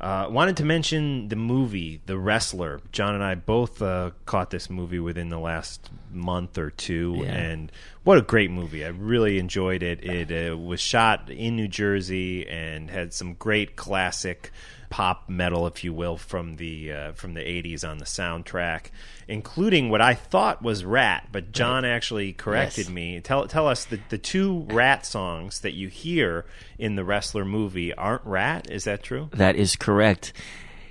Uh, 0.00 0.28
wanted 0.30 0.56
to 0.56 0.64
mention 0.64 1.28
the 1.28 1.34
movie 1.34 2.00
The 2.06 2.16
Wrestler. 2.16 2.80
John 2.92 3.14
and 3.16 3.24
I 3.24 3.34
both 3.34 3.82
uh, 3.82 4.12
caught 4.26 4.50
this 4.50 4.70
movie 4.70 5.00
within 5.00 5.28
the 5.28 5.40
last 5.40 5.90
month 6.12 6.56
or 6.56 6.70
two, 6.70 7.16
Yeah. 7.24 7.34
and 7.34 7.72
what 8.04 8.16
a 8.16 8.22
great 8.22 8.52
movie! 8.52 8.84
I 8.84 8.88
really 8.88 9.38
enjoyed 9.40 9.82
it. 9.82 10.04
It 10.04 10.52
uh, 10.52 10.56
was 10.56 10.80
shot 10.80 11.28
in 11.30 11.56
New 11.56 11.66
Jersey 11.66 12.46
and 12.48 12.88
had 12.90 13.12
some 13.12 13.34
great 13.34 13.74
classic 13.74 14.52
pop 14.90 15.28
metal, 15.28 15.66
if 15.66 15.84
you 15.84 15.92
will, 15.92 16.16
from 16.16 16.56
the 16.56 16.92
uh, 16.92 17.12
from 17.12 17.34
the 17.34 17.40
'80s 17.40 17.88
on 17.88 17.98
the 17.98 18.04
soundtrack, 18.04 18.86
including 19.26 19.90
what 19.90 20.00
I 20.00 20.14
thought 20.14 20.62
was 20.62 20.84
Ratt, 20.84 21.28
but 21.32 21.52
John 21.52 21.84
actually 21.84 22.32
corrected 22.32 22.86
Yes. 22.86 22.94
me. 22.94 23.20
Tell 23.20 23.46
tell 23.46 23.66
us 23.66 23.84
the 23.84 24.00
the 24.08 24.18
two 24.18 24.66
Ratt 24.70 25.04
songs 25.06 25.60
that 25.60 25.74
you 25.74 25.88
hear 25.88 26.44
in 26.78 26.96
the 26.96 27.04
Wrestler 27.04 27.44
movie 27.44 27.92
aren't 27.94 28.24
Ratt. 28.24 28.70
Is 28.70 28.84
that 28.84 29.02
true? 29.02 29.28
That 29.32 29.56
is 29.56 29.76
correct. 29.76 30.32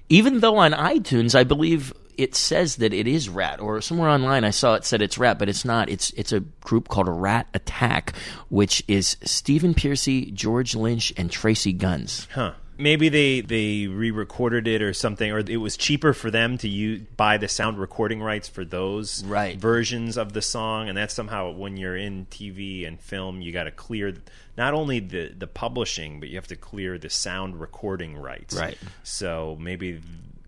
Even 0.10 0.40
though 0.40 0.58
on 0.58 0.72
iTunes, 0.72 1.36
I 1.36 1.44
believe 1.44 1.92
it 2.18 2.34
says 2.34 2.78
that 2.78 2.94
it 2.94 3.08
is 3.08 3.30
Ratt, 3.30 3.60
or 3.60 3.80
somewhere 3.82 4.10
online 4.10 4.44
I 4.44 4.50
saw 4.50 4.74
it 4.76 4.86
said 4.86 5.02
it's 5.04 5.18
Ratt, 5.20 5.38
but 5.38 5.50
it's 5.50 5.66
not. 5.66 5.90
It's 5.90 6.12
it's 6.12 6.32
a 6.32 6.40
group 6.40 6.88
called 6.88 7.08
Rat 7.10 7.48
Attack, 7.54 8.14
which 8.50 8.84
is 8.88 9.18
Stephen 9.24 9.74
Pearcy, 9.74 10.32
George 10.34 10.76
Lynch, 10.76 11.14
and 11.18 11.30
Tracii 11.30 11.78
Guns. 11.78 12.28
Huh. 12.34 12.54
Maybe 12.78 13.10
they 13.10 13.42
they 13.42 13.88
re-recorded 13.88 14.68
it 14.68 14.82
or 14.82 14.94
something, 14.94 15.32
or 15.32 15.40
it 15.40 15.58
was 15.58 15.76
cheaper 15.78 16.14
for 16.14 16.30
them 16.30 16.58
to 16.60 16.68
use, 16.68 17.02
buy 17.18 17.38
the 17.38 17.48
sound 17.48 17.80
recording 17.80 18.22
rights 18.22 18.48
for 18.48 18.64
those 18.64 19.24
Right. 19.24 19.58
versions 19.58 20.18
of 20.18 20.34
the 20.34 20.42
song, 20.42 20.88
and 20.90 20.98
that's 20.98 21.14
somehow 21.14 21.52
when 21.52 21.78
you're 21.78 21.98
in 21.98 22.28
TV 22.30 22.86
and 22.88 23.00
film, 23.00 23.42
you 23.42 23.52
got 23.52 23.64
to 23.66 23.72
clear 23.72 24.14
not 24.58 24.74
only 24.74 25.00
the 25.00 25.34
the 25.38 25.48
publishing, 25.48 26.20
but 26.20 26.30
you 26.30 26.36
have 26.36 26.48
to 26.48 26.56
clear 26.56 26.98
the 26.98 27.10
sound 27.10 27.60
recording 27.60 28.16
rights. 28.18 28.56
Right. 28.56 28.78
So 29.04 29.58
maybe 29.60 30.02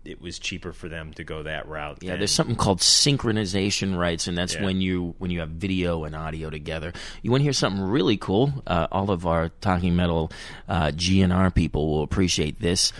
it 0.04 0.20
was 0.20 0.38
cheaper 0.38 0.72
for 0.72 0.88
them 0.88 1.12
to 1.14 1.24
go 1.24 1.42
that 1.42 1.68
route. 1.68 1.98
Yeah, 2.00 2.10
than- 2.12 2.20
there's 2.20 2.30
something 2.30 2.56
called 2.56 2.80
synchronization 2.80 3.96
rights, 3.96 4.26
and 4.26 4.36
that's 4.36 4.54
Yeah. 4.54 4.64
when 4.64 4.80
you 4.80 5.14
when 5.18 5.30
you 5.30 5.40
have 5.40 5.50
video 5.50 6.04
and 6.04 6.14
audio 6.16 6.50
together. 6.50 6.92
You 7.22 7.30
want 7.30 7.40
to 7.40 7.44
hear 7.44 7.52
something 7.52 7.82
really 7.82 8.16
cool? 8.16 8.62
Uh, 8.66 8.86
all 8.90 9.10
of 9.10 9.26
our 9.26 9.50
talking 9.60 9.94
metal 9.96 10.30
uh, 10.68 10.90
GNR 10.92 11.50
people 11.54 11.90
will 11.90 12.02
appreciate 12.02 12.60
this. 12.60 12.92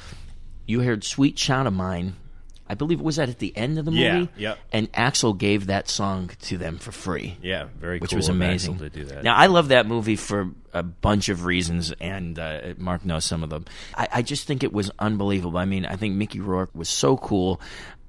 You 0.66 0.80
heard 0.80 1.02
"Sweet 1.04 1.36
Child 1.36 1.66
of 1.66 1.72
Mine." 1.72 2.14
I 2.70 2.74
believe 2.74 3.00
it 3.00 3.04
was 3.04 3.16
that 3.16 3.28
at 3.28 3.40
the 3.40 3.52
end 3.56 3.80
of 3.80 3.84
the 3.84 3.90
movie. 3.90 4.02
Yeah, 4.04 4.26
yep. 4.36 4.58
And 4.72 4.92
Axl 4.92 5.36
gave 5.36 5.66
that 5.66 5.88
song 5.88 6.30
to 6.42 6.56
them 6.56 6.78
for 6.78 6.92
free. 6.92 7.36
Yeah, 7.42 7.66
very 7.80 7.98
which 7.98 8.12
cool 8.12 8.18
was 8.18 8.28
amazing 8.28 8.78
to 8.78 8.88
do 8.88 9.04
that. 9.06 9.24
Now 9.24 9.34
I 9.34 9.46
love 9.46 9.68
that 9.68 9.88
movie 9.88 10.14
for 10.14 10.50
a 10.72 10.84
bunch 10.84 11.28
of 11.30 11.44
reasons, 11.44 11.92
and 12.00 12.38
uh, 12.38 12.74
Mark 12.78 13.04
knows 13.04 13.24
some 13.24 13.42
of 13.42 13.50
them. 13.50 13.64
I, 13.96 14.08
I 14.12 14.22
just 14.22 14.46
think 14.46 14.62
it 14.62 14.72
was 14.72 14.88
unbelievable. 15.00 15.58
I 15.58 15.64
mean, 15.64 15.84
I 15.84 15.96
think 15.96 16.14
Mickey 16.14 16.38
Rourke 16.38 16.70
was 16.72 16.88
so 16.88 17.16
cool. 17.16 17.60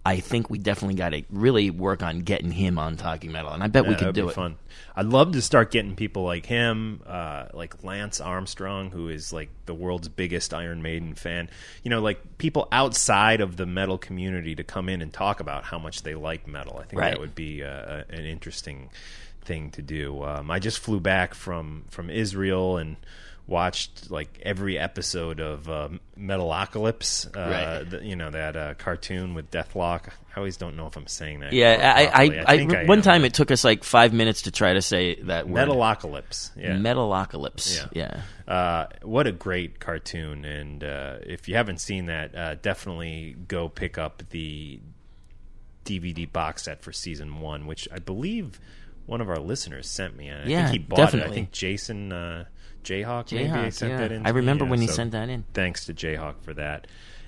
I 0.04 0.20
think 0.20 0.50
we 0.50 0.58
definitely 0.58 0.96
got 0.96 1.10
to 1.10 1.22
really 1.30 1.70
work 1.70 2.02
on 2.02 2.22
getting 2.22 2.50
him 2.50 2.80
on 2.80 2.98
Talking 2.98 3.32
Metal, 3.32 3.52
and 3.52 3.62
I 3.64 3.68
bet 3.68 3.86
we 3.88 3.94
could 3.94 4.16
do 4.16 4.24
be 4.26 4.30
it. 4.32 4.34
Fun. 4.34 4.56
I'd 4.96 5.06
love 5.06 5.34
to 5.34 5.42
start 5.44 5.70
getting 5.70 5.96
people 5.96 6.24
like 6.24 6.48
him, 6.48 7.02
uh, 7.06 7.46
like 7.54 7.84
Lance 7.84 8.20
Armstrong, 8.20 8.90
who 8.90 9.10
is 9.10 9.32
like 9.32 9.50
the 9.68 9.76
world's 9.76 10.08
biggest 10.10 10.56
Iron 10.56 10.82
Maiden 10.82 11.14
fan. 11.14 11.52
You 11.84 11.90
know, 11.92 12.02
like 12.02 12.40
people 12.40 12.68
outside 12.72 13.42
of 13.42 13.58
the 13.58 13.68
metal 13.68 14.00
community 14.00 14.56
to 14.56 14.64
come 14.64 14.90
in 14.90 15.04
and 15.04 15.14
talk 15.14 15.40
about 15.40 15.66
how 15.66 15.78
much 15.78 16.02
they 16.02 16.16
like 16.16 16.48
metal. 16.48 16.78
I 16.80 16.86
think 16.86 17.00
Right. 17.00 17.12
that 17.12 17.20
would 17.20 17.36
be 17.36 17.64
uh, 17.64 18.04
an 18.10 18.26
interesting 18.26 18.90
thing 19.44 19.70
to 19.72 19.84
do. 19.84 20.24
Um, 20.24 20.50
I 20.50 20.58
just 20.58 20.80
flew 20.80 21.00
back 21.00 21.36
from 21.36 21.84
from 21.90 22.10
Israel 22.10 22.78
and 22.78 22.96
watched 23.48 24.10
like 24.12 24.40
every 24.44 24.78
episode 24.80 25.40
of 25.40 25.68
uh, 25.70 25.90
Metalocalypse. 26.18 27.28
Uh, 27.36 27.40
Right. 27.52 27.90
the, 27.90 28.06
you 28.06 28.16
know 28.16 28.30
that 28.32 28.56
uh, 28.56 28.74
cartoon 28.76 29.34
with 29.34 29.52
Dethklok. 29.52 30.10
I 30.34 30.38
always 30.38 30.56
don't 30.58 30.78
know 30.78 30.88
if 30.88 30.96
I'm 30.96 31.08
saying 31.08 31.42
that. 31.42 31.52
Yeah, 31.52 31.94
I. 31.96 32.06
I, 32.06 32.44
I, 32.48 32.68
I 32.80 32.86
one 32.86 33.02
time 33.02 33.26
it 33.26 33.34
took 33.34 33.52
us 33.52 33.64
like 33.66 33.84
five 33.84 34.14
minutes 34.14 34.44
to 34.44 34.52
try 34.52 34.74
to 34.74 34.82
say 34.82 35.16
that 35.24 35.50
word. 35.50 35.68
Metalocalypse. 35.68 36.52
Yeah. 36.56 36.76
Metalocalypse. 36.78 37.88
Yeah. 37.94 38.22
yeah. 38.48 38.54
Uh, 38.54 38.88
what 39.02 39.28
a 39.28 39.32
great 39.32 39.80
cartoon! 39.80 40.46
And 40.46 40.84
uh, 40.84 41.18
if 41.24 41.48
you 41.50 41.56
haven't 41.56 41.82
seen 41.82 42.06
that, 42.06 42.36
uh, 42.36 42.56
definitely 42.56 43.36
go 43.48 43.68
pick 43.70 43.98
up 43.98 44.24
the 44.30 44.80
DVD 45.86 46.32
box 46.32 46.64
set 46.64 46.82
for 46.82 46.92
season 46.92 47.40
one, 47.42 47.66
which 47.66 47.88
I 47.92 48.00
believe 48.00 48.60
one 49.06 49.20
of 49.20 49.30
our 49.30 49.40
listeners 49.40 49.90
sent 49.90 50.16
me. 50.16 50.32
I 50.32 50.44
Yeah, 50.46 50.68
think 50.68 50.72
he 50.72 50.78
bought 50.80 51.14
it. 51.14 51.24
I 51.24 51.30
think 51.30 51.52
Jason 51.52 52.12
uh, 52.82 52.88
Jayhawk 52.88 53.32
maybe 53.32 53.50
Jayhawk, 53.50 53.74
sent 53.74 53.92
yeah. 53.92 53.98
that 54.00 54.12
in. 54.12 54.26
I 54.26 54.30
remember 54.30 54.66
Yeah, 54.66 54.72
when 54.72 54.82
he 54.82 54.88
so 54.88 54.94
sent 54.94 55.12
that 55.12 55.30
in. 55.30 55.46
Thanks 55.54 55.86
to 55.86 55.94
Jayhawk 55.94 56.42
for 56.42 56.54
that. 56.56 56.88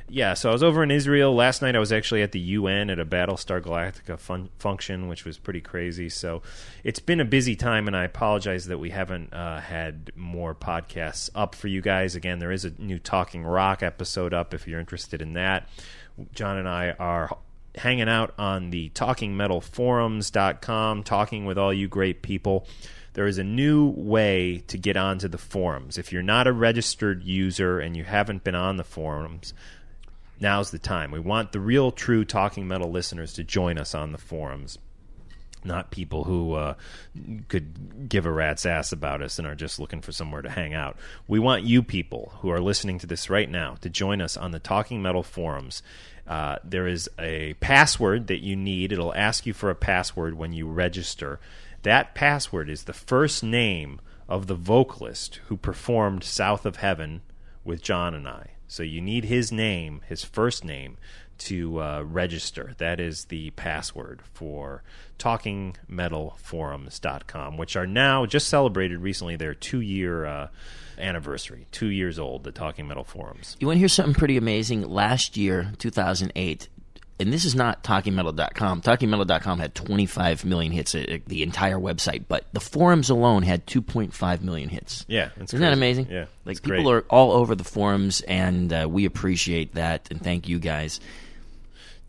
Yeah, 0.10 0.34
so 0.34 0.50
I 0.50 0.52
was 0.52 0.62
over 0.62 0.84
in 0.84 0.92
Israel 0.92 1.34
last 1.34 1.62
night. 1.62 1.78
I 1.78 1.80
was 1.80 1.94
actually 1.94 2.22
at 2.22 2.34
the 2.34 2.40
UN 2.40 2.90
at 2.90 3.00
a 3.00 3.06
Battlestar 3.06 3.62
Galactica 3.62 4.20
fun- 4.20 4.50
function, 4.60 5.08
which 5.08 5.24
was 5.26 5.38
pretty 5.38 5.62
crazy. 5.62 6.10
So 6.10 6.42
it's 6.84 7.00
been 7.00 7.22
a 7.22 7.26
busy 7.26 7.56
time, 7.56 7.88
and 7.88 7.96
I 7.96 8.04
apologize 8.04 8.66
that 8.66 8.80
we 8.80 8.90
haven't 8.90 9.34
uh, 9.34 9.62
had 9.62 10.12
more 10.16 10.54
podcasts 10.54 11.30
up 11.34 11.56
for 11.56 11.70
you 11.70 11.82
guys. 11.82 12.16
Again, 12.16 12.40
there 12.40 12.52
is 12.52 12.66
a 12.66 12.72
new 12.78 13.00
Talking 13.00 13.44
Rock 13.44 13.82
episode 13.82 14.34
up 14.34 14.54
if 14.54 14.68
you're 14.68 14.80
interested 14.80 15.22
in 15.22 15.34
that. 15.34 15.70
John 16.34 16.58
and 16.58 16.68
I 16.68 16.92
are 17.00 17.38
hanging 17.76 18.10
out 18.10 18.34
on 18.38 18.72
the 18.72 18.90
talkingmetalforums.com, 18.90 21.04
talking 21.04 21.46
with 21.46 21.58
all 21.58 21.74
you 21.74 21.88
great 21.88 22.22
people. 22.22 22.68
There 23.14 23.28
is 23.28 23.38
a 23.38 23.44
new 23.44 23.90
way 23.90 24.64
to 24.68 24.78
get 24.78 24.98
onto 24.98 25.28
the 25.28 25.38
forums. 25.38 25.98
If 25.98 26.12
you're 26.12 26.24
not 26.24 26.48
a 26.48 26.54
registered 26.54 27.24
user 27.24 27.80
and 27.80 27.96
you 27.96 28.04
haven't 28.04 28.44
been 28.44 28.56
on 28.56 28.78
the 28.78 28.84
forums, 28.84 29.54
now's 30.40 30.72
the 30.72 30.80
time. 30.80 31.12
We 31.12 31.20
want 31.20 31.52
the 31.52 31.60
real, 31.60 31.92
true 31.92 32.26
Talking 32.26 32.68
Metal 32.68 32.90
listeners 32.90 33.34
to 33.34 33.44
join 33.44 33.78
us 33.78 33.94
on 33.94 34.12
the 34.12 34.18
forums. 34.18 34.80
not 35.66 35.92
people 35.92 36.24
who 36.26 36.54
uh, 36.54 36.74
could 37.48 38.10
give 38.10 38.26
a 38.26 38.32
rat's 38.32 38.66
ass 38.66 38.92
about 38.92 39.22
us 39.22 39.40
and 39.40 39.48
are 39.48 39.56
just 39.56 39.80
looking 39.80 40.02
for 40.02 40.12
somewhere 40.12 40.42
to 40.42 40.50
hang 40.50 40.74
out. 40.74 40.98
We 41.28 41.40
want 41.40 41.64
you 41.64 41.84
people 41.84 42.34
who 42.40 42.50
are 42.50 42.60
listening 42.60 43.00
to 43.00 43.08
this 43.08 43.30
right 43.30 43.50
now 43.50 43.76
to 43.82 43.90
join 43.90 44.22
us 44.22 44.38
on 44.38 44.52
the 44.52 44.60
Talking 44.60 45.02
Metal 45.02 45.24
forums. 45.24 45.82
Uh, 46.28 46.58
there 46.64 46.88
is 46.88 47.10
a 47.20 47.54
password 47.56 48.28
that 48.28 48.42
you 48.42 48.56
need. 48.56 48.92
It'll 48.92 49.14
ask 49.14 49.46
you 49.46 49.54
for 49.54 49.70
a 49.70 49.76
password 49.76 50.36
when 50.36 50.54
you 50.54 50.68
register. 50.68 51.40
That 51.84 52.16
password 52.16 52.70
is 52.70 52.86
the 52.86 52.94
first 52.94 53.44
name 53.44 54.00
of 54.30 54.48
the 54.48 54.56
vocalist 54.56 55.42
who 55.48 55.58
performed 55.58 56.24
South 56.24 56.66
of 56.66 56.78
Heaven 56.78 57.24
with 57.66 57.82
John 57.82 58.14
and 58.14 58.26
I. 58.26 58.52
So 58.68 58.84
you 58.84 59.02
need 59.02 59.26
his 59.26 59.52
name, 59.52 60.00
his 60.08 60.24
first 60.24 60.64
name, 60.64 60.96
to 61.40 61.82
uh, 61.82 62.04
register. 62.04 62.74
That 62.78 63.02
is 63.02 63.26
the 63.26 63.50
password 63.52 64.22
for 64.34 64.82
talkingmetalforums.com, 65.20 67.58
which 67.58 67.76
are 67.76 67.86
now 67.86 68.26
just 68.26 68.48
celebrated 68.48 69.00
recently 69.00 69.36
their 69.36 69.54
two 69.54 69.82
year 69.82 70.26
uh, 70.26 70.48
anniversary. 70.98 71.68
Two 71.72 71.88
years 71.88 72.18
old, 72.18 72.46
the 72.46 72.54
Talking 72.54 72.88
Metal 72.88 73.04
Forums. 73.04 73.58
You 73.60 73.68
want 73.68 73.76
to 73.76 73.80
hear 73.80 73.90
something 73.90 74.16
pretty 74.16 74.38
amazing? 74.38 74.88
Last 74.88 75.36
year, 75.36 75.74
2008, 75.80 76.70
and 77.20 77.32
this 77.32 77.46
is 77.46 77.56
not 77.56 77.84
talkingmetal.com. 77.84 78.82
Talkingmetal.com 78.82 79.60
had 79.60 79.76
25 79.76 80.46
million 80.46 80.72
hits, 80.72 80.96
uh, 80.96 81.20
the 81.28 81.44
entire 81.44 81.78
website, 81.78 82.26
but 82.28 82.46
the 82.54 82.60
forums 82.60 83.10
alone 83.10 83.44
had 83.44 83.66
2.5 83.68 84.42
million 84.42 84.70
hits. 84.70 85.06
Yeah, 85.08 85.30
isn't 85.36 85.50
crazy. 85.50 85.58
that 85.60 85.74
amazing? 85.74 86.08
Yeah, 86.10 86.26
like 86.46 86.62
people 86.62 86.84
great. 86.84 87.04
are 87.04 87.06
all 87.10 87.32
over 87.32 87.56
the 87.56 87.64
forums, 87.64 88.22
and 88.22 88.74
uh, 88.74 88.88
we 88.90 89.06
appreciate 89.06 89.76
that, 89.76 90.08
and 90.10 90.22
thank 90.22 90.50
you 90.50 90.60
guys. 90.60 91.00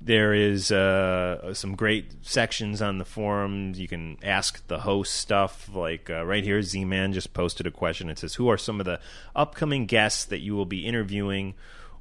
There 0.00 0.34
is 0.34 0.70
uh, 0.70 1.54
some 1.54 1.76
great 1.76 2.26
sections 2.26 2.82
on 2.82 2.98
the 2.98 3.06
forums. 3.06 3.80
You 3.80 3.88
can 3.88 4.18
ask 4.22 4.66
the 4.66 4.80
host 4.80 5.14
stuff. 5.14 5.70
Like 5.72 6.10
uh, 6.10 6.26
right 6.26 6.44
here, 6.44 6.60
Z 6.60 6.84
Man 6.84 7.14
just 7.14 7.32
posted 7.32 7.66
a 7.66 7.70
question. 7.70 8.10
It 8.10 8.18
says, 8.18 8.34
"Who 8.34 8.48
are 8.48 8.58
some 8.58 8.80
of 8.80 8.86
the 8.86 9.00
upcoming 9.34 9.86
guests 9.86 10.26
that 10.26 10.40
you 10.40 10.54
will 10.54 10.66
be 10.66 10.86
interviewing 10.86 11.54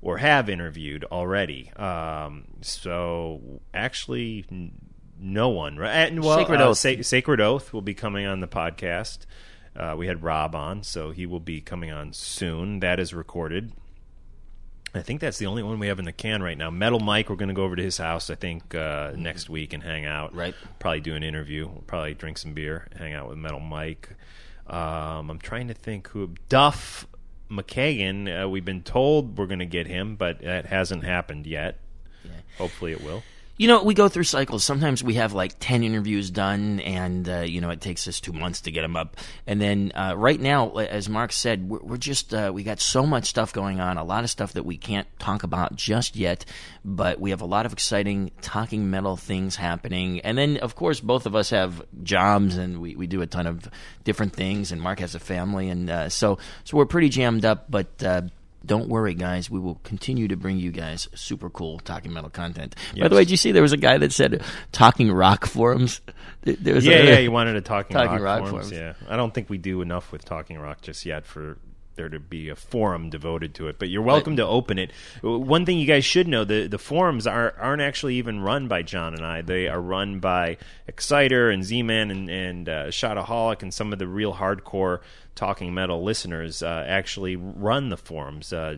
or 0.03 0.17
have 0.17 0.49
interviewed 0.49 1.03
already?" 1.05 1.71
Um, 1.73 2.45
so 2.61 3.61
actually, 3.73 4.45
no 5.19 5.49
one. 5.49 5.77
Right? 5.77 5.91
And, 5.91 6.23
Well, 6.23 6.37
Sacred 6.37 6.61
uh, 6.61 6.69
Oath. 6.69 6.77
Sa- 6.77 7.01
Sacred 7.01 7.41
Oath 7.41 7.73
will 7.73 7.81
be 7.81 7.93
coming 7.93 8.25
on 8.25 8.39
the 8.39 8.47
podcast. 8.47 9.19
Uh, 9.75 9.95
we 9.97 10.05
had 10.05 10.21
Rob 10.21 10.53
on, 10.53 10.83
so 10.83 11.09
he 11.09 11.25
will 11.25 11.39
be 11.39 11.59
coming 11.59 11.91
on 11.91 12.13
soon. 12.13 12.79
That 12.81 12.99
is 12.99 13.13
recorded. 13.13 13.71
I 14.95 15.01
think 15.01 15.21
that's 15.21 15.39
the 15.39 15.47
only 15.47 15.63
one 15.63 15.79
we 15.79 15.87
have 15.87 15.97
in 15.97 16.05
the 16.05 16.11
can 16.11 16.43
right 16.43 16.55
now. 16.55 16.69
Metal 16.69 16.99
Mike, 16.99 17.27
we're 17.27 17.35
going 17.35 17.47
to 17.49 17.55
go 17.55 17.63
over 17.63 17.75
to 17.75 17.81
his 17.81 17.97
house, 17.97 18.29
I 18.29 18.35
think, 18.35 18.75
uh, 18.75 19.13
next 19.15 19.49
week 19.49 19.73
and 19.73 19.81
hang 19.81 20.05
out. 20.05 20.35
Right. 20.35 20.53
Probably 20.77 20.99
do 20.99 21.15
an 21.15 21.23
interview. 21.23 21.65
We'll 21.67 21.81
probably 21.87 22.13
drink 22.13 22.37
some 22.37 22.53
beer, 22.53 22.87
hang 22.95 23.13
out 23.13 23.27
with 23.27 23.39
Metal 23.39 23.59
Mike. 23.59 24.09
Um, 24.67 25.31
I'm 25.31 25.39
trying 25.39 25.69
to 25.69 25.73
think 25.73 26.09
who. 26.09 26.35
Duff 26.47 27.07
McKagan, 27.49 28.43
uh, 28.45 28.49
we've 28.49 28.65
been 28.65 28.83
told 28.83 29.37
we're 29.37 29.47
going 29.47 29.59
to 29.59 29.65
get 29.65 29.87
him, 29.87 30.15
but 30.15 30.41
that 30.41 30.65
hasn't 30.67 31.03
happened 31.03 31.45
yet. 31.45 31.77
Hopefully 32.57 32.91
it 32.91 33.03
will. 33.03 33.23
You 33.55 33.67
know, 33.67 33.83
we 33.83 33.93
go 33.93 34.09
through 34.09 34.23
cycles. 34.23 34.63
Sometimes 34.63 35.03
we 35.03 35.13
have 35.13 35.33
like 35.33 35.53
10 35.59 35.83
interviews 35.83 36.31
done, 36.31 36.79
and, 36.79 37.29
uh, 37.29 37.41
you 37.41 37.61
know, 37.61 37.69
it 37.69 37.81
takes 37.81 38.07
us 38.07 38.19
two 38.19 38.33
months 38.33 38.61
to 38.61 38.71
get 38.71 38.81
them 38.81 38.95
up. 38.95 39.15
And 39.45 39.61
then 39.61 39.91
uh, 39.93 40.15
right 40.17 40.41
now, 40.41 40.71
as 40.77 41.07
Mark 41.07 41.31
said, 41.31 41.69
we're, 41.69 41.77
we're 41.79 41.97
just, 41.97 42.33
uh, 42.33 42.51
we 42.51 42.63
got 42.63 42.79
so 42.79 43.05
much 43.05 43.25
stuff 43.25 43.53
going 43.53 43.79
on, 43.79 43.97
a 43.97 44.03
lot 44.03 44.23
of 44.23 44.31
stuff 44.31 44.53
that 44.53 44.65
we 44.65 44.75
can't 44.75 45.07
talk 45.19 45.43
about 45.43 45.75
just 45.75 46.15
yet, 46.15 46.45
but 46.83 47.19
we 47.19 47.29
have 47.29 47.41
a 47.41 47.45
lot 47.45 47.67
of 47.67 47.73
exciting 47.73 48.31
talking 48.41 48.89
metal 48.89 49.17
things 49.17 49.55
happening. 49.55 50.19
And 50.21 50.35
then, 50.35 50.57
of 50.57 50.73
course, 50.73 50.99
both 50.99 51.27
of 51.27 51.35
us 51.35 51.51
have 51.51 51.83
jobs, 52.01 52.57
and 52.57 52.81
we, 52.81 52.95
we 52.95 53.05
do 53.05 53.21
a 53.21 53.27
ton 53.27 53.45
of 53.45 53.69
different 54.03 54.33
things, 54.33 54.71
and 54.71 54.81
Mark 54.81 54.99
has 54.99 55.13
a 55.13 55.19
family, 55.19 55.69
and 55.69 55.91
uh, 55.91 56.09
so, 56.09 56.39
so 56.63 56.75
we're 56.75 56.87
pretty 56.87 57.09
jammed 57.09 57.45
up, 57.45 57.69
but. 57.69 58.01
Don't 58.65 58.87
worry, 58.87 59.13
guys. 59.13 59.49
We 59.49 59.59
will 59.59 59.75
continue 59.83 60.27
to 60.29 60.37
bring 60.37 60.57
you 60.57 60.71
guys 60.71 61.09
super 61.15 61.49
cool 61.49 61.79
talking 61.79 62.13
metal 62.13 62.29
content. 62.29 62.75
By 62.97 63.07
the 63.09 63.15
way, 63.15 63.21
did 63.23 63.31
you 63.31 63.37
see 63.37 63.51
there 63.51 63.61
was 63.61 63.73
a 63.73 63.77
guy 63.77 63.97
that 63.97 64.13
said 64.13 64.41
talking 64.71 65.11
rock 65.11 65.45
forums? 65.45 66.01
There- 66.43 66.73
was 66.75 66.85
yeah, 66.85 66.95
a, 66.97 67.05
yeah, 67.05 67.19
you 67.19 67.31
wanted 67.31 67.55
a 67.55 67.61
talking, 67.61 67.93
Talking 67.93 68.21
rock, 68.21 68.41
Rock 68.41 68.49
forums. 68.49 68.69
forums. 68.69 68.71
Yeah, 68.71 68.93
I 69.09 69.17
don't 69.17 69.33
think 69.33 69.49
we 69.49 69.57
do 69.57 69.81
enough 69.81 70.11
with 70.11 70.23
talking 70.25 70.57
rock 70.59 70.81
just 70.81 71.05
yet 71.05 71.25
for 71.25 71.57
there 71.95 72.09
to 72.09 72.19
be 72.19 72.49
a 72.49 72.55
forum 72.55 73.09
devoted 73.09 73.53
to 73.55 73.67
it. 73.67 73.77
But 73.79 73.89
you're 73.89 74.01
welcome 74.01 74.37
to 74.37 74.45
open 74.45 74.79
it. 74.79 74.91
One 75.21 75.65
thing 75.65 75.77
you 75.77 75.85
guys 75.85 76.05
should 76.05 76.27
know: 76.27 76.43
the 76.43 76.67
the 76.67 76.77
forums 76.77 77.27
are 77.27 77.53
aren't 77.59 77.81
actually 77.81 78.15
even 78.15 78.39
run 78.41 78.67
by 78.67 78.81
John 78.81 79.13
and 79.13 79.25
I. 79.25 79.41
They 79.41 79.67
are 79.67 79.79
run 79.81 80.19
by 80.19 80.57
Exciter 80.87 81.53
and 81.53 81.63
Z-Man 81.63 82.11
and 82.11 82.29
and 82.29 82.69
uh, 82.69 82.85
Shotaholic 82.87 83.61
and 83.61 83.73
some 83.73 83.93
of 83.93 83.99
the 83.99 84.07
real 84.07 84.33
hardcore 84.33 84.99
talking 85.35 85.73
metal 85.73 86.03
listeners 86.03 86.61
uh, 86.63 86.85
actually 86.87 87.35
run 87.35 87.89
the 87.89 87.97
forums. 87.97 88.53
Uh, 88.53 88.77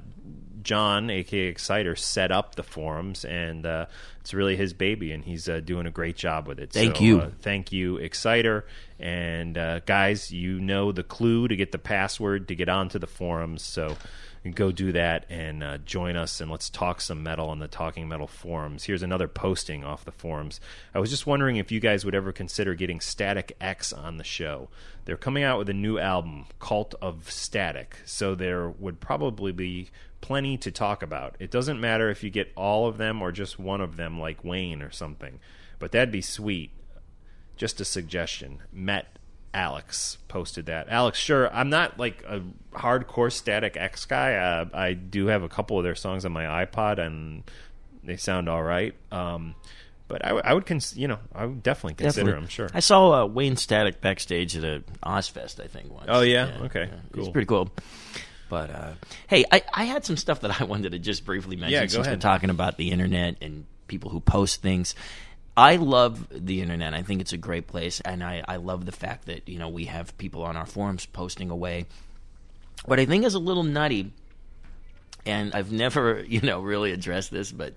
John, 0.61 1.11
aka 1.11 1.47
Exciter, 1.47 1.95
set 1.95 2.31
up 2.31 2.55
the 2.55 2.63
forums, 2.63 3.23
and 3.23 3.65
uh, 3.67 3.85
it's 4.21 4.33
really 4.33 4.55
his 4.55 4.73
baby, 4.73 5.11
and 5.11 5.23
he's 5.23 5.47
uh, 5.47 5.59
doing 5.59 5.85
a 5.85 5.91
great 5.91 6.15
job 6.15 6.47
with 6.47 6.59
it. 6.59 6.71
Thank 6.71 6.97
So, 6.97 7.03
you. 7.03 7.21
uh, 7.21 7.29
thank 7.41 7.71
you, 7.71 7.97
Exciter, 7.97 8.65
and 8.99 9.57
uh, 9.59 9.81
guys, 9.81 10.31
you 10.31 10.59
know 10.59 10.91
the 10.91 11.03
clue 11.03 11.47
to 11.47 11.55
get 11.55 11.71
the 11.71 11.77
password 11.77 12.47
to 12.47 12.55
get 12.55 12.67
onto 12.67 12.97
the 12.97 13.05
forums. 13.05 13.61
So 13.61 13.95
go 14.53 14.71
do 14.71 14.91
that 14.91 15.25
and 15.29 15.63
uh, 15.63 15.77
join 15.79 16.15
us, 16.15 16.39
and 16.39 16.51
let's 16.51 16.69
talk 16.69 17.01
some 17.01 17.23
metal 17.23 17.49
on 17.49 17.59
the 17.59 17.67
Talking 17.67 18.07
Metal 18.07 18.27
forums. 18.27 18.83
Here's 18.83 19.03
another 19.03 19.27
posting 19.27 19.83
off 19.83 20.05
the 20.05 20.11
forums. 20.11 20.59
I 20.93 20.99
was 20.99 21.09
just 21.09 21.25
wondering 21.25 21.57
if 21.57 21.71
you 21.71 21.79
guys 21.79 22.05
would 22.05 22.13
ever 22.13 22.31
consider 22.31 22.75
getting 22.75 22.99
Static 22.99 23.55
X 23.59 23.91
on 23.91 24.17
the 24.17 24.23
show. 24.23 24.69
They're 25.05 25.17
coming 25.17 25.43
out 25.43 25.57
with 25.57 25.69
a 25.69 25.73
new 25.73 25.97
album, 25.97 26.45
Cult 26.59 26.93
of 27.01 27.31
Static, 27.31 27.97
so 28.05 28.35
there 28.35 28.69
would 28.69 28.99
probably 28.99 29.51
be 29.51 29.89
plenty 30.21 30.57
to 30.57 30.71
talk 30.71 31.01
about. 31.01 31.35
It 31.39 31.51
doesn't 31.51 31.79
matter 31.79 32.09
if 32.09 32.23
you 32.23 32.29
get 32.29 32.51
all 32.55 32.87
of 32.87 32.97
them 32.97 33.21
or 33.21 33.31
just 33.31 33.59
one 33.59 33.81
of 33.81 33.97
them, 33.97 34.19
like 34.19 34.43
Wayne 34.43 34.81
or 34.81 34.91
something, 34.91 35.39
but 35.79 35.91
that'd 35.91 36.11
be 36.11 36.21
sweet. 36.21 36.71
Just 37.55 37.79
a 37.79 37.85
suggestion. 37.85 38.59
Met 38.71 39.17
Alex 39.55 40.17
posted 40.27 40.65
that. 40.67 40.89
Alex, 40.89 41.17
sure. 41.17 41.51
I'm 41.53 41.69
not 41.69 41.97
like 41.97 42.23
a 42.27 42.41
hardcore 42.73 43.31
Static 43.31 43.77
X 43.77 44.05
guy. 44.05 44.35
Uh, 44.35 44.65
I 44.73 44.93
do 44.93 45.27
have 45.27 45.43
a 45.43 45.49
couple 45.49 45.77
of 45.77 45.83
their 45.83 45.95
songs 45.95 46.25
on 46.25 46.31
my 46.33 46.65
iPod, 46.65 46.99
and 46.99 47.43
they 48.03 48.17
sound 48.17 48.49
all 48.49 48.61
right. 48.61 48.93
Um, 49.11 49.55
but 50.07 50.23
I, 50.23 50.27
w- 50.29 50.43
I 50.45 50.53
would, 50.53 50.65
cons- 50.65 50.95
you 50.97 51.07
know, 51.07 51.17
I 51.33 51.45
would 51.45 51.63
definitely 51.63 51.95
consider 51.95 52.25
Definitely. 52.25 52.41
them. 52.41 52.49
Sure. 52.49 52.69
I 52.73 52.79
saw 52.81 53.23
uh, 53.23 53.25
Wayne 53.25 53.55
Static 53.55 54.01
backstage 54.01 54.55
at 54.57 54.63
a 54.63 54.83
Ozzfest, 55.03 55.63
I 55.63 55.67
think. 55.67 55.89
Once. 55.91 56.05
Oh, 56.09 56.21
yeah? 56.21 56.57
Okay, 56.63 56.83
It's 56.83 57.13
cool. 57.15 57.31
pretty 57.31 57.47
cool. 57.47 57.69
But 58.49 58.69
uh, 58.69 58.91
hey, 59.27 59.45
I, 59.51 59.63
I 59.73 59.83
had 59.85 60.05
some 60.05 60.17
stuff 60.17 60.41
that 60.41 60.61
I 60.61 60.63
wanted 60.65 60.91
to 60.91 60.99
just 60.99 61.25
briefly 61.25 61.55
mention 61.55 61.73
Yeah, 61.73 61.79
since 61.87 61.95
ahead. 62.05 62.17
we're 62.17 62.21
talking 62.21 62.49
about 62.51 62.77
the 62.77 62.91
internet 62.91 63.37
and 63.41 63.65
people 63.87 64.11
who 64.11 64.19
post 64.19 64.61
things. 64.61 64.93
I 65.57 65.77
love 65.77 66.27
the 66.31 66.61
internet. 66.61 66.93
I 66.93 67.01
think 67.01 67.21
it's 67.21 67.33
a 67.33 67.37
great 67.37 67.67
place, 67.67 68.01
and 68.01 68.23
I, 68.23 68.43
I 68.47 68.57
love 68.57 68.85
the 68.85 68.91
fact 68.91 69.25
that 69.25 69.47
you 69.47 69.57
know 69.57 69.69
we 69.69 69.85
have 69.85 70.17
people 70.17 70.43
on 70.43 70.57
our 70.57 70.65
forums 70.65 71.05
posting 71.05 71.49
away. 71.49 71.85
What 72.85 72.99
I 72.99 73.05
think 73.05 73.25
is 73.25 73.35
a 73.35 73.39
little 73.39 73.63
nutty, 73.63 74.11
and 75.25 75.53
I've 75.53 75.71
never 75.71 76.23
you 76.27 76.41
know 76.41 76.59
really 76.59 76.91
addressed 76.91 77.31
this, 77.31 77.51
but 77.51 77.73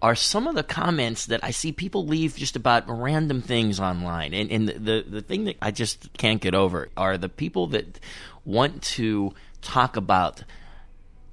are 0.00 0.16
some 0.16 0.48
of 0.48 0.56
the 0.56 0.64
comments 0.64 1.26
that 1.26 1.44
I 1.44 1.52
see 1.52 1.70
people 1.70 2.04
leave 2.06 2.34
just 2.34 2.56
about 2.56 2.84
random 2.88 3.40
things 3.40 3.78
online. 3.78 4.34
And, 4.34 4.50
and 4.50 4.68
the, 4.68 4.72
the, 4.72 5.04
the 5.08 5.20
thing 5.20 5.44
that 5.44 5.56
I 5.62 5.70
just 5.70 6.12
can't 6.14 6.40
get 6.40 6.56
over 6.56 6.88
are 6.96 7.16
the 7.16 7.28
people 7.28 7.68
that 7.68 8.00
want 8.44 8.82
to 8.82 9.32
talk 9.60 9.96
about 9.96 10.42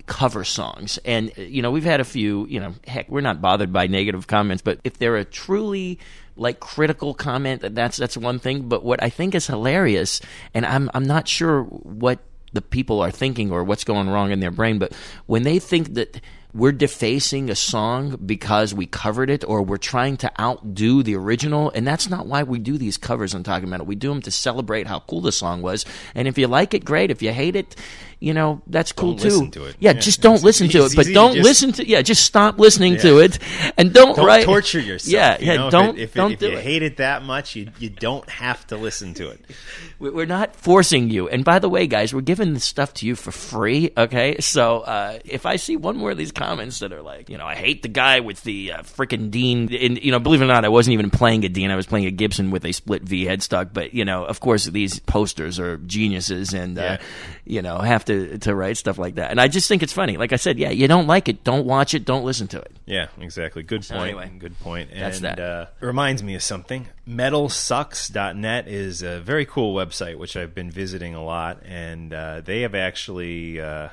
cover 0.10 0.44
songs. 0.44 1.00
And, 1.06 1.32
uh, 1.38 1.44
you 1.44 1.62
know, 1.62 1.72
we've 1.72 1.86
had 1.86 2.02
a 2.02 2.04
few, 2.04 2.46
you 2.48 2.60
know, 2.60 2.74
heck, 2.86 3.08
we're 3.10 3.22
not 3.22 3.42
bothered 3.42 3.72
by 3.72 3.88
negative 3.88 4.28
comments, 4.28 4.62
but 4.62 4.80
if 4.84 4.98
they're 4.98 5.16
a 5.16 5.24
truly 5.24 6.00
like 6.36 6.60
critical 6.60 7.14
comment, 7.14 7.62
that's 7.76 7.96
that's 7.96 8.18
one 8.18 8.40
thing. 8.40 8.68
But 8.68 8.84
what 8.84 9.02
I 9.02 9.10
think 9.10 9.36
is 9.36 9.48
hilarious, 9.48 10.20
and 10.54 10.66
I'm 10.66 10.90
I'm 10.94 11.06
not 11.06 11.28
sure 11.28 11.64
what 11.64 12.20
the 12.52 12.62
people 12.62 13.02
are 13.02 13.12
thinking 13.12 13.52
or 13.52 13.64
what's 13.64 13.84
going 13.84 14.10
wrong 14.10 14.32
in 14.32 14.40
their 14.40 14.52
brain, 14.52 14.80
but 14.80 14.94
when 15.28 15.44
they 15.44 15.60
think 15.60 15.94
that 15.94 16.20
we're 16.54 16.72
defacing 16.72 17.50
a 17.52 17.56
song 17.56 18.18
because 18.26 18.74
we 18.74 18.88
covered 18.88 19.30
it 19.30 19.44
or 19.44 19.62
we're 19.62 19.78
trying 19.78 20.18
to 20.18 20.42
outdo 20.42 21.04
the 21.04 21.16
original 21.16 21.72
and 21.76 21.86
that's 21.86 22.10
not 22.10 22.26
why 22.26 22.42
we 22.42 22.58
do 22.58 22.76
these 22.78 22.98
covers 22.98 23.36
on 23.36 23.44
talking 23.44 23.68
about 23.68 23.82
it 23.82 23.86
we 23.86 23.96
do 23.96 24.10
them 24.10 24.22
to 24.22 24.32
celebrate 24.32 24.88
how 24.88 25.00
cool 25.02 25.22
the 25.22 25.32
song 25.32 25.62
was 25.62 25.86
and 26.16 26.28
if 26.28 26.40
you 26.40 26.48
like 26.48 26.74
it 26.74 26.84
great 26.84 27.12
if 27.12 27.22
you 27.22 27.32
hate 27.32 27.56
it 27.56 27.76
you 28.20 28.34
know 28.34 28.62
that's 28.68 28.92
cool 28.92 29.12
Don't 29.14 29.20
too 29.20 29.26
listen 29.30 29.52
to 29.52 29.66
it. 29.66 29.76
yeah, 29.80 29.92
Yeah. 29.94 30.00
just 30.00 30.22
don't 30.22 30.36
It's 30.36 30.44
listen 30.44 30.68
to 30.70 30.86
it 30.86 30.94
but 30.96 31.08
don't 31.14 31.38
listen 31.38 31.72
to 31.74 31.88
yeah 31.88 32.02
just 32.02 32.26
stop 32.26 32.60
listening 32.60 32.94
Yeah. 32.96 33.00
to 33.02 33.20
it 33.20 33.40
and 33.78 33.94
don't, 33.94 34.16
Don't 34.16 34.26
write 34.26 34.44
torture 34.46 34.80
yourself. 34.80 35.12
yeah 35.14 35.40
you 35.40 35.46
yeah 35.48 35.56
know? 35.56 35.70
Don't 35.70 35.98
it- 35.98 36.02
if, 36.04 36.10
it- 36.16 36.16
don't 36.20 36.32
if 36.34 36.40
do 36.40 36.48
you 36.50 36.58
it 36.58 36.64
hate 36.64 36.84
it 36.84 36.98
that 36.98 37.24
much, 37.24 37.56
you 37.56 37.70
you 37.80 37.90
don't 37.90 38.30
have 38.30 38.66
to 38.68 38.78
listen 38.78 39.14
to 39.16 39.30
it. 39.30 39.40
We- 40.00 40.12
We're 40.12 40.26
not 40.26 40.56
forcing 40.56 41.10
you. 41.10 41.28
And 41.28 41.44
by 41.44 41.60
the 41.60 41.68
way, 41.68 41.86
guys, 41.86 42.14
we're 42.14 42.22
giving 42.22 42.54
this 42.54 42.64
stuff 42.64 42.94
to 42.96 43.06
you 43.06 43.16
for 43.16 43.32
free. 43.32 43.92
Okay, 43.98 44.38
so 44.40 44.80
uh, 44.80 45.20
if 45.26 45.46
I 45.46 45.58
see 45.58 45.76
one 45.76 45.98
more 45.98 46.12
of 46.12 46.18
these 46.18 46.32
comments 46.32 46.80
that 46.80 46.94
are 46.94 47.02
like, 47.02 47.30
you 47.30 47.38
know, 47.38 47.46
I 47.46 47.56
hate 47.56 47.82
the 47.82 47.90
guy 47.90 48.22
with 48.22 48.42
the 48.44 48.72
uh, 48.72 48.82
freaking 48.84 49.30
Dean. 49.30 49.68
And, 49.76 50.02
you 50.02 50.12
know, 50.14 50.20
believe 50.20 50.42
it 50.42 50.46
or 50.46 50.48
not, 50.48 50.64
I 50.64 50.70
wasn't 50.70 50.94
even 50.94 51.10
playing 51.10 51.44
a 51.44 51.50
Dean. 51.50 51.70
I 51.70 51.76
was 51.76 51.86
playing 51.86 52.06
a 52.06 52.12
Gibson 52.12 52.50
with 52.50 52.64
a 52.64 52.72
split 52.72 53.04
V 53.04 53.26
headstock. 53.26 53.72
But, 53.74 53.94
you 53.94 54.06
know, 54.06 54.24
of 54.24 54.40
course, 54.40 54.64
these 54.66 55.00
posters 55.02 55.60
are 55.60 55.76
geniuses 55.80 56.54
and, 56.54 56.80
uh, 56.80 56.98
you 57.46 57.62
know, 57.62 57.80
have 57.80 58.06
to, 58.06 58.09
to 58.40 58.56
write 58.56 58.78
stuff 58.78 58.98
like 58.98 59.16
that. 59.16 59.32
And 59.32 59.40
I 59.40 59.48
just 59.48 59.68
think 59.68 59.84
it's 59.84 59.94
funny. 59.94 60.18
Like 60.18 60.34
I 60.34 60.38
said, 60.38 60.58
yeah, 60.58 60.70
you 60.70 60.88
don't 60.88 61.08
like 61.08 61.28
it, 61.30 61.44
don't 61.44 61.66
watch 61.66 61.94
it, 61.94 62.06
don't 62.06 62.24
listen 62.26 62.48
to 62.50 62.60
it. 62.60 62.72
Yeah, 62.86 63.08
exactly. 63.20 63.64
Good 63.64 63.84
So 63.86 63.96
point. 63.96 64.08
anyway, 64.10 64.32
Good 64.40 64.60
point. 64.60 64.90
that's 64.94 65.18
and, 65.18 65.26
that. 65.26 65.40
Uh, 65.40 65.66
reminds 65.80 66.24
me 66.24 66.36
of 66.36 66.42
something. 66.44 66.88
MetalSucks.net 67.08 68.68
is 68.68 69.02
a 69.02 69.20
very 69.20 69.46
cool 69.46 69.76
website 69.76 70.18
which 70.18 70.36
I've 70.36 70.54
been 70.56 70.72
visiting 70.72 71.16
a 71.16 71.24
lot, 71.24 71.62
and 71.66 72.14
uh, 72.14 72.42
they 72.42 72.62
have 72.62 72.76
actually 72.76 73.60
uh, 73.62 73.90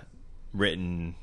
written 0.52 1.14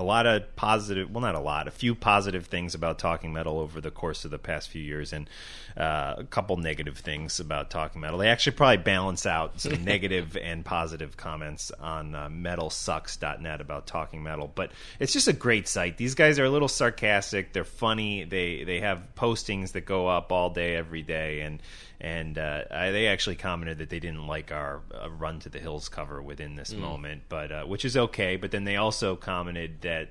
a 0.00 0.02
lot 0.02 0.26
of 0.26 0.56
positive 0.56 1.10
well 1.10 1.20
not 1.20 1.34
a 1.34 1.40
lot 1.40 1.68
a 1.68 1.70
few 1.70 1.94
positive 1.94 2.46
things 2.46 2.74
about 2.74 2.98
talking 2.98 3.34
metal 3.34 3.58
over 3.58 3.80
the 3.82 3.90
course 3.90 4.24
of 4.24 4.30
the 4.30 4.38
past 4.38 4.70
few 4.70 4.82
years 4.82 5.12
and 5.12 5.28
uh, 5.76 6.14
a 6.18 6.24
couple 6.24 6.56
negative 6.56 6.98
things 6.98 7.38
about 7.38 7.70
talking 7.70 8.00
metal. 8.00 8.18
They 8.18 8.28
actually 8.28 8.56
probably 8.56 8.78
balance 8.78 9.26
out 9.26 9.60
some 9.60 9.84
negative 9.84 10.36
and 10.36 10.64
positive 10.64 11.16
comments 11.16 11.70
on 11.78 12.14
uh, 12.14 12.28
metalsucks.net 12.28 13.60
about 13.60 13.86
talking 13.86 14.22
metal 14.22 14.50
but 14.52 14.72
it's 14.98 15.12
just 15.12 15.28
a 15.28 15.32
great 15.34 15.68
site. 15.68 15.98
These 15.98 16.14
guys 16.14 16.38
are 16.38 16.44
a 16.44 16.50
little 16.50 16.68
sarcastic. 16.68 17.52
They're 17.52 17.64
funny. 17.64 18.24
They 18.24 18.64
they 18.64 18.80
have 18.80 19.02
postings 19.16 19.72
that 19.72 19.84
go 19.84 20.08
up 20.08 20.32
all 20.32 20.48
day 20.50 20.76
every 20.76 21.02
day 21.02 21.40
and 21.40 21.60
and 22.00 22.38
uh, 22.38 22.64
I, 22.70 22.90
they 22.90 23.06
actually 23.08 23.36
commented 23.36 23.78
that 23.78 23.90
they 23.90 24.00
didn't 24.00 24.26
like 24.26 24.50
our 24.52 24.80
uh, 24.94 25.10
Run 25.10 25.38
to 25.40 25.48
the 25.48 25.58
Hills 25.58 25.88
cover 25.88 26.22
within 26.22 26.54
this 26.56 26.72
Mm. 26.72 26.78
moment, 26.78 27.22
but 27.28 27.52
uh, 27.52 27.64
which 27.64 27.84
is 27.84 27.96
okay. 27.96 28.36
But 28.36 28.50
then 28.50 28.64
they 28.64 28.76
also 28.76 29.16
commented 29.16 29.80
that 29.82 30.10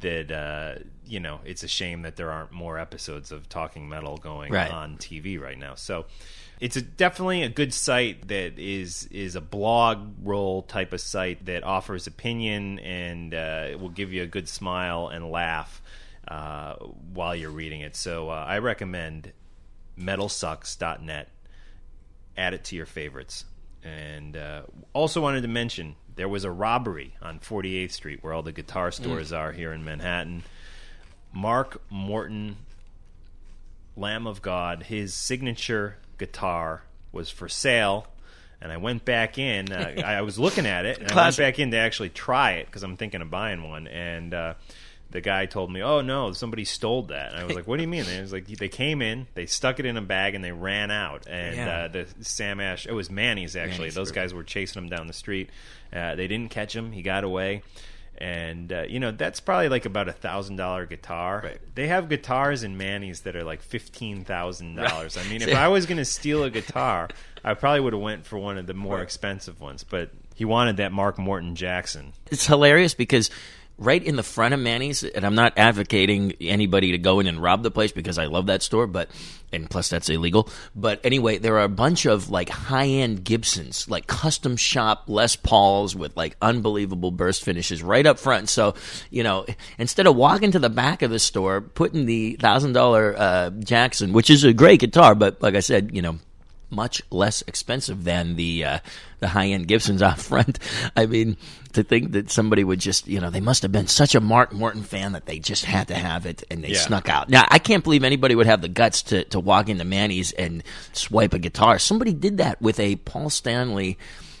that 0.00 0.30
uh, 0.30 0.74
you 1.06 1.18
know 1.20 1.40
it's 1.44 1.62
a 1.62 1.68
shame 1.68 2.02
that 2.02 2.16
there 2.16 2.30
aren't 2.30 2.52
more 2.52 2.78
episodes 2.78 3.32
of 3.32 3.48
Talking 3.48 3.88
Metal 3.88 4.16
going 4.16 4.52
Right. 4.52 4.70
on 4.70 4.96
TV 4.96 5.40
right 5.40 5.58
now. 5.58 5.74
So 5.74 6.06
it's 6.60 6.76
a, 6.76 6.82
definitely 6.82 7.42
a 7.42 7.48
good 7.48 7.74
site 7.74 8.28
that 8.28 8.58
is 8.58 9.08
is 9.10 9.34
a 9.34 9.40
blog 9.40 10.14
roll 10.22 10.62
type 10.62 10.92
of 10.92 11.00
site 11.00 11.46
that 11.46 11.64
offers 11.64 12.06
opinion 12.06 12.78
and 12.80 13.34
uh, 13.34 13.66
it 13.70 13.80
will 13.80 13.88
give 13.88 14.12
you 14.12 14.22
a 14.22 14.26
good 14.26 14.48
smile 14.48 15.08
and 15.08 15.30
laugh 15.30 15.82
uh, 16.28 16.74
while 17.12 17.34
you're 17.34 17.50
reading 17.50 17.80
it. 17.80 17.96
So 17.96 18.28
uh, 18.30 18.44
I 18.46 18.58
recommend 18.58 19.32
metalsucks.net. 19.98 21.28
Add 22.36 22.54
it 22.54 22.64
to 22.64 22.76
your 22.76 22.86
favorites. 22.86 23.44
And 23.84 24.36
uh, 24.36 24.62
also 24.92 25.20
wanted 25.20 25.42
to 25.42 25.48
mention 25.48 25.96
there 26.14 26.28
was 26.28 26.44
a 26.44 26.50
robbery 26.50 27.14
on 27.20 27.40
48th 27.40 27.92
Street 27.92 28.22
where 28.22 28.32
all 28.32 28.42
the 28.42 28.52
guitar 28.52 28.90
stores 28.90 29.32
are 29.32 29.52
here 29.52 29.72
in 29.72 29.84
Manhattan. 29.84 30.44
Mark 31.32 31.80
Morton, 31.90 32.56
Lamb 33.96 34.26
of 34.26 34.42
God, 34.42 34.84
his 34.84 35.14
signature 35.14 35.96
guitar 36.18 36.82
was 37.10 37.30
for 37.30 37.48
sale. 37.48 38.06
And 38.60 38.70
I 38.70 38.76
went 38.76 39.04
back 39.04 39.38
in. 39.38 39.72
Uh, 39.72 39.94
I 40.04 40.14
I 40.14 40.20
was 40.22 40.38
looking 40.38 40.66
at 40.66 40.84
it, 40.86 40.98
and 40.98 41.10
I 41.10 41.24
went 41.24 41.36
back 41.36 41.58
in 41.58 41.72
to 41.72 41.78
actually 41.78 42.10
try 42.10 42.52
it 42.52 42.66
because 42.66 42.84
I'm 42.84 42.96
thinking 42.96 43.20
of 43.20 43.28
buying 43.28 43.68
one. 43.68 43.88
And 43.88 44.32
uh, 44.32 44.54
the 45.12 45.20
guy 45.20 45.46
told 45.46 45.70
me, 45.70 45.82
"Oh 45.82 46.00
no, 46.00 46.32
somebody 46.32 46.64
stole 46.64 47.02
that." 47.04 47.32
And 47.32 47.40
I 47.40 47.44
was 47.44 47.54
like, 47.54 47.66
"What 47.68 47.76
do 47.76 47.82
you 47.82 47.88
mean?" 47.88 48.00
And 48.00 48.10
it 48.10 48.20
was 48.22 48.32
like 48.32 48.46
they 48.46 48.68
came 48.68 49.00
in, 49.02 49.26
they 49.34 49.46
stuck 49.46 49.78
it 49.78 49.86
in 49.86 49.96
a 49.96 50.02
bag, 50.02 50.34
and 50.34 50.42
they 50.44 50.52
ran 50.52 50.90
out. 50.90 51.26
And 51.28 51.56
Yeah. 51.56 51.68
uh, 51.84 51.88
the 51.88 52.06
Sam 52.22 52.60
Ash, 52.60 52.86
it 52.86 52.92
was 52.92 53.10
Manny's 53.10 53.54
actually. 53.56 53.78
Manny's 53.80 53.94
Those 53.94 54.08
group. 54.10 54.16
guys 54.24 54.34
were 54.34 54.42
chasing 54.44 54.82
him 54.82 54.88
down 54.88 55.06
the 55.06 55.12
street. 55.12 55.50
Uh, 55.92 56.14
they 56.16 56.26
didn't 56.26 56.50
catch 56.50 56.74
him. 56.74 56.90
He 56.92 57.02
got 57.02 57.22
away. 57.24 57.62
And 58.18 58.72
uh, 58.72 58.82
you 58.88 59.00
know 59.00 59.10
that's 59.10 59.40
probably 59.40 59.68
like 59.68 59.84
about 59.84 60.08
a 60.08 60.12
thousand 60.12 60.56
dollar 60.56 60.86
guitar. 60.86 61.54
They 61.74 61.88
have 61.88 62.08
guitars 62.08 62.62
in 62.62 62.76
Manny's 62.76 63.20
that 63.22 63.34
are 63.34 63.42
like 63.42 63.62
fifteen 63.62 64.24
thousand 64.24 64.76
dollars. 64.76 65.16
I 65.16 65.24
mean, 65.28 65.42
if 65.42 65.54
I 65.56 65.68
was 65.68 65.86
going 65.86 65.96
to 65.98 66.04
steal 66.04 66.44
a 66.44 66.50
guitar, 66.50 67.08
I 67.42 67.54
probably 67.54 67.80
would 67.80 67.94
have 67.94 68.02
went 68.02 68.26
for 68.26 68.38
one 68.38 68.58
of 68.58 68.66
the 68.66 68.74
more 68.74 69.00
expensive 69.02 69.60
ones. 69.60 69.82
But 69.82 70.10
he 70.34 70.44
wanted 70.44 70.76
that 70.76 70.92
Mark 70.92 71.18
Morton 71.18 71.56
Jackson. 71.56 72.12
it's 72.30 72.46
hilarious 72.46 72.94
because 72.94 73.28
right 73.82 74.02
in 74.02 74.16
the 74.16 74.22
front 74.22 74.54
of 74.54 74.60
Manny's, 74.60 75.02
and 75.02 75.24
I'm 75.24 75.34
not 75.34 75.54
advocating 75.56 76.32
anybody 76.40 76.92
to 76.92 76.98
go 76.98 77.20
in 77.20 77.26
and 77.26 77.42
rob 77.42 77.62
the 77.62 77.70
place 77.70 77.92
because 77.92 78.18
I 78.18 78.26
love 78.26 78.46
that 78.46 78.62
store, 78.62 78.86
but 78.86 79.10
and 79.52 79.68
plus 79.68 79.88
that's 79.88 80.08
illegal. 80.08 80.48
But 80.74 81.00
anyway, 81.04 81.38
there 81.38 81.58
are 81.58 81.64
a 81.64 81.68
bunch 81.68 82.06
of 82.06 82.30
like 82.30 82.48
high 82.48 82.86
end 82.86 83.24
Gibsons, 83.24 83.88
like 83.88 84.06
custom 84.06 84.56
shop 84.56 85.04
Les 85.08 85.36
Pauls 85.36 85.94
with 85.94 86.16
like 86.16 86.36
unbelievable 86.40 87.10
burst 87.10 87.44
finishes 87.44 87.82
right 87.82 88.06
up 88.06 88.18
front. 88.18 88.48
So 88.48 88.74
you 89.10 89.22
know, 89.22 89.46
instead 89.78 90.06
of 90.06 90.16
walking 90.16 90.52
to 90.52 90.58
the 90.58 90.70
back 90.70 91.02
of 91.02 91.10
the 91.10 91.18
store, 91.18 91.60
putting 91.60 92.06
the 92.06 92.36
thousand 92.36 92.72
dollar 92.72 93.14
uh, 93.16 93.50
Jackson, 93.50 94.12
which 94.12 94.30
is 94.30 94.44
a 94.44 94.52
great 94.52 94.80
guitar, 94.80 95.14
but 95.14 95.42
like 95.42 95.54
I 95.54 95.60
said, 95.60 95.94
you 95.94 96.02
know 96.02 96.18
much 96.72 97.02
less 97.10 97.42
expensive 97.46 98.02
than 98.04 98.34
the 98.36 98.64
uh, 98.64 98.78
the 99.20 99.28
high 99.28 99.48
end 99.48 99.68
Gibsons 99.68 100.02
out 100.02 100.18
front. 100.18 100.58
I 100.96 101.06
mean, 101.06 101.36
to 101.74 101.82
think 101.84 102.12
that 102.12 102.30
somebody 102.30 102.64
would 102.64 102.80
just 102.80 103.06
you 103.06 103.20
know 103.20 103.30
they 103.30 103.40
must 103.40 103.62
have 103.62 103.70
been 103.70 103.86
such 103.86 104.14
a 104.16 104.20
Mark 104.20 104.52
Morton 104.52 104.82
fan 104.82 105.12
that 105.12 105.26
they 105.26 105.38
just 105.38 105.64
had 105.64 105.88
to 105.88 105.94
have 105.94 106.26
it 106.26 106.42
and 106.50 106.64
they 106.64 106.70
Yeah. 106.70 106.78
snuck 106.80 107.08
out. 107.08 107.28
Now 107.28 107.44
I 107.48 107.58
can't 107.58 107.84
believe 107.84 108.02
anybody 108.02 108.34
would 108.34 108.46
have 108.46 108.62
the 108.62 108.68
guts 108.68 109.02
to 109.04 109.24
to 109.26 109.38
walk 109.38 109.68
into 109.68 109.84
Manny's 109.84 110.32
and 110.32 110.62
swipe 110.92 111.34
a 111.34 111.38
guitar. 111.38 111.78
Somebody 111.78 112.12
did 112.12 112.38
that 112.38 112.60
with 112.60 112.80
a 112.80 112.96
Paul 112.96 113.30
Stanley 113.30 113.98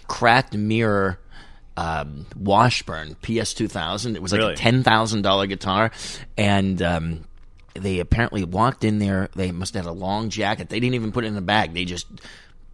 cracked 0.08 0.54
mirror. 0.56 1.18
Um, 1.74 2.26
Washburn 2.36 3.16
PS 3.22 3.54
two 3.54 3.66
thousand. 3.66 4.16
It 4.16 4.20
was 4.22 4.32
like 4.32 4.40
Really? 4.40 4.52
a 4.52 4.56
ten 4.56 4.82
thousand 4.82 5.22
dollar 5.22 5.46
guitar, 5.46 5.90
and 6.36 6.82
um, 6.82 7.24
they 7.74 7.98
apparently 8.00 8.44
walked 8.44 8.84
in 8.84 8.98
there. 8.98 9.28
They 9.34 9.50
must 9.52 9.74
have 9.74 9.84
had 9.84 9.90
a 9.90 9.94
long 9.94 10.28
jacket. 10.30 10.68
They 10.68 10.80
didn't 10.80 10.94
even 10.94 11.12
put 11.12 11.24
it 11.24 11.28
in 11.28 11.36
a 11.36 11.40
bag. 11.42 11.72
They 11.74 11.84
just 11.84 12.06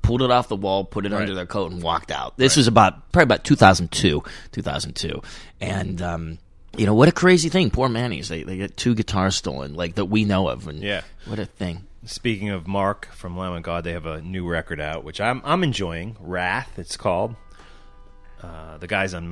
pulled 0.03 0.23
it 0.23 0.31
off 0.31 0.49
the 0.49 0.57
wall, 0.57 0.85
put 0.85 1.05
it 1.07 1.13
under 1.13 1.35
their 1.35 1.47
coat, 1.47 1.71
and 1.73 1.83
walked 1.83 2.11
out. 2.11 2.37
This 2.39 2.57
was 2.57 2.67
about 2.67 3.13
probably 3.13 3.25
about 3.25 3.45
2002, 3.45 4.23
2002, 4.53 5.23
and 5.61 6.01
um, 6.03 6.39
you 6.77 6.87
know 6.87 6.95
what 6.95 7.09
a 7.09 7.13
crazy 7.13 7.49
thing. 7.49 7.71
Poor 7.71 7.89
Manny's. 7.89 8.29
They 8.29 8.43
they 8.43 8.57
get 8.57 8.77
two 8.77 8.95
guitars 8.95 9.37
stolen, 9.37 9.75
like 9.75 9.97
that 9.97 10.07
we 10.07 10.25
know 10.25 10.49
of, 10.49 10.67
and 10.69 10.83
Yeah. 10.83 11.03
what 11.27 11.39
a 11.39 11.47
thing. 11.47 11.85
Speaking 12.05 12.49
of 12.49 12.67
Mark 12.67 13.09
from 13.13 13.37
Lamb 13.37 13.53
of 13.53 13.63
God, 13.63 13.85
they 13.85 13.93
have 13.93 14.07
a 14.07 14.23
new 14.23 14.49
record 14.49 14.81
out, 14.81 15.05
which 15.05 15.21
I'm 15.21 15.43
I'm 15.45 15.63
enjoying. 15.63 16.17
Wrath, 16.21 16.79
it's 16.79 16.97
called. 16.97 17.35
Uh, 18.43 18.79
the 18.79 18.87
guys 18.87 19.15
on 19.15 19.29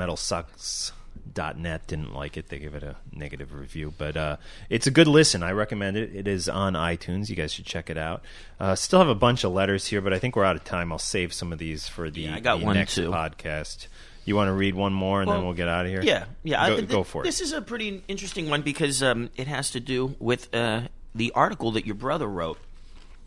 MetalSucks.net 1.35 1.87
didn't 1.87 2.14
like 2.14 2.37
it; 2.37 2.49
they 2.49 2.59
gave 2.59 2.74
it 2.74 2.83
a 2.83 2.97
negative 3.12 3.55
review. 3.55 3.93
But 3.97 4.16
uh, 4.16 4.37
it's 4.68 4.87
a 4.87 4.91
good 4.91 5.09
listen. 5.09 5.43
I 5.43 5.53
recommend 5.53 5.97
it. 5.97 6.14
It 6.14 6.29
is 6.29 6.49
on 6.49 6.74
iTunes. 6.74 7.29
You 7.29 7.37
guys 7.37 7.53
should 7.53 7.66
check 7.66 7.91
it 7.91 7.99
out. 7.99 8.22
Uh, 8.59 8.74
still 8.74 8.99
have 8.99 9.09
a 9.09 9.14
bunch 9.14 9.45
of 9.45 9.53
letters 9.53 9.87
here, 9.87 10.01
but 10.01 10.12
I 10.12 10.18
think 10.18 10.37
we're 10.37 10.45
out 10.45 10.57
of 10.57 10.64
time. 10.64 10.93
I'll 10.93 10.99
save 10.99 11.33
some 11.33 11.53
of 11.53 11.59
these 11.59 11.89
for 11.89 12.11
the, 12.11 12.22
Yeah, 12.22 12.37
I 12.37 12.41
got 12.41 12.61
the 12.61 12.66
one, 12.66 12.74
next 12.77 12.95
too. 12.95 13.11
podcast. 13.11 13.89
You 14.24 14.35
want 14.35 14.49
to 14.49 14.53
read 14.53 14.74
one 14.74 14.93
more, 14.93 15.20
and 15.22 15.31
then 15.31 15.37
Well, 15.39 15.47
we'll 15.47 15.55
get 15.55 15.68
out 15.68 15.87
of 15.87 15.93
here. 15.93 16.03
Yeah, 16.03 16.24
yeah. 16.43 16.66
Go, 16.68 16.72
I, 16.72 16.77
th- 16.77 16.89
go 16.89 17.03
for 17.05 17.22
it. 17.22 17.27
This 17.27 17.41
is 17.41 17.53
a 17.53 17.62
pretty 17.62 18.03
interesting 18.09 18.51
one 18.51 18.62
because 18.62 19.03
um, 19.03 19.31
it 19.37 19.47
has 19.47 19.70
to 19.70 19.81
do 19.81 20.16
with 20.18 20.53
uh, 20.55 20.83
the 21.14 21.31
article 21.33 21.70
that 21.72 21.87
your 21.87 21.95
brother 21.95 22.27
wrote. 22.27 22.59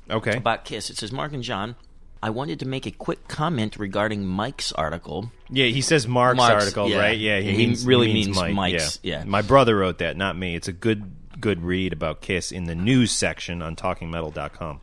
Okay. 0.10 0.36
About 0.38 0.66
Kiss. 0.66 0.89
It 0.89 0.97
says, 0.97 1.12
Mark 1.12 1.34
and 1.34 1.43
John, 1.43 1.76
I 2.22 2.32
wanted 2.32 2.59
to 2.59 2.67
make 2.67 2.86
a 2.86 2.91
quick 2.91 3.28
comment 3.28 3.78
regarding 3.78 4.26
Mike's 4.26 4.72
article. 4.74 5.32
Yeah, 5.49 5.67
he 5.67 5.82
says 5.82 6.07
Mark's, 6.07 6.38
Mark's, 6.38 6.65
article, 6.65 6.89
yeah. 6.89 6.99
right? 6.99 7.17
Yeah, 7.17 7.39
he, 7.39 7.51
He 7.51 7.57
means, 7.57 7.86
really 7.86 8.07
means, 8.07 8.28
means 8.28 8.38
Mike. 8.38 8.53
Mike's, 8.55 8.99
yeah. 9.03 9.24
My 9.24 9.41
brother 9.41 9.78
wrote 9.78 9.99
that, 9.99 10.17
not 10.17 10.38
me. 10.38 10.55
It's 10.55 10.67
a 10.67 10.74
good 10.74 11.11
good 11.39 11.63
read 11.63 11.93
about 11.93 12.20
Kiss 12.22 12.51
in 12.51 12.65
the 12.65 12.76
news 12.76 13.11
section 13.11 13.61
on 13.61 13.76
talkingmetal.com. 13.76 14.82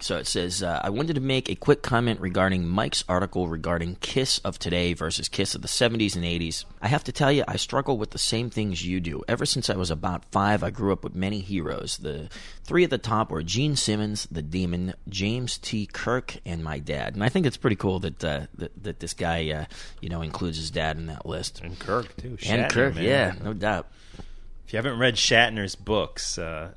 So 0.00 0.16
it 0.16 0.26
says, 0.26 0.62
uh, 0.62 0.80
I 0.82 0.90
wanted 0.90 1.14
to 1.14 1.20
make 1.20 1.48
a 1.48 1.56
quick 1.56 1.82
comment 1.82 2.20
regarding 2.20 2.66
Mike's 2.66 3.02
article 3.08 3.48
regarding 3.48 3.96
Kiss 3.96 4.38
of 4.40 4.58
today 4.58 4.92
versus 4.92 5.28
Kiss 5.28 5.56
of 5.56 5.62
the 5.62 5.68
70s 5.68 6.14
and 6.14 6.24
80s. 6.24 6.64
I 6.80 6.86
have 6.88 7.02
to 7.04 7.12
tell 7.12 7.32
you, 7.32 7.42
I 7.48 7.56
struggle 7.56 7.98
with 7.98 8.10
the 8.10 8.18
same 8.18 8.48
things 8.48 8.86
you 8.86 9.00
do. 9.00 9.24
Ever 9.26 9.44
since 9.44 9.68
I 9.68 9.76
was 9.76 9.90
about 9.90 10.24
five, 10.26 10.62
I 10.62 10.70
grew 10.70 10.92
up 10.92 11.02
with 11.02 11.16
many 11.16 11.40
heroes. 11.40 11.98
The 11.98 12.28
three 12.62 12.84
at 12.84 12.90
the 12.90 12.98
top 12.98 13.30
were 13.30 13.42
Gene 13.42 13.74
Simmons, 13.74 14.28
the 14.30 14.42
Demon, 14.42 14.94
James 15.08 15.58
T. 15.58 15.86
Kirk, 15.86 16.36
and 16.46 16.62
my 16.62 16.78
dad. 16.78 17.14
And 17.14 17.24
I 17.24 17.28
think 17.28 17.46
it's 17.46 17.56
pretty 17.56 17.76
cool 17.76 17.98
that 18.00 18.22
uh, 18.22 18.46
that, 18.54 18.82
that 18.84 19.00
this 19.00 19.14
guy, 19.14 19.50
uh, 19.50 19.64
you 20.00 20.08
know, 20.08 20.22
includes 20.22 20.58
his 20.58 20.70
dad 20.70 20.96
in 20.96 21.06
that 21.06 21.26
list. 21.26 21.60
And 21.62 21.76
Kirk, 21.78 22.16
too. 22.16 22.38
and 22.46 22.70
Kirk, 22.70 22.94
man. 22.94 23.04
yeah, 23.04 23.34
no 23.42 23.52
doubt. 23.52 23.88
If 24.68 24.74
you 24.74 24.76
haven't 24.76 24.98
read 24.98 25.14
Shatner's 25.14 25.76
books, 25.76 26.36
uh, 26.36 26.72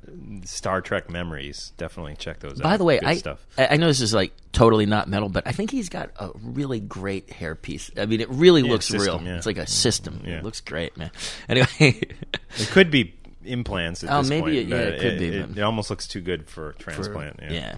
Star 0.46 0.80
Trek 0.80 1.10
Memories, 1.10 1.72
definitely 1.76 2.16
check 2.16 2.40
those 2.40 2.58
out. 2.58 2.62
By 2.62 2.78
the 2.78 2.84
way, 2.84 2.98
Good 2.98 3.06
I 3.06 3.14
stuff. 3.16 3.46
I 3.58 3.76
know 3.76 3.86
this 3.86 4.00
is 4.00 4.14
like 4.14 4.32
totally 4.52 4.86
not 4.86 5.10
metal, 5.10 5.28
but 5.28 5.46
I 5.46 5.52
think 5.52 5.70
he's 5.70 5.90
got 5.90 6.08
a 6.18 6.30
really 6.42 6.80
great 6.80 7.28
hairpiece. 7.28 7.90
I 8.00 8.06
mean, 8.06 8.22
it 8.22 8.30
really 8.30 8.62
Yeah, 8.62 8.70
looks 8.70 8.86
system, 8.88 9.18
real. 9.24 9.30
yeah. 9.32 9.36
It's 9.36 9.44
like 9.44 9.58
a 9.58 9.66
system. 9.66 10.22
Yeah. 10.24 10.38
It 10.38 10.42
looks 10.42 10.62
great, 10.62 10.96
man. 10.96 11.10
Anyway, 11.50 11.68
It 11.82 12.68
could 12.70 12.90
be 12.90 13.14
implants 13.44 14.02
at 14.02 14.10
Oh, 14.10 14.20
this 14.22 14.30
maybe 14.30 14.40
point. 14.42 14.54
it- 14.54 14.68
yeah, 14.68 14.76
it 14.76 15.00
could 15.02 15.18
be, 15.18 15.26
It, 15.28 15.58
it 15.58 15.62
almost 15.62 15.90
looks 15.90 16.08
too 16.08 16.22
good 16.22 16.48
for 16.48 16.72
transplant. 16.78 17.40
For- 17.46 17.52
yeah. 17.52 17.76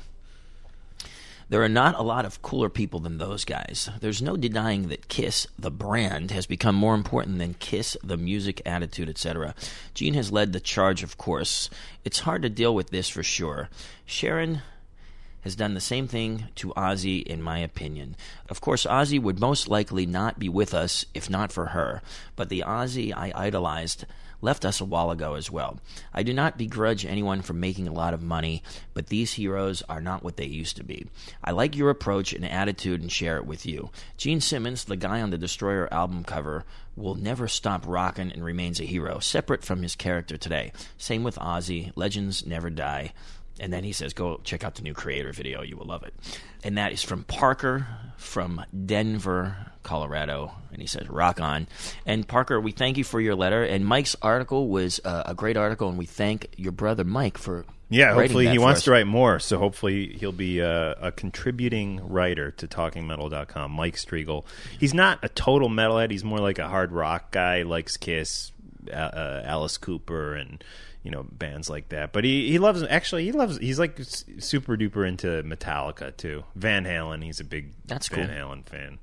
There 1.48 1.62
are 1.62 1.68
not 1.68 1.98
a 1.98 2.02
lot 2.02 2.24
of 2.24 2.40
cooler 2.42 2.68
people 2.68 3.00
than 3.00 3.18
those 3.18 3.44
guys. 3.44 3.90
There's 4.00 4.22
no 4.22 4.36
denying 4.36 4.88
that 4.88 5.08
Kiss, 5.08 5.46
the 5.58 5.70
brand, 5.70 6.30
has 6.30 6.46
become 6.46 6.74
more 6.74 6.94
important 6.94 7.38
than 7.38 7.54
Kiss, 7.54 7.96
the 8.02 8.16
music, 8.16 8.62
attitude, 8.64 9.08
etc. 9.08 9.54
Gene 9.92 10.14
has 10.14 10.32
led 10.32 10.52
the 10.52 10.60
charge, 10.60 11.02
of 11.02 11.18
course. 11.18 11.68
It's 12.04 12.20
hard 12.20 12.42
to 12.42 12.48
deal 12.48 12.74
with 12.74 12.90
this 12.90 13.08
for 13.08 13.22
sure. 13.22 13.68
Sharon 14.06 14.62
has 15.42 15.54
done 15.54 15.74
the 15.74 15.80
same 15.80 16.08
thing 16.08 16.44
to 16.54 16.72
Ozzy, 16.74 17.22
in 17.22 17.42
my 17.42 17.58
opinion. 17.58 18.16
Of 18.48 18.62
course, 18.62 18.86
Ozzy 18.86 19.20
would 19.20 19.38
most 19.38 19.68
likely 19.68 20.06
not 20.06 20.38
be 20.38 20.48
with 20.48 20.72
us 20.72 21.04
if 21.12 21.28
not 21.28 21.52
for 21.52 21.66
her, 21.66 22.00
but 22.34 22.48
the 22.48 22.64
Ozzy 22.66 23.12
I 23.14 23.30
idolized 23.34 24.06
left 24.40 24.64
us 24.64 24.80
a 24.80 24.84
while 24.84 25.10
ago 25.10 25.34
as 25.34 25.50
well. 25.50 25.78
I 26.12 26.22
do 26.22 26.32
not 26.32 26.58
begrudge 26.58 27.04
anyone 27.04 27.42
for 27.42 27.52
making 27.52 27.88
a 27.88 27.92
lot 27.92 28.14
of 28.14 28.22
money, 28.22 28.62
but 28.92 29.08
these 29.08 29.34
heroes 29.34 29.82
are 29.88 30.00
not 30.00 30.22
what 30.22 30.36
they 30.36 30.46
used 30.46 30.76
to 30.76 30.84
be. 30.84 31.06
I 31.42 31.52
like 31.52 31.76
your 31.76 31.90
approach 31.90 32.32
and 32.32 32.44
attitude 32.44 33.00
and 33.00 33.10
share 33.10 33.36
it 33.36 33.46
with 33.46 33.66
you. 33.66 33.90
Gene 34.16 34.40
Simmons, 34.40 34.84
the 34.84 34.96
guy 34.96 35.20
on 35.20 35.30
the 35.30 35.38
Destroyer 35.38 35.92
album 35.92 36.24
cover, 36.24 36.64
will 36.96 37.14
never 37.14 37.48
stop 37.48 37.84
rocking 37.86 38.30
and 38.32 38.44
remains 38.44 38.80
a 38.80 38.84
hero, 38.84 39.18
separate 39.18 39.64
from 39.64 39.82
his 39.82 39.96
character 39.96 40.36
today. 40.36 40.72
Same 40.98 41.24
with 41.24 41.36
Ozzy. 41.36 41.92
Legends 41.96 42.46
never 42.46 42.70
die. 42.70 43.12
And 43.60 43.72
then 43.72 43.84
he 43.84 43.92
says, 43.92 44.12
Go 44.12 44.40
check 44.42 44.64
out 44.64 44.74
the 44.74 44.82
new 44.82 44.94
Kreator 44.94 45.34
video. 45.34 45.62
You 45.62 45.76
will 45.76 45.86
love 45.86 46.02
it. 46.02 46.14
And 46.64 46.78
that 46.78 46.92
is 46.92 47.02
from 47.02 47.24
Parker 47.24 47.86
from 48.16 48.64
Denver, 48.86 49.56
Colorado. 49.82 50.52
And 50.72 50.80
he 50.80 50.88
says, 50.88 51.08
Rock 51.08 51.40
on. 51.40 51.68
And 52.04 52.26
Parker, 52.26 52.60
we 52.60 52.72
thank 52.72 52.96
you 52.96 53.04
for 53.04 53.20
your 53.20 53.36
letter. 53.36 53.62
And 53.62 53.86
Mike's 53.86 54.16
article 54.22 54.68
was 54.68 55.00
uh, 55.04 55.24
a 55.26 55.34
great 55.34 55.56
article. 55.56 55.88
And 55.88 55.98
we 55.98 56.06
thank 56.06 56.48
your 56.56 56.72
brother 56.72 57.04
Mike 57.04 57.38
for. 57.38 57.64
Yeah, 57.90 58.14
hopefully 58.14 58.48
he 58.48 58.58
wants 58.58 58.78
us. 58.78 58.84
to 58.84 58.90
write 58.90 59.06
more. 59.06 59.38
So 59.38 59.58
hopefully 59.58 60.16
he'll 60.18 60.32
be 60.32 60.58
a, 60.58 60.92
a 60.94 61.12
contributing 61.12 62.00
writer 62.08 62.50
to 62.52 62.66
TalkingMetal.com. 62.66 63.70
Mike 63.70 63.96
Strigl. 63.96 64.44
He's 64.80 64.94
not 64.94 65.18
a 65.22 65.28
total 65.28 65.68
metalhead. 65.68 66.10
He's 66.10 66.24
more 66.24 66.40
like 66.40 66.58
a 66.58 66.66
hard 66.66 66.90
rock 66.90 67.30
guy. 67.30 67.62
Likes 67.62 67.96
Kiss, 67.96 68.50
uh, 68.92 69.42
Alice 69.44 69.76
Cooper, 69.78 70.34
and 70.34 70.62
you 71.02 71.10
know 71.10 71.26
bands 71.30 71.68
like 71.70 71.90
that. 71.90 72.12
But 72.12 72.24
he 72.24 72.50
he 72.50 72.58
loves 72.58 72.82
actually 72.82 73.24
he 73.24 73.32
loves 73.32 73.58
he's 73.58 73.78
like 73.78 73.98
super 74.38 74.76
duper 74.76 75.06
into 75.06 75.42
Metallica 75.42 76.16
too. 76.16 76.44
Van 76.54 76.84
Halen. 76.84 77.22
He's 77.22 77.40
a 77.40 77.44
big 77.44 77.72
That's 77.86 78.08
Van 78.08 78.26
cool. 78.28 78.34
Halen 78.36 78.64
fan. 78.66 78.98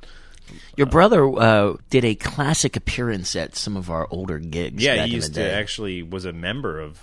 Your 0.76 0.88
brother 0.88 1.26
uh, 1.40 1.78
did 1.90 2.04
a 2.04 2.16
classic 2.16 2.76
appearance 2.76 3.36
at 3.36 3.56
some 3.56 3.78
of 3.78 3.90
our 3.90 4.08
older 4.12 4.38
gigs. 4.40 4.84
Yeah, 4.84 5.06
he 5.06 5.14
used 5.14 5.36
to 5.36 5.52
actually 5.54 6.04
was 6.04 6.26
a 6.26 6.34
member 6.34 6.80
of 6.80 7.00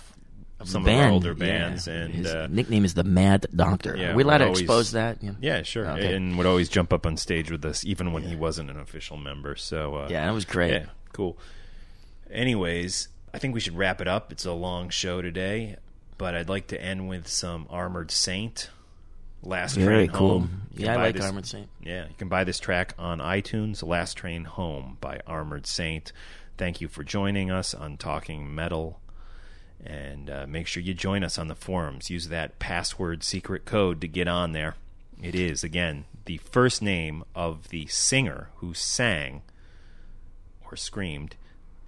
some 0.65 0.83
band, 0.83 0.99
of 0.99 1.05
our 1.05 1.11
older 1.11 1.29
yeah. 1.29 1.45
bands, 1.69 1.87
and 1.87 2.13
His 2.13 2.27
uh, 2.27 2.47
nickname 2.49 2.83
is 2.85 2.93
the 2.93 3.03
Mad 3.03 3.45
Doctor. 3.55 3.95
Yeah, 3.95 4.11
Are 4.11 4.15
we 4.15 4.23
allowed 4.23 4.39
to 4.39 4.45
always- 4.45 4.59
expose 4.59 4.91
that? 4.91 5.23
Yeah, 5.23 5.31
Yeah, 5.39 5.61
sure. 5.63 5.89
Okay. 5.89 6.13
And 6.13 6.37
would 6.37 6.45
always 6.45 6.69
jump 6.69 6.91
up 6.91 7.05
on 7.05 7.17
stage 7.17 7.49
with 7.49 7.63
us, 7.65 7.85
even 7.85 8.11
when 8.11 8.23
he 8.23 8.35
wasn't 8.35 8.69
an 8.69 8.77
official 8.79 9.17
member. 9.17 9.55
So 9.55 9.95
uh, 9.95 10.07
Yeah, 10.11 10.25
that 10.25 10.33
was 10.33 10.45
great. 10.45 10.73
Yeah, 10.73 10.85
cool. 11.13 11.37
Anyways, 12.31 13.07
I 13.33 13.39
think 13.39 13.53
we 13.53 13.59
should 13.59 13.77
wrap 13.77 14.01
it 14.01 14.07
up. 14.07 14.31
It's 14.31 14.45
a 14.45 14.53
long 14.53 14.89
show 14.89 15.21
today, 15.21 15.77
but 16.17 16.35
I'd 16.35 16.49
like 16.49 16.67
to 16.67 16.81
end 16.81 17.09
with 17.09 17.27
some 17.27 17.65
Armored 17.69 18.11
Saint. 18.11 18.69
Last 19.41 19.75
Very 19.75 20.07
Train 20.07 20.17
cool. 20.17 20.29
Home. 20.41 20.61
You 20.71 20.77
can 20.77 20.85
Yeah, 20.85 20.91
I 20.91 20.95
buy 20.97 21.03
like 21.05 21.15
this- 21.15 21.25
Armored 21.25 21.45
Saint. 21.45 21.69
Yeah, 21.81 22.07
you 22.07 22.15
can 22.17 22.27
buy 22.27 22.43
this 22.43 22.59
track 22.59 22.93
on 22.99 23.19
iTunes. 23.19 23.81
Last 23.85 24.15
Train 24.15 24.43
Home 24.45 24.97
by 24.99 25.21
Armored 25.25 25.65
Saint. 25.65 26.11
Thank 26.57 26.81
you 26.81 26.87
for 26.89 27.03
joining 27.05 27.49
us 27.49 27.73
on 27.73 27.95
Talking 27.97 28.53
Metal. 28.53 28.99
And 29.83 30.29
uh, 30.29 30.45
make 30.45 30.67
sure 30.67 30.83
you 30.83 30.93
join 30.93 31.23
us 31.23 31.37
on 31.37 31.47
the 31.47 31.55
forums. 31.55 32.09
Use 32.09 32.27
that 32.27 32.59
password 32.59 33.23
secret 33.23 33.63
code 33.63 34.01
to 34.01 34.09
get 34.09 34.27
on 34.27 34.51
there. 34.51 34.75
It 35.23 35.35
is, 35.35 35.63
again, 35.63 36.03
the 36.25 36.37
first 36.37 36.81
name 36.81 37.23
of 37.33 37.69
the 37.69 37.87
singer 37.87 38.49
who 38.57 38.73
sang 38.73 39.41
or 40.69 40.75
screamed 40.75 41.37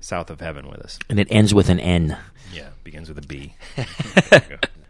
South 0.01 0.29
of 0.29 0.41
Heaven 0.41 0.67
with 0.67 0.79
us. 0.79 0.99
And 1.09 1.19
it 1.19 1.27
ends 1.31 1.53
with 1.53 1.69
an 1.69 1.79
N. 1.79 2.17
Yeah, 2.53 2.69
begins 2.83 3.07
with 3.07 3.17
a 3.17 3.21
B. 3.25 3.53
You 3.77 3.85